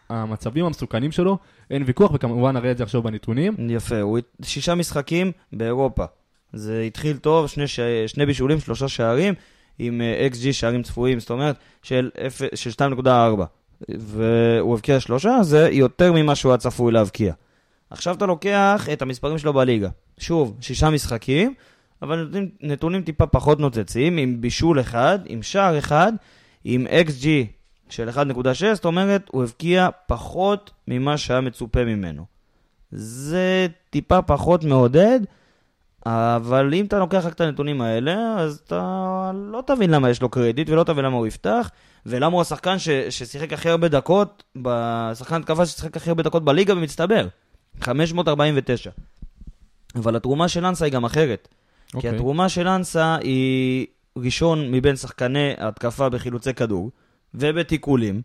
המצבים 0.09 0.65
המסוכנים 0.65 1.11
שלו, 1.11 1.37
אין 1.71 1.83
ויכוח, 1.85 2.11
וכמובן 2.13 2.57
נראה 2.57 2.71
את 2.71 2.77
זה 2.77 2.83
עכשיו 2.83 3.01
בנתונים. 3.01 3.55
יפה, 3.69 4.01
הוא 4.01 4.19
שישה 4.41 4.75
משחקים 4.75 5.31
באירופה. 5.53 6.05
זה 6.53 6.81
התחיל 6.81 7.17
טוב, 7.17 7.47
שני, 7.47 7.67
ש... 7.67 7.79
שני 8.07 8.25
בישולים, 8.25 8.59
שלושה 8.59 8.87
שערים, 8.87 9.33
עם 9.79 10.01
אה, 10.01 10.27
XG 10.31 10.53
שערים 10.53 10.83
צפויים, 10.83 11.19
זאת 11.19 11.29
אומרת, 11.29 11.55
של, 11.83 12.09
אפ... 12.27 12.41
של 12.55 12.69
2.4. 12.69 13.07
והוא 13.89 14.73
הבקיע 14.73 14.99
שלושה, 14.99 15.37
זה 15.41 15.69
יותר 15.71 16.11
ממה 16.13 16.35
שהוא 16.35 16.51
היה 16.51 16.57
צפוי 16.57 16.91
להבקיע. 16.91 17.33
עכשיו 17.89 18.15
אתה 18.15 18.25
לוקח 18.25 18.87
את 18.93 19.01
המספרים 19.01 19.37
שלו 19.37 19.53
בליגה. 19.53 19.89
שוב, 20.17 20.57
שישה 20.61 20.89
משחקים, 20.89 21.53
אבל 22.03 22.23
נתונים, 22.25 22.49
נתונים 22.61 23.01
טיפה 23.01 23.27
פחות 23.27 23.59
נוצצים, 23.59 24.17
עם 24.17 24.41
בישול 24.41 24.79
אחד, 24.79 25.19
עם 25.25 25.43
שער 25.43 25.77
אחד, 25.77 26.13
עם 26.63 26.87
XG 26.87 27.25
של 27.89 28.09
1.6, 28.09 28.15
זאת 28.73 28.85
אומרת, 28.85 29.29
הוא 29.31 29.43
הבקיע 29.43 29.89
פחות 30.07 30.71
ממה 30.87 31.17
שהיה 31.17 31.41
מצופה 31.41 31.85
ממנו. 31.85 32.25
זה 32.91 33.67
טיפה 33.89 34.21
פחות 34.21 34.63
מעודד, 34.63 35.19
אבל 36.05 36.73
אם 36.73 36.85
אתה 36.85 36.99
לוקח 36.99 37.25
רק 37.25 37.33
את 37.33 37.41
הנתונים 37.41 37.81
האלה, 37.81 38.35
אז 38.39 38.61
אתה 38.65 39.31
לא 39.33 39.63
תבין 39.67 39.89
למה 39.89 40.09
יש 40.09 40.21
לו 40.21 40.29
קרדיט 40.29 40.69
ולא 40.69 40.83
תבין 40.83 41.05
למה 41.05 41.15
הוא 41.15 41.27
יפתח, 41.27 41.69
ולמה 42.05 42.33
הוא 42.33 42.41
השחקן 42.41 42.79
ש, 42.79 42.89
ששיחק 42.89 43.53
הכי 43.53 43.69
הרבה 43.69 43.87
דקות, 43.87 44.43
בשחקן 44.55 45.35
התקפה 45.35 45.65
ששיחק 45.65 45.97
הכי 45.97 46.09
הרבה 46.09 46.23
דקות 46.23 46.45
בליגה 46.45 46.75
במצטבר, 46.75 47.27
549. 47.81 48.91
אבל 49.95 50.15
התרומה 50.15 50.47
של 50.47 50.65
אנסה 50.65 50.85
היא 50.85 50.93
גם 50.93 51.05
אחרת. 51.05 51.47
כי 51.93 51.97
אוקיי. 51.97 52.15
התרומה 52.15 52.49
של 52.49 52.67
אנסה 52.67 53.17
היא 53.21 53.87
ראשון 54.17 54.71
מבין 54.71 54.95
שחקני 54.95 55.53
התקפה 55.57 56.09
בחילוצי 56.09 56.53
כדור, 56.53 56.91
ובתיקולים, 57.33 58.21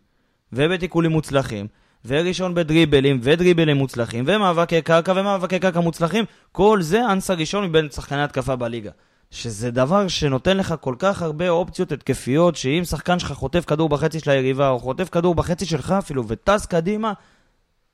ובתיקולים 0.53 1.11
מוצלחים, 1.11 1.67
וראשון 2.05 2.53
בדריבלים, 2.53 3.19
ודריבלים 3.23 3.77
מוצלחים, 3.77 4.23
ומאבקי 4.27 4.81
קרקע, 4.81 5.13
ומאבקי 5.15 5.59
קרקע 5.59 5.79
מוצלחים, 5.79 6.25
כל 6.51 6.81
זה 6.81 7.11
אנסה 7.11 7.33
ראשון 7.33 7.65
מבין 7.65 7.89
שחקני 7.89 8.23
התקפה 8.23 8.55
בליגה. 8.55 8.91
שזה 9.31 9.71
דבר 9.71 10.07
שנותן 10.07 10.57
לך 10.57 10.75
כל 10.81 10.95
כך 10.99 11.21
הרבה 11.21 11.49
אופציות 11.49 11.91
התקפיות, 11.91 12.55
שאם 12.55 12.83
שחקן 12.83 13.19
שלך 13.19 13.31
חוטף 13.31 13.65
כדור 13.65 13.89
בחצי 13.89 14.19
של 14.19 14.31
היריבה, 14.31 14.69
או 14.69 14.79
חוטף 14.79 15.09
כדור 15.09 15.35
בחצי 15.35 15.65
שלך 15.65 15.91
אפילו, 15.91 16.27
וטס 16.27 16.65
קדימה, 16.65 17.13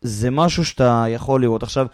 זה 0.02 0.32
משהו 0.32 0.66
שאתה 0.66 1.06
יכול 1.10 1.42
לראות. 1.42 1.64
עכשיו, 1.64 1.88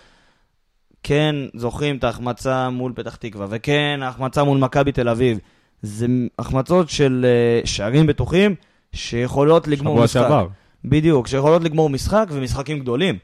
כן, 1.04 1.36
זוכרים 1.54 1.98
את 1.98 2.04
ההחמצה 2.04 2.70
מול 2.70 2.94
פתח 2.96 3.16
תקווה, 3.16 3.48
וכן, 3.50 4.00
ההחמצה 4.04 4.44
מול 4.44 4.58
מכבי 4.58 4.92
תל 4.92 5.10
אביב. 5.10 5.40
זה 5.82 6.08
החמצות 6.40 6.90
של 6.90 7.26
אה, 7.28 7.66
שערים 7.66 8.08
בטוחים 8.08 8.56
שיכולות 8.94 9.68
לגמור 9.68 9.94
שבוע 9.94 10.04
משחק. 10.04 10.22
שעבר. 10.22 10.48
בדיוק, 10.86 11.28
שיכולות 11.28 11.64
לגמור 11.64 11.90
משחק 11.90 12.28
ומשחקים 12.32 12.80
גדולים. 12.80 13.18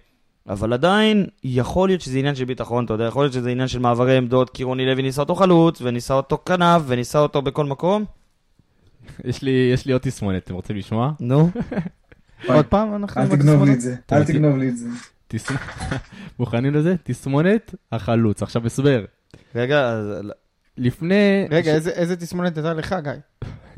אבל 0.49 0.73
עדיין, 0.73 1.25
יכול 1.43 1.89
להיות 1.89 2.01
שזה 2.01 2.19
עניין 2.19 2.35
של 2.35 2.45
ביטחון, 2.45 2.85
אתה 2.85 2.93
יודע, 2.93 3.03
יכול 3.03 3.23
להיות 3.23 3.33
שזה 3.33 3.49
עניין 3.49 3.67
של 3.67 3.79
מעברי 3.79 4.17
עמדות, 4.17 4.49
כי 4.49 4.63
רוני 4.63 4.85
לוי 4.85 5.01
ניסה 5.01 5.21
אותו 5.21 5.35
חלוץ, 5.35 5.81
וניסה 5.81 6.13
אותו 6.13 6.37
כנף, 6.45 6.81
וניסה 6.87 7.19
אותו 7.19 7.41
בכל 7.41 7.65
מקום. 7.65 8.05
יש 9.25 9.41
לי, 9.41 9.69
יש 9.73 9.85
לי 9.85 9.93
עוד 9.93 10.01
תסמונת, 10.01 10.43
אתם 10.43 10.53
רוצים 10.53 10.75
לשמוע? 10.75 11.11
נו. 11.19 11.49
עוד 12.47 12.65
פעם 12.65 12.95
אנחנו... 12.95 13.21
אל 13.21 13.27
תגנוב 13.27 13.63
לי? 13.63 13.73
את 13.73 13.81
זה, 13.81 13.95
אתה 14.05 14.17
אל? 14.17 14.23
תגנוב 14.23 14.57
לי 14.57 14.69
את 14.69 14.77
זה. 14.77 14.87
מוכנים 16.39 16.73
לזה? 16.73 16.95
תסמונת 17.03 17.75
החלוץ. 17.91 18.43
עכשיו 18.43 18.65
הסבר. 18.65 19.05
רגע, 19.55 19.89
אז... 19.89 20.05
לפני... 20.77 21.47
רגע, 21.51 21.73
איזה- 21.73 21.89
איזה 21.89 22.15
תסמונת 22.15 22.57
הייתה 22.57 22.73
לך, 22.73 22.95
גיא? 23.03 23.11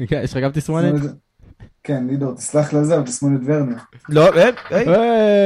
יש 0.23 0.31
לך 0.37 0.43
גם 0.43 0.51
תסמונת? 0.51 0.93
כן, 1.83 2.07
לידור, 2.07 2.35
תסלח 2.35 2.73
לזה, 2.73 2.95
אבל 2.97 3.03
תסמונת 3.05 3.41
ורנר. 3.45 3.75
לא, 4.09 4.33
היי, 4.33 4.51
היי. 4.69 4.85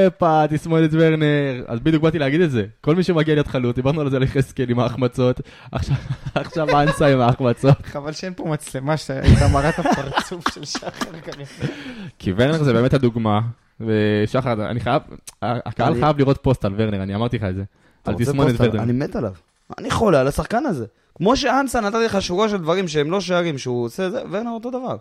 הופה, 0.05 0.43
תסמונת 0.49 0.89
ורנר. 0.93 1.63
אז 1.67 1.79
בדיוק 1.79 2.03
באתי 2.03 2.19
להגיד 2.19 2.41
את 2.41 2.51
זה. 2.51 2.65
כל 2.81 2.95
מי 2.95 3.03
שמגיע 3.03 3.33
להיות 3.35 3.47
חלוץ, 3.47 3.75
דיברנו 3.75 4.01
על 4.01 4.09
זה 4.09 4.15
על 4.17 4.23
יחזקאל 4.23 4.69
עם 4.69 4.79
ההחמצות. 4.79 5.41
עכשיו- 5.71 5.95
עכשיו 6.35 6.81
אנסה 6.81 7.07
עם 7.07 7.19
ההחמצות. 7.19 7.85
חבל 7.85 8.11
שאין 8.11 8.33
פה 8.33 8.43
מצלמה 8.45 8.97
שהייתה 8.97 9.47
מראה 9.53 9.69
את 9.69 9.79
הפרצוף 9.79 10.49
של 10.53 10.65
שחר 10.65 10.89
כנראה. 11.23 11.75
כי 12.19 12.33
ורנר 12.37 12.63
זה 12.63 12.73
באמת 12.73 12.93
הדוגמה. 12.93 13.39
ושחר, 13.79 14.69
אני 14.69 14.79
חייב, 14.79 15.01
הקהל 15.41 15.99
חייב 15.99 16.17
לראות 16.17 16.37
פוסט 16.41 16.65
על 16.65 16.73
ורנר, 16.77 17.03
אני 17.03 17.15
אמרתי 17.15 17.37
לך 17.37 17.43
את 17.43 17.55
זה. 17.55 17.63
על 18.03 18.15
תסמונת? 18.17 18.55
ורנר. 18.59 18.83
אני 18.83 18.91
מת 18.91 19.15
עליו. 19.15 19.33
אני 19.77 19.91
חולה 19.91 20.19
על 20.19 20.27
השחקן 20.27 20.65
הזה. 20.65 20.85
כמו 21.15 21.37
שאנסה 21.37 21.81
נתתי 21.81 22.05
לך 22.05 22.21
שורה 22.21 22.49
של 22.49 22.57
דברים 22.57 22.87
שהם 22.87 23.11
לא 23.11 23.21
שערים, 23.21 23.57
שהוא 23.57 23.85
עושה 23.85 24.09
זה, 24.09 24.21
ורנר 24.31 24.49
אותו 24.49 24.69
דבר. 24.69 24.97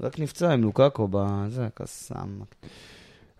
רק 0.00 0.18
נפצע 0.18 0.52
עם 0.52 0.62
לוקאקו 0.62 1.08
בזה, 1.10 1.66
קסאם. 1.74 2.40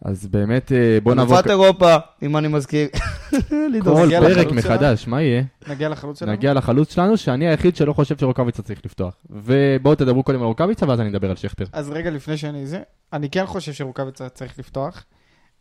אז 0.04 0.26
באמת, 0.26 0.72
אה, 0.72 0.98
בוא 1.02 1.14
נעבור 1.14 1.34
אלופת 1.34 1.50
אירופה, 1.50 1.96
אם 2.22 2.36
אני 2.36 2.48
מזכיר. 2.48 2.88
כל 3.84 4.08
פרק 4.20 4.46
מחדש, 4.52 5.06
מה 5.06 5.22
יהיה? 5.22 5.42
נגיע 5.68 5.88
לחלוץ 5.88 6.18
שלנו? 6.18 6.32
נגיע 6.32 6.54
לחלוץ 6.54 6.94
שלנו, 6.94 7.16
שאני 7.16 7.48
היחיד 7.48 7.76
שלא 7.76 7.92
חושב 7.92 8.18
שרוקאביצה 8.18 8.62
צריך 8.62 8.80
לפתוח. 8.84 9.14
ובואו 9.30 9.94
תדברו 9.94 10.22
קודם 10.22 10.40
על 10.40 10.46
רוקאביצה, 10.46 10.88
ואז 10.88 11.00
אני 11.00 11.10
אדבר 11.10 11.30
על 11.30 11.36
שכטר. 11.36 11.64
אז 11.72 11.90
רגע 11.90 12.10
לפני 12.10 12.36
שאני 12.36 12.66
זה, 12.66 12.80
אני 13.12 13.30
כן 13.30 13.46
חושב 13.46 13.72
שרוקאביצה 13.72 14.28
צריך 14.28 14.58
לפתוח, 14.58 15.04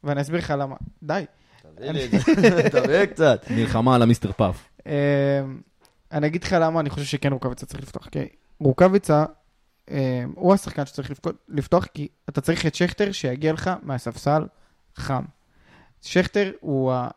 ואני 0.03 0.21
אסביר 0.21 0.39
לך 0.39 0.53
למה. 0.57 0.75
די. 1.03 1.23
תראה 2.71 3.05
קצת. 3.11 3.45
מלחמה 3.49 3.95
על 3.95 4.01
המיסטר 4.01 4.31
פאף. 4.31 4.69
אה, 4.87 4.93
אני 6.11 6.27
אגיד 6.27 6.43
לך 6.43 6.55
למה 6.61 6.79
אני 6.79 6.89
חושב 6.89 7.05
שכן 7.05 7.33
רוקאביצה 7.33 7.65
צריך 7.65 7.83
לפתוח. 7.83 8.07
רוקאביצה 8.59 9.25
הוא 10.35 10.53
השחקן 10.53 10.85
שצריך 10.85 11.11
לפתוח- 11.11 11.33
לפתוח, 11.49 11.85
כי 11.85 12.07
אתה 12.29 12.41
צריך 12.41 12.65
את 12.65 12.75
שכטר 12.75 13.11
שיגיע 13.11 13.53
לך 13.53 13.69
מהספסל 13.83 14.45
חם. 14.95 15.23
שכטר 16.01 16.51
הוא 16.59 16.91
ה... 16.91 17.07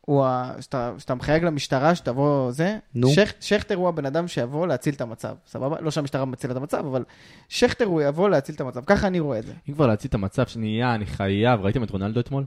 הוא 0.00 0.24
ה... 0.24 0.52
שאתה, 0.60 0.92
שאתה 0.98 1.14
מחייג 1.14 1.44
למשטרה 1.44 1.94
שתבוא 1.94 2.50
זה, 2.52 2.78
נו. 2.94 3.08
שכ, 3.08 3.32
שכטר 3.40 3.74
הוא 3.74 3.88
הבן 3.88 4.06
אדם 4.06 4.28
שיבוא 4.28 4.66
להציל 4.66 4.94
את 4.94 5.00
המצב, 5.00 5.34
סבבה? 5.46 5.80
לא 5.80 5.90
שהמשטרה 5.90 6.24
מצילה 6.24 6.52
את 6.52 6.56
המצב, 6.56 6.76
אבל 6.78 7.04
שכטר 7.48 7.84
הוא 7.84 8.02
יבוא 8.02 8.28
להציל 8.28 8.54
את 8.54 8.60
המצב, 8.60 8.84
ככה 8.86 9.06
אני 9.06 9.20
רואה 9.20 9.38
את 9.38 9.46
זה. 9.46 9.52
אם 9.68 9.74
כבר 9.74 9.86
להציל 9.86 10.08
את 10.08 10.14
המצב 10.14 10.46
שנייה, 10.46 10.94
אני 10.94 11.06
חייב. 11.06 11.60
ראיתם 11.60 11.82
את 11.82 11.90
רונלדו 11.90 12.20
אתמול? 12.20 12.44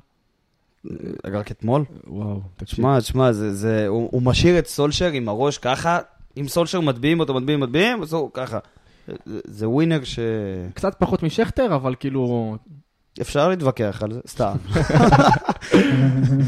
רק 1.25 1.51
אתמול? 1.51 1.85
וואו, 2.07 2.41
תקשיב. 2.57 2.75
שמע, 2.75 3.01
שמע, 3.01 3.31
זה, 3.31 3.53
זה, 3.53 3.87
הוא, 3.87 4.09
הוא 4.11 4.21
משאיר 4.21 4.59
את 4.59 4.67
סולשר 4.67 5.11
עם 5.11 5.29
הראש 5.29 5.57
ככה, 5.57 5.99
אם 6.37 6.47
סולשר 6.47 6.81
מטביעים 6.81 7.19
אותו, 7.19 7.33
מטביעים, 7.33 7.59
מטביעים, 7.59 8.01
אז 8.01 8.13
הוא 8.13 8.29
ככה. 8.33 8.59
זה, 9.25 9.69
ווינר 9.69 10.03
שאפשר 10.03 10.21
קצת 10.73 10.95
פחות 10.99 11.23
משכטר, 11.23 11.75
אבל 11.75 11.95
כאילו... 11.99 12.55
להתווכח 13.47 14.03
על 14.03 14.13
זה, 14.13 14.19
סתם. 14.27 14.55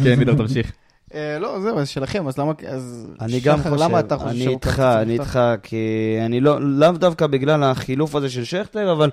כן, 0.04 0.20
לידר, 0.20 0.36
תמשיך. 0.36 0.72
אה, 1.14 1.40
לא, 1.40 1.62
זהו, 1.62 1.80
זה 1.80 1.86
שלכם, 1.86 2.28
אז 2.28 2.38
למה... 2.38 2.52
אז 2.68 3.08
אני 3.22 3.40
גם 3.40 3.58
חושב, 3.64 3.76
למה 3.76 4.00
אתה 4.00 4.18
חושב 4.18 4.30
אני 4.30 4.48
איתך, 4.48 4.80
אני? 4.80 5.14
איתך, 5.14 5.40
כי 5.64 6.18
אני 6.26 6.40
לא, 6.40 6.62
לאו 6.62 6.92
דווקא 6.92 7.28
בגלל 7.28 7.64
החילוף 7.64 8.16
הזה 8.16 8.30
של 8.30 8.44
שכטר, 8.44 8.92
אבל 8.92 9.10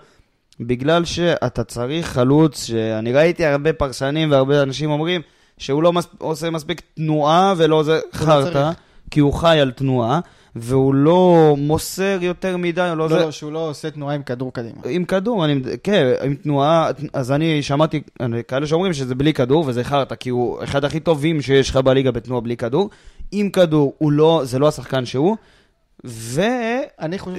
בגלל 0.60 1.04
שאתה 1.04 1.64
צריך 1.64 2.06
חלוץ, 2.06 2.64
שאני 2.64 3.12
ראיתי 3.12 3.44
הרבה 3.44 3.72
פרשנים 3.72 4.30
והרבה 4.30 4.62
אנשים 4.62 4.90
אומרים 4.90 5.20
שהוא 5.58 5.82
לא 5.82 5.92
מס, 5.92 6.06
עושה 6.18 6.50
מספיק 6.50 6.82
תנועה 6.94 7.54
ולא 7.56 7.82
זה 7.82 8.00
חרטא, 8.12 8.52
צריך. 8.52 8.87
כי 9.10 9.20
הוא 9.20 9.32
חי 9.32 9.60
על 9.60 9.70
תנועה, 9.70 10.20
והוא 10.56 10.94
לא 10.94 11.54
מוסר 11.58 12.18
יותר 12.20 12.56
מדי, 12.56 12.80
הוא 12.80 12.88
לא, 12.96 12.96
לא, 12.96 13.08
זה... 13.18 13.24
לא, 13.24 13.30
שהוא 13.30 13.52
לא 13.52 13.68
עושה 13.70 13.90
תנועה 13.90 14.14
עם 14.14 14.22
כדור 14.22 14.52
קדימה. 14.52 14.80
עם 14.88 15.04
כדור, 15.04 15.44
אני, 15.44 15.60
כן, 15.82 16.12
עם 16.24 16.34
תנועה, 16.34 16.90
אז 17.12 17.32
אני 17.32 17.62
שמעתי 17.62 18.02
אני- 18.20 18.44
כאלה 18.44 18.66
שאומרים 18.66 18.92
שזה 18.92 19.14
בלי 19.14 19.32
כדור, 19.32 19.64
וזה 19.66 19.84
חרטא, 19.84 20.14
כי 20.14 20.30
הוא 20.30 20.64
אחד 20.64 20.84
הכי 20.84 21.00
טובים 21.00 21.42
שיש 21.42 21.70
לך 21.70 21.76
בליגה 21.76 22.10
בתנועה 22.10 22.40
בלי 22.40 22.56
כדור. 22.56 22.90
עם 23.32 23.50
כדור, 23.50 23.94
הוא 23.98 24.12
לא, 24.12 24.40
זה 24.44 24.58
לא 24.58 24.68
השחקן 24.68 25.04
שהוא. 25.06 25.36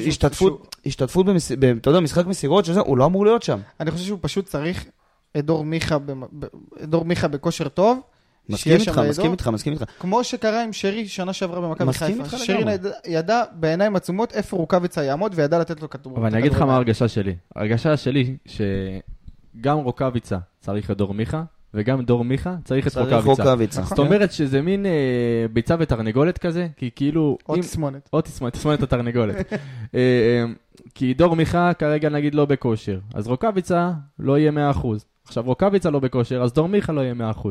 והשתתפות, 0.05 0.75
השתתפות 0.85 1.25
במס... 1.25 1.51
אתה 1.81 1.89
יודע, 1.89 1.99
משחק 1.99 2.25
מסירות 2.25 2.65
שזה, 2.65 2.79
הוא 2.79 2.97
לא 2.97 3.05
אמור 3.05 3.25
להיות 3.25 3.43
שם. 3.43 3.59
אני 3.79 3.91
חושב 3.91 4.05
שהוא 4.05 4.19
פשוט 4.21 4.45
צריך 4.45 4.85
את 5.37 5.45
דור 5.45 5.65
מיכה, 5.65 5.97
את 6.83 6.89
דור 6.89 7.05
מיכה 7.05 7.27
בכושר 7.27 7.67
טוב. 7.67 7.99
מסכים 8.49 8.73
איתך. 8.79 9.01
מסכים 9.09 9.31
איתך, 9.31 9.47
מסכים 9.47 9.73
איתך. 9.73 9.83
כמו 9.99 10.23
שקרה 10.23 10.63
עם 10.63 10.73
שרי 10.73 11.07
שנה 11.07 11.33
שעברה 11.33 11.61
במכבי 11.61 11.87
מסכים 11.89 12.07
חיפה. 12.07 12.23
איתך 12.35 12.45
שרי 12.45 12.57
לגמרי. 12.57 12.73
ידע, 12.73 12.89
ידע 13.07 13.43
בעיניים 13.53 13.95
עצומות 13.95 14.33
איפה 14.33 14.57
רוקאביצה 14.57 15.03
יעמוד 15.03 15.31
וידע 15.35 15.59
לתת 15.59 15.81
לו 15.81 15.89
כדור. 15.89 16.17
אבל 16.17 16.25
אני 16.25 16.39
אגיד 16.39 16.51
לך 16.51 16.61
מה. 16.61 16.73
ההרגשה 16.73 17.07
שלי. 17.07 17.35
ההרגשה 17.55 17.97
שלי, 17.97 18.37
שגם 18.45 19.77
רוקאביצה 19.77 20.37
צריך 20.59 20.91
את 20.91 20.97
דור 20.97 21.13
מיכה, 21.13 21.43
וגם 21.73 22.01
דור 22.01 22.23
מיכה 22.23 22.55
צריך 22.63 22.87
את 22.87 22.91
צריך 22.91 23.25
רוקאביצה. 23.25 23.81
זאת 23.81 23.99
אומרת 23.99 24.31
שזה 24.31 24.61
מין 24.61 24.85
אה, 24.85 24.91
ביצה 25.53 25.75
ותרנגולת 25.79 26.37
כזה, 26.37 26.67
כי 26.77 26.89
כאילו... 26.95 27.37
עוד 27.43 27.57
אם- 27.57 27.63
תסמונת. 27.63 28.09
עוד 28.11 28.23
תסמונת, 28.23 28.53
תסמונת 28.53 28.83
התרנגולת. 28.83 29.35
אה, 29.53 29.57
אה, 29.95 30.45
כי 30.95 31.13
דור 31.13 31.35
מיכה 31.35 31.73
כרגע 31.73 32.09
נגיד 32.09 32.35
לא 32.35 32.45
בכושר, 32.45 32.99
אז 33.13 33.27
רוקאביצה 33.27 33.91
לא 34.19 34.37
יהיה 34.39 34.51
100%. 34.73 34.87
עכשיו 35.27 35.43
רוקאביצה 35.43 35.89
לא 35.89 35.99
בכושר, 35.99 36.41
אז 36.41 36.53
דור 36.53 36.67
מיכה 36.67 36.93
לא 36.93 37.01
יהיה 37.01 37.13
100%. 37.33 37.47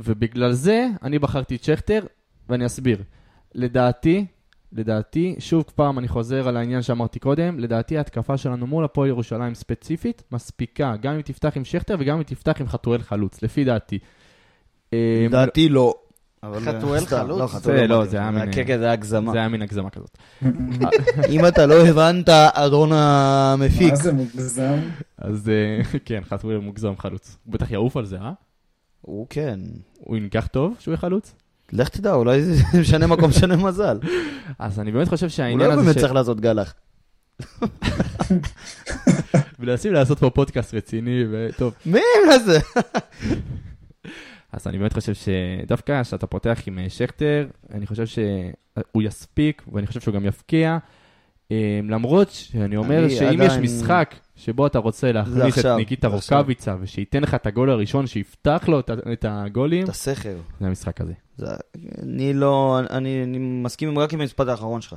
ובגלל 0.00 0.52
זה 0.52 0.86
אני 1.02 1.18
בחרתי 1.18 1.56
את 1.56 1.64
שכטר, 1.64 2.00
ואני 2.48 2.66
אסביר. 2.66 3.02
לדעתי, 3.54 4.26
לדעתי, 4.72 5.34
שוב 5.38 5.64
פעם 5.74 5.98
אני 5.98 6.08
חוזר 6.08 6.48
על 6.48 6.56
העניין 6.56 6.82
שאמרתי 6.82 7.18
קודם, 7.18 7.58
לדעתי 7.58 7.96
ההתקפה 7.98 8.36
שלנו 8.36 8.66
מול 8.66 8.84
הפועל 8.84 9.08
ירושלים 9.08 9.54
ספציפית 9.54 10.22
מספיקה, 10.32 10.94
גם 11.00 11.14
אם 11.14 11.20
תפתח 11.22 11.52
עם 11.56 11.64
שכטר 11.64 11.96
וגם 11.98 12.16
אם 12.16 12.22
תפתח 12.22 12.60
עם 12.60 12.68
חתואל 12.68 13.02
חלוץ, 13.02 13.42
לפי 13.42 13.64
דעתי. 13.64 13.98
אה, 14.92 15.24
לדעתי 15.28 15.68
לא. 15.68 15.94
חתואל 16.44 17.00
סתם, 17.00 17.16
חלוץ? 17.16 17.38
לא, 17.40 17.46
זה 17.60 17.86
לא, 17.86 18.04
היה 18.12 18.30
מין- 18.30 18.52
כן, 18.52 18.78
זה 18.78 18.84
היה 18.84 18.92
הגזמה. 18.92 19.32
זה 19.32 19.38
היה 19.38 19.48
מין 19.48 19.62
הגזמה 19.62 19.90
כזאת. 19.90 20.18
אם 21.32 21.46
אתה 21.48 21.66
לא 21.66 21.86
הבנת, 21.86 22.28
אדון 22.28 22.90
המפיק. 22.92 23.90
מה 23.90 23.96
זה 23.96 24.12
מוגזם? 24.12 24.78
אז 25.18 25.48
אה, 25.48 25.80
כן, 26.04 26.20
חתואל 26.24 26.58
מוגזם 26.58 26.92
חלוץ. 26.98 27.36
הוא 27.44 27.52
בטח 27.52 27.70
יעוף 27.70 27.96
על 27.96 28.04
זה, 28.04 28.16
אה? 28.16 28.32
הוא 29.00 29.26
כן. 29.30 29.60
הוא 29.98 30.16
ינגח 30.16 30.46
טוב 30.46 30.76
שהוא 30.78 30.92
יהיה 30.92 30.98
חלוץ? 31.00 31.34
לך 31.72 31.88
תדע, 31.88 32.14
אולי 32.14 32.42
זה 32.42 32.62
משנה 32.80 33.06
מקום, 33.06 33.30
משנה 33.30 33.56
מזל. 33.56 33.98
אז 34.58 34.80
אני 34.80 34.92
באמת 34.92 35.08
חושב 35.08 35.26
הוא 35.26 35.30
שהעניין 35.30 35.60
לא 35.60 35.72
הזה... 35.72 35.82
באמת 35.82 35.94
ש- 35.94 35.98
צריך 36.00 36.12
לעשות 36.12 36.40
גלח. 36.40 36.74
מנסים 39.58 39.92
לעשות 39.92 40.18
פה 40.18 40.30
פודקאסט 40.30 40.74
רציני 40.74 41.24
וטוב. 41.30 41.74
מי 41.86 42.00
זה? 42.44 42.58
אז 44.52 44.66
אני 44.66 44.78
באמת 44.78 44.92
חושב 44.92 45.12
שדווקא 45.14 46.02
כשאתה 46.02 46.26
פותח 46.26 46.60
עם 46.66 46.78
אה, 46.78 46.90
שכטר, 46.90 47.46
אני 47.74 47.86
חושב 47.86 48.06
שהוא 48.06 49.02
יספיק, 49.02 49.62
ואני 49.72 49.86
חושב 49.86 50.00
שהוא 50.00 50.14
גם 50.14 50.24
יפקיע. 50.26 50.78
אה, 51.52 51.80
למרות 51.88 52.30
שאני 52.30 52.76
אומר 52.76 53.08
שאם 53.08 53.42
יש 53.42 53.52
משחק 53.52 54.14
שבו 54.38 54.66
אתה 54.66 54.78
רוצה 54.78 55.12
להכניס 55.12 55.58
את 55.58 55.64
ניקיטה. 55.76 56.08
רוקאביצה, 56.08 56.76
ושייתן 56.80 57.22
לך 57.22 57.34
את 57.34 57.46
הגול 57.46 57.70
הראשון, 57.70 58.06
שיפתח 58.06 58.64
לו 58.68 58.80
את 59.12 59.24
הגולים, 59.28 59.84
את 59.84 59.88
הסכר. 59.88 60.36
זה 60.60 60.66
המשחק 60.66 61.00
הזה. 61.00 61.12
זה- 61.36 61.46
אני 62.02 62.32
לא, 62.32 62.80
אני, 62.90 63.22
אני 63.22 63.38
מסכים 63.38 63.98
רק 63.98 64.12
עם 64.12 64.20
המשפט 64.20 64.48
האחרון 64.48 64.80
שלך. 64.80 64.94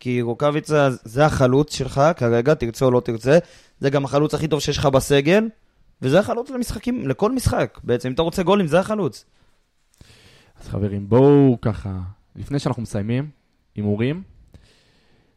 כי 0.00 0.22
רוקאביצה 0.22 0.88
זה 1.04 1.26
החלוץ 1.26 1.74
שלך 1.74 2.00
כרגע, 2.16 2.54
תרצה 2.54 2.84
או 2.84 2.90
לא 2.90 3.00
תרצה. 3.00 3.38
זה 3.78 3.90
גם 3.90 4.04
החלוץ 4.04 4.34
הכי 4.34 4.48
טוב 4.48 4.60
שיש 4.60 4.78
לך 4.78 4.86
בסגל, 4.86 5.48
וזה 6.02 6.18
החלוץ 6.20 6.50
למשחקים, 6.50 7.08
לכל 7.08 7.32
משחק. 7.32 7.78
בעצם, 7.84 8.08
אם 8.08 8.14
אתה 8.14 8.22
רוצה 8.22 8.42
גולים, 8.42 8.66
זה 8.66 8.80
החלוץ. 8.80 9.24
אז 10.60 10.68
חברים, 10.68 11.08
בואו 11.08 11.58
ככה, 11.62 11.98
לפני 12.36 12.58
שאנחנו 12.58 12.82
מסיימים, 12.82 13.30
הימורים, 13.76 14.22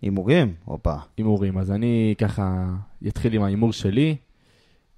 הימורים? 0.04 0.54
הופה. 0.66 0.96
הימורים. 1.18 1.58
אז 1.58 1.72
אני 1.72 2.16
ככה 2.18 2.66
אתחיל 3.08 3.34
עם 3.34 3.44
ההימור 3.44 3.74
שלי. 3.74 4.16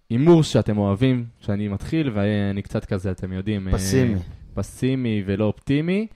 הימור 0.09 0.43
שאתם 0.43 0.77
אוהבים, 0.77 1.25
שאני 1.39 1.67
מתחיל, 1.67 2.11
ואני 2.13 2.61
קצת 2.61 2.85
כזה, 2.85 3.11
אתם 3.11 3.33
יודעים, 3.33 3.67
אה, 3.67 3.73
פסימי. 3.73 4.15
פסימי 4.53 5.23
ולא 5.25 5.45
אופטימי. 5.45 6.07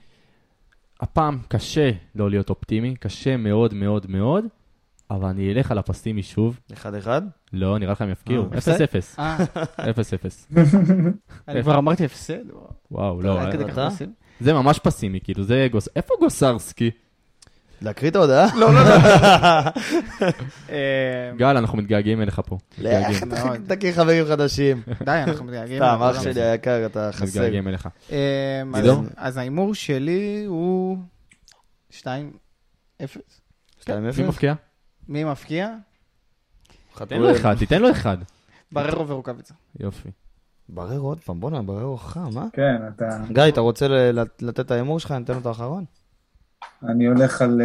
הפעם 1.00 1.38
קשה 1.48 1.90
לא 2.14 2.30
להיות 2.30 2.50
אופטימי, 2.50 2.94
קשה 2.96 3.36
מאוד 3.36 3.74
מאוד 3.74 4.06
מאוד, 4.08 4.44
אבל 5.10 5.28
אני 5.28 5.52
אלך 5.52 5.70
על 5.70 5.78
הפסימי 5.78 6.22
שוב. 6.22 6.60
אחד 6.72 6.94
אחד? 6.94 7.22
לא, 7.52 7.78
נראה 7.78 7.92
לך 7.92 8.02
הם 8.02 8.10
יפקיעו. 8.10 8.44
אה, 8.52 8.58
0-0. 8.58 9.18
אה, 9.18 9.36
0-0. 9.90 10.56
אני 11.48 11.62
כבר 11.62 11.78
אמרתי 11.78 12.04
הפסד. 12.04 12.44
וואו, 12.90 13.22
לא. 13.22 13.38
פסימי. 13.74 14.12
זה 14.40 14.52
ממש 14.52 14.78
פסימי, 14.78 15.20
כאילו, 15.20 15.44
זה 15.44 15.68
גוס... 15.70 15.88
איפה 15.96 16.14
גוסרסקי? 16.20 16.90
להקריא 17.82 18.10
את 18.10 18.16
ההודעה? 18.16 18.46
לא, 18.56 18.74
לא, 18.74 18.80
לא. 18.84 18.94
אה, 20.70 21.32
גל, 21.36 21.56
אנחנו 21.56 21.78
מתגעגעים 21.78 22.22
אליך 22.22 22.40
פה. 22.46 22.58
איך. 22.84 23.22
אתה. 23.22 23.52
תכיר 23.76 23.94
חברים 23.94 24.26
חדשים? 24.28 24.82
די, 25.04 25.10
אנחנו 25.26 25.44
מתגעגעים. 25.44 25.78
סתם, 25.82 25.94
לכולם. 25.94 26.10
אח 26.16 26.22
שלי 26.22 26.42
היקר, 26.42 26.86
אתה 26.86 27.10
חסר. 27.12 27.24
מתגעגעים 27.24 27.68
אליך. 27.68 27.88
אה, 28.12 28.62
אז- 29.16 29.36
ההימור 29.36 29.74
שלי 29.74 30.44
הוא 30.46 30.98
2-0. 31.90 32.04
2-0? 33.80 33.88
מי 34.18 34.28
מפקיע? 34.28 34.54
מי 35.08 35.24
מפקיע? 35.24 35.68
תן 37.08 37.20
לו 37.20 37.36
אחד, 37.36 37.54
תיתן 37.58 37.82
לו 37.82 37.90
אחד. 37.90 38.16
בררו 38.72 39.08
ורוקאביצה. 39.08 39.54
יופי. 39.80 40.08
ברר 40.68 40.98
עוד 40.98 41.20
פעם, 41.20 41.40
בואנה, 41.40 41.62
ברר 41.62 41.96
חם, 41.96 42.38
אה? 42.38 42.44
כן, 42.52 42.76
אתה... 42.96 43.04
גיא, 43.32 43.42
אתה 43.48 43.60
רוצה 43.60 43.86
לתת 44.40 44.60
את 44.60 44.70
ההימור 44.70 45.00
שלך? 45.00 45.12
ניתן 45.12 45.32
לו 45.34 45.38
את 45.40 45.46
האחרון? 45.46 45.84
אני 46.88 47.06
הולך 47.06 47.42
על 47.42 47.60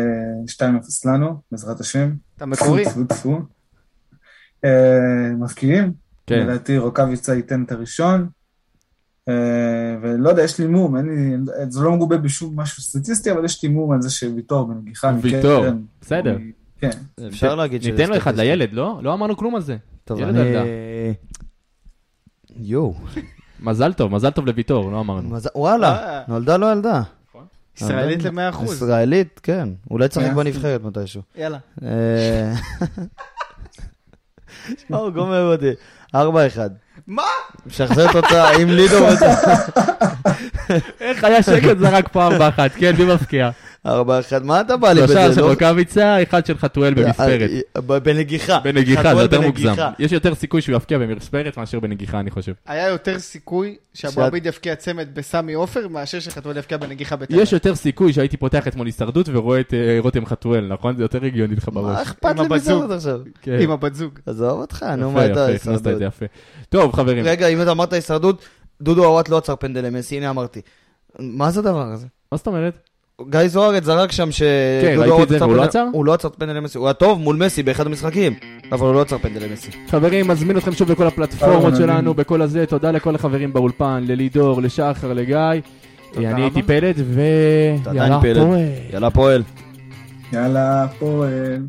אה, 0.59 0.67
2-0 0.69 1.09
לנו, 1.09 1.41
בעזרת 1.51 1.79
השם. 1.79 2.13
אתה 2.37 2.45
מקורי. 2.45 2.85
טפו 2.85 3.03
טפו. 3.03 3.39
אה, 4.65 5.31
מפקיעים? 5.39 5.93
כן. 6.27 6.39
לדעתי 6.47 6.77
רוקאביצה 6.77 7.35
ייתן 7.35 7.63
את 7.63 7.71
הראשון. 7.71 8.27
אה, 9.29 9.33
ולא 10.01 10.29
יודע, 10.29 10.43
יש 10.43 10.59
לי 10.59 10.67
מום, 10.67 10.97
אין 10.97 11.05
לי, 11.05 11.35
זה 11.69 11.81
לא 11.81 11.91
מגובה 11.91 12.17
בשום 12.17 12.59
משהו 12.59 12.83
סטטיסטי, 12.83 13.31
אבל 13.31 13.45
יש 13.45 13.63
לי 13.63 13.69
מום 13.69 13.91
על 13.91 14.01
זה 14.01 14.09
שוויטור 14.09 14.67
בנגיחה. 14.67 15.11
ויטור, 15.21 15.61
מקרן, 15.61 15.81
בסדר. 16.01 16.31
הוא- 16.31 16.41
כן. 16.79 16.89
אפשר 17.27 17.55
להגיד 17.55 17.81
שזה 17.81 17.91
ניתן 17.91 18.09
לו 18.09 18.17
אחד. 18.17 18.35
לילד, 18.35 18.73
לא? 18.73 18.99
לא 19.03 19.13
אמרנו 19.13 19.37
כלום 19.37 19.55
על 19.55 19.61
זה. 19.61 19.77
טוב, 20.03 20.21
אני... 20.21 20.39
יואו. 22.57 22.93
מזל 23.59 23.93
טוב, 23.93 24.11
מזל 24.11 24.29
טוב 24.29 24.45
לוויטור, 24.45 24.91
לא 24.91 24.99
אמרנו. 24.99 25.37
וואלה, 25.55 26.17
אה. 26.17 26.23
נולדה 26.27 26.57
לו 26.57 26.67
ילדה. 26.71 27.01
ישראלית 27.77 28.25
נולדה- 28.25 28.49
ל-100%. 28.49 28.63
ישראלית, 28.73 29.39
כן. 29.43 29.69
אולי 29.91 30.07
מאה 30.17 30.33
בנבחרת 30.33 30.81
מתישהו. 30.83 31.21
יאללה. 31.35 31.57
אה, 31.83 32.53
שמע, 34.87 34.97
הוא 34.97 35.09
גומר 35.09 35.53
אותי. 35.53 35.71
4-1. 36.15 36.17
מה? 37.07 37.23
משחזר 37.65 38.11
תוצאה, 38.11 38.55
אם 38.55 38.69
לידו. 38.69 39.05
איך 41.01 41.23
היה 41.23 41.43
שקט 41.43 41.77
זרק 41.79 42.07
פה 42.11 42.25
ארבע 42.25 42.49
אחת, 42.49 42.71
כן, 42.77 42.95
מי 42.97 43.13
מפקיע? 43.13 43.49
4-1, 43.85 43.89
מה 44.43 44.61
אתה 44.61 44.77
בא 44.77 44.91
לי 44.91 44.99
שלושה 44.99 45.25
בזה? 45.25 45.35
של 45.35 45.41
לא- 45.41 45.49
רוקאביצה, 45.49 46.23
אחד 46.23 46.45
של 46.45 46.57
חתואל 46.57 46.93
במספרת. 46.93 47.49
אה, 47.49 47.81
אה, 47.91 47.99
בנגיחה. 47.99 48.59
בנגיחה, 48.59 49.15
זה 49.15 49.21
יותר. 49.21 49.41
מוגזם. 49.41 49.75
יש 49.99 50.11
יותר 50.11 50.35
סיכוי 50.35 50.61
שהוא 50.61 50.75
יפקיע 50.75 50.97
במספרת 50.97 51.57
מאשר 51.57 51.79
בנגיחה, 51.79 52.19
אני 52.19 52.31
חושב. 52.31 52.53
היה 52.65 52.87
יותר 52.87 53.19
סיכוי 53.19 53.75
שאבו 53.93 54.21
עביד 54.21 54.45
יפקיע 54.45 54.75
צמד 54.75 55.07
בסמי 55.13 55.53
עופר, 55.53 55.87
מאשר 55.87 56.19
שחתואל 56.19 56.57
יפקיע 56.57 56.77
בנגיחה 56.77 57.15
בטרנר. 57.15 57.41
יש 57.41 57.53
יותר 57.53 57.75
סיכוי 57.75 58.13
שהייתי 58.13 58.37
פותח 58.37 58.67
אתמול 58.67 58.87
הישרדות 58.87 59.29
ורואה 59.29 59.59
את 59.59 59.73
אה, 59.73 59.97
רותם 59.99 60.25
חתואל, 60.25 60.67
נכון? 60.73 60.95
זה 60.95 61.03
יותר 61.03 61.25
הגיוני 61.25 61.55
לך 61.55 61.69
מה 61.69 61.81
בראש. 61.81 62.01
אכפת 62.01 62.39
עם 62.39 62.53
לי 62.53 62.95
עכשיו? 62.95 63.19
כן. 63.41 63.57
עם 63.61 63.71
הבת 63.71 63.95
זוג. 63.95 64.19
עזוב 64.25 64.59
אותך, 64.61 64.85
נו 64.97 65.11
מה 65.11 65.25
את 65.25 65.37
הישרדות? 65.37 66.03
טוב, 66.69 66.95
חברים. 66.95 67.25
רגע, 67.25 67.47
אם 67.47 67.61
אתה 67.61 67.71
אמרת 67.71 67.93
הישרדות, 67.93 68.45
דודו 68.81 69.05
עוואט 69.05 69.29
לא 69.29 69.37
עצר 69.37 69.55
פנדל 69.55 69.85
למסי, 69.85 70.17
הנה 70.17 70.29
אמרתי. 70.29 70.61
מה 71.19 71.51
זה 71.51 71.59
הדבר 71.59 71.91
הזה? 71.91 72.07
מה 72.31 72.37
זאת 72.37 72.47
אומרת? 72.47 72.79
גיא 73.21 73.47
זוארץ 73.47 73.83
זרק 73.83 74.11
שם 74.11 74.31
ש... 74.31 74.41
כן, 74.81 74.95
ראיתי 74.97 75.23
את 75.23 75.29
זה, 75.29 75.37
והוא 75.45 75.55
לא 75.55 75.63
עצר? 75.63 75.85
הוא 75.93 76.05
לא 76.05 76.13
עצר 76.13 76.29
פנדל 76.29 76.53
למסי. 76.53 76.77
הוא 76.77 76.87
היה 76.87 76.93
טוב 76.93 77.19
מול 77.19 77.35
מסי 77.35 77.63
באחד 77.63 77.87
המשחקים, 77.87 78.33
אבל 78.71 78.87
הוא 78.87 78.93
לא 78.95 79.01
עצר 79.01 79.17
פנדל 79.17 79.43
למסי. 79.43 79.71
חברים, 79.87 80.27
מזמין 80.27 80.57
אתכם 80.57 80.71
שוב 80.71 80.91
בכל 80.91 81.07
הפלטפורמות 81.07 81.73
אה, 81.73 81.77
שלנו. 81.77 82.13
בכל 82.13 82.41
הזה. 82.41 82.65
תודה 82.65 82.91
לכל 82.91 83.15
החברים 83.15 83.53
באולפן, 83.53 84.03
ללידור, 84.07 84.61
לשחר, 84.61 85.13
לגיא. 85.13 85.37
אני 86.17 86.41
הייתי. 86.41 86.63
פלד, 86.63 86.95
ויאללה, 86.97 88.21
פלד. 88.21 88.37
פועל. 88.37 88.61
יאללה 88.93 89.09
פועל. 89.09 89.43
יאללה, 90.33 90.87
פועל. 90.99 91.61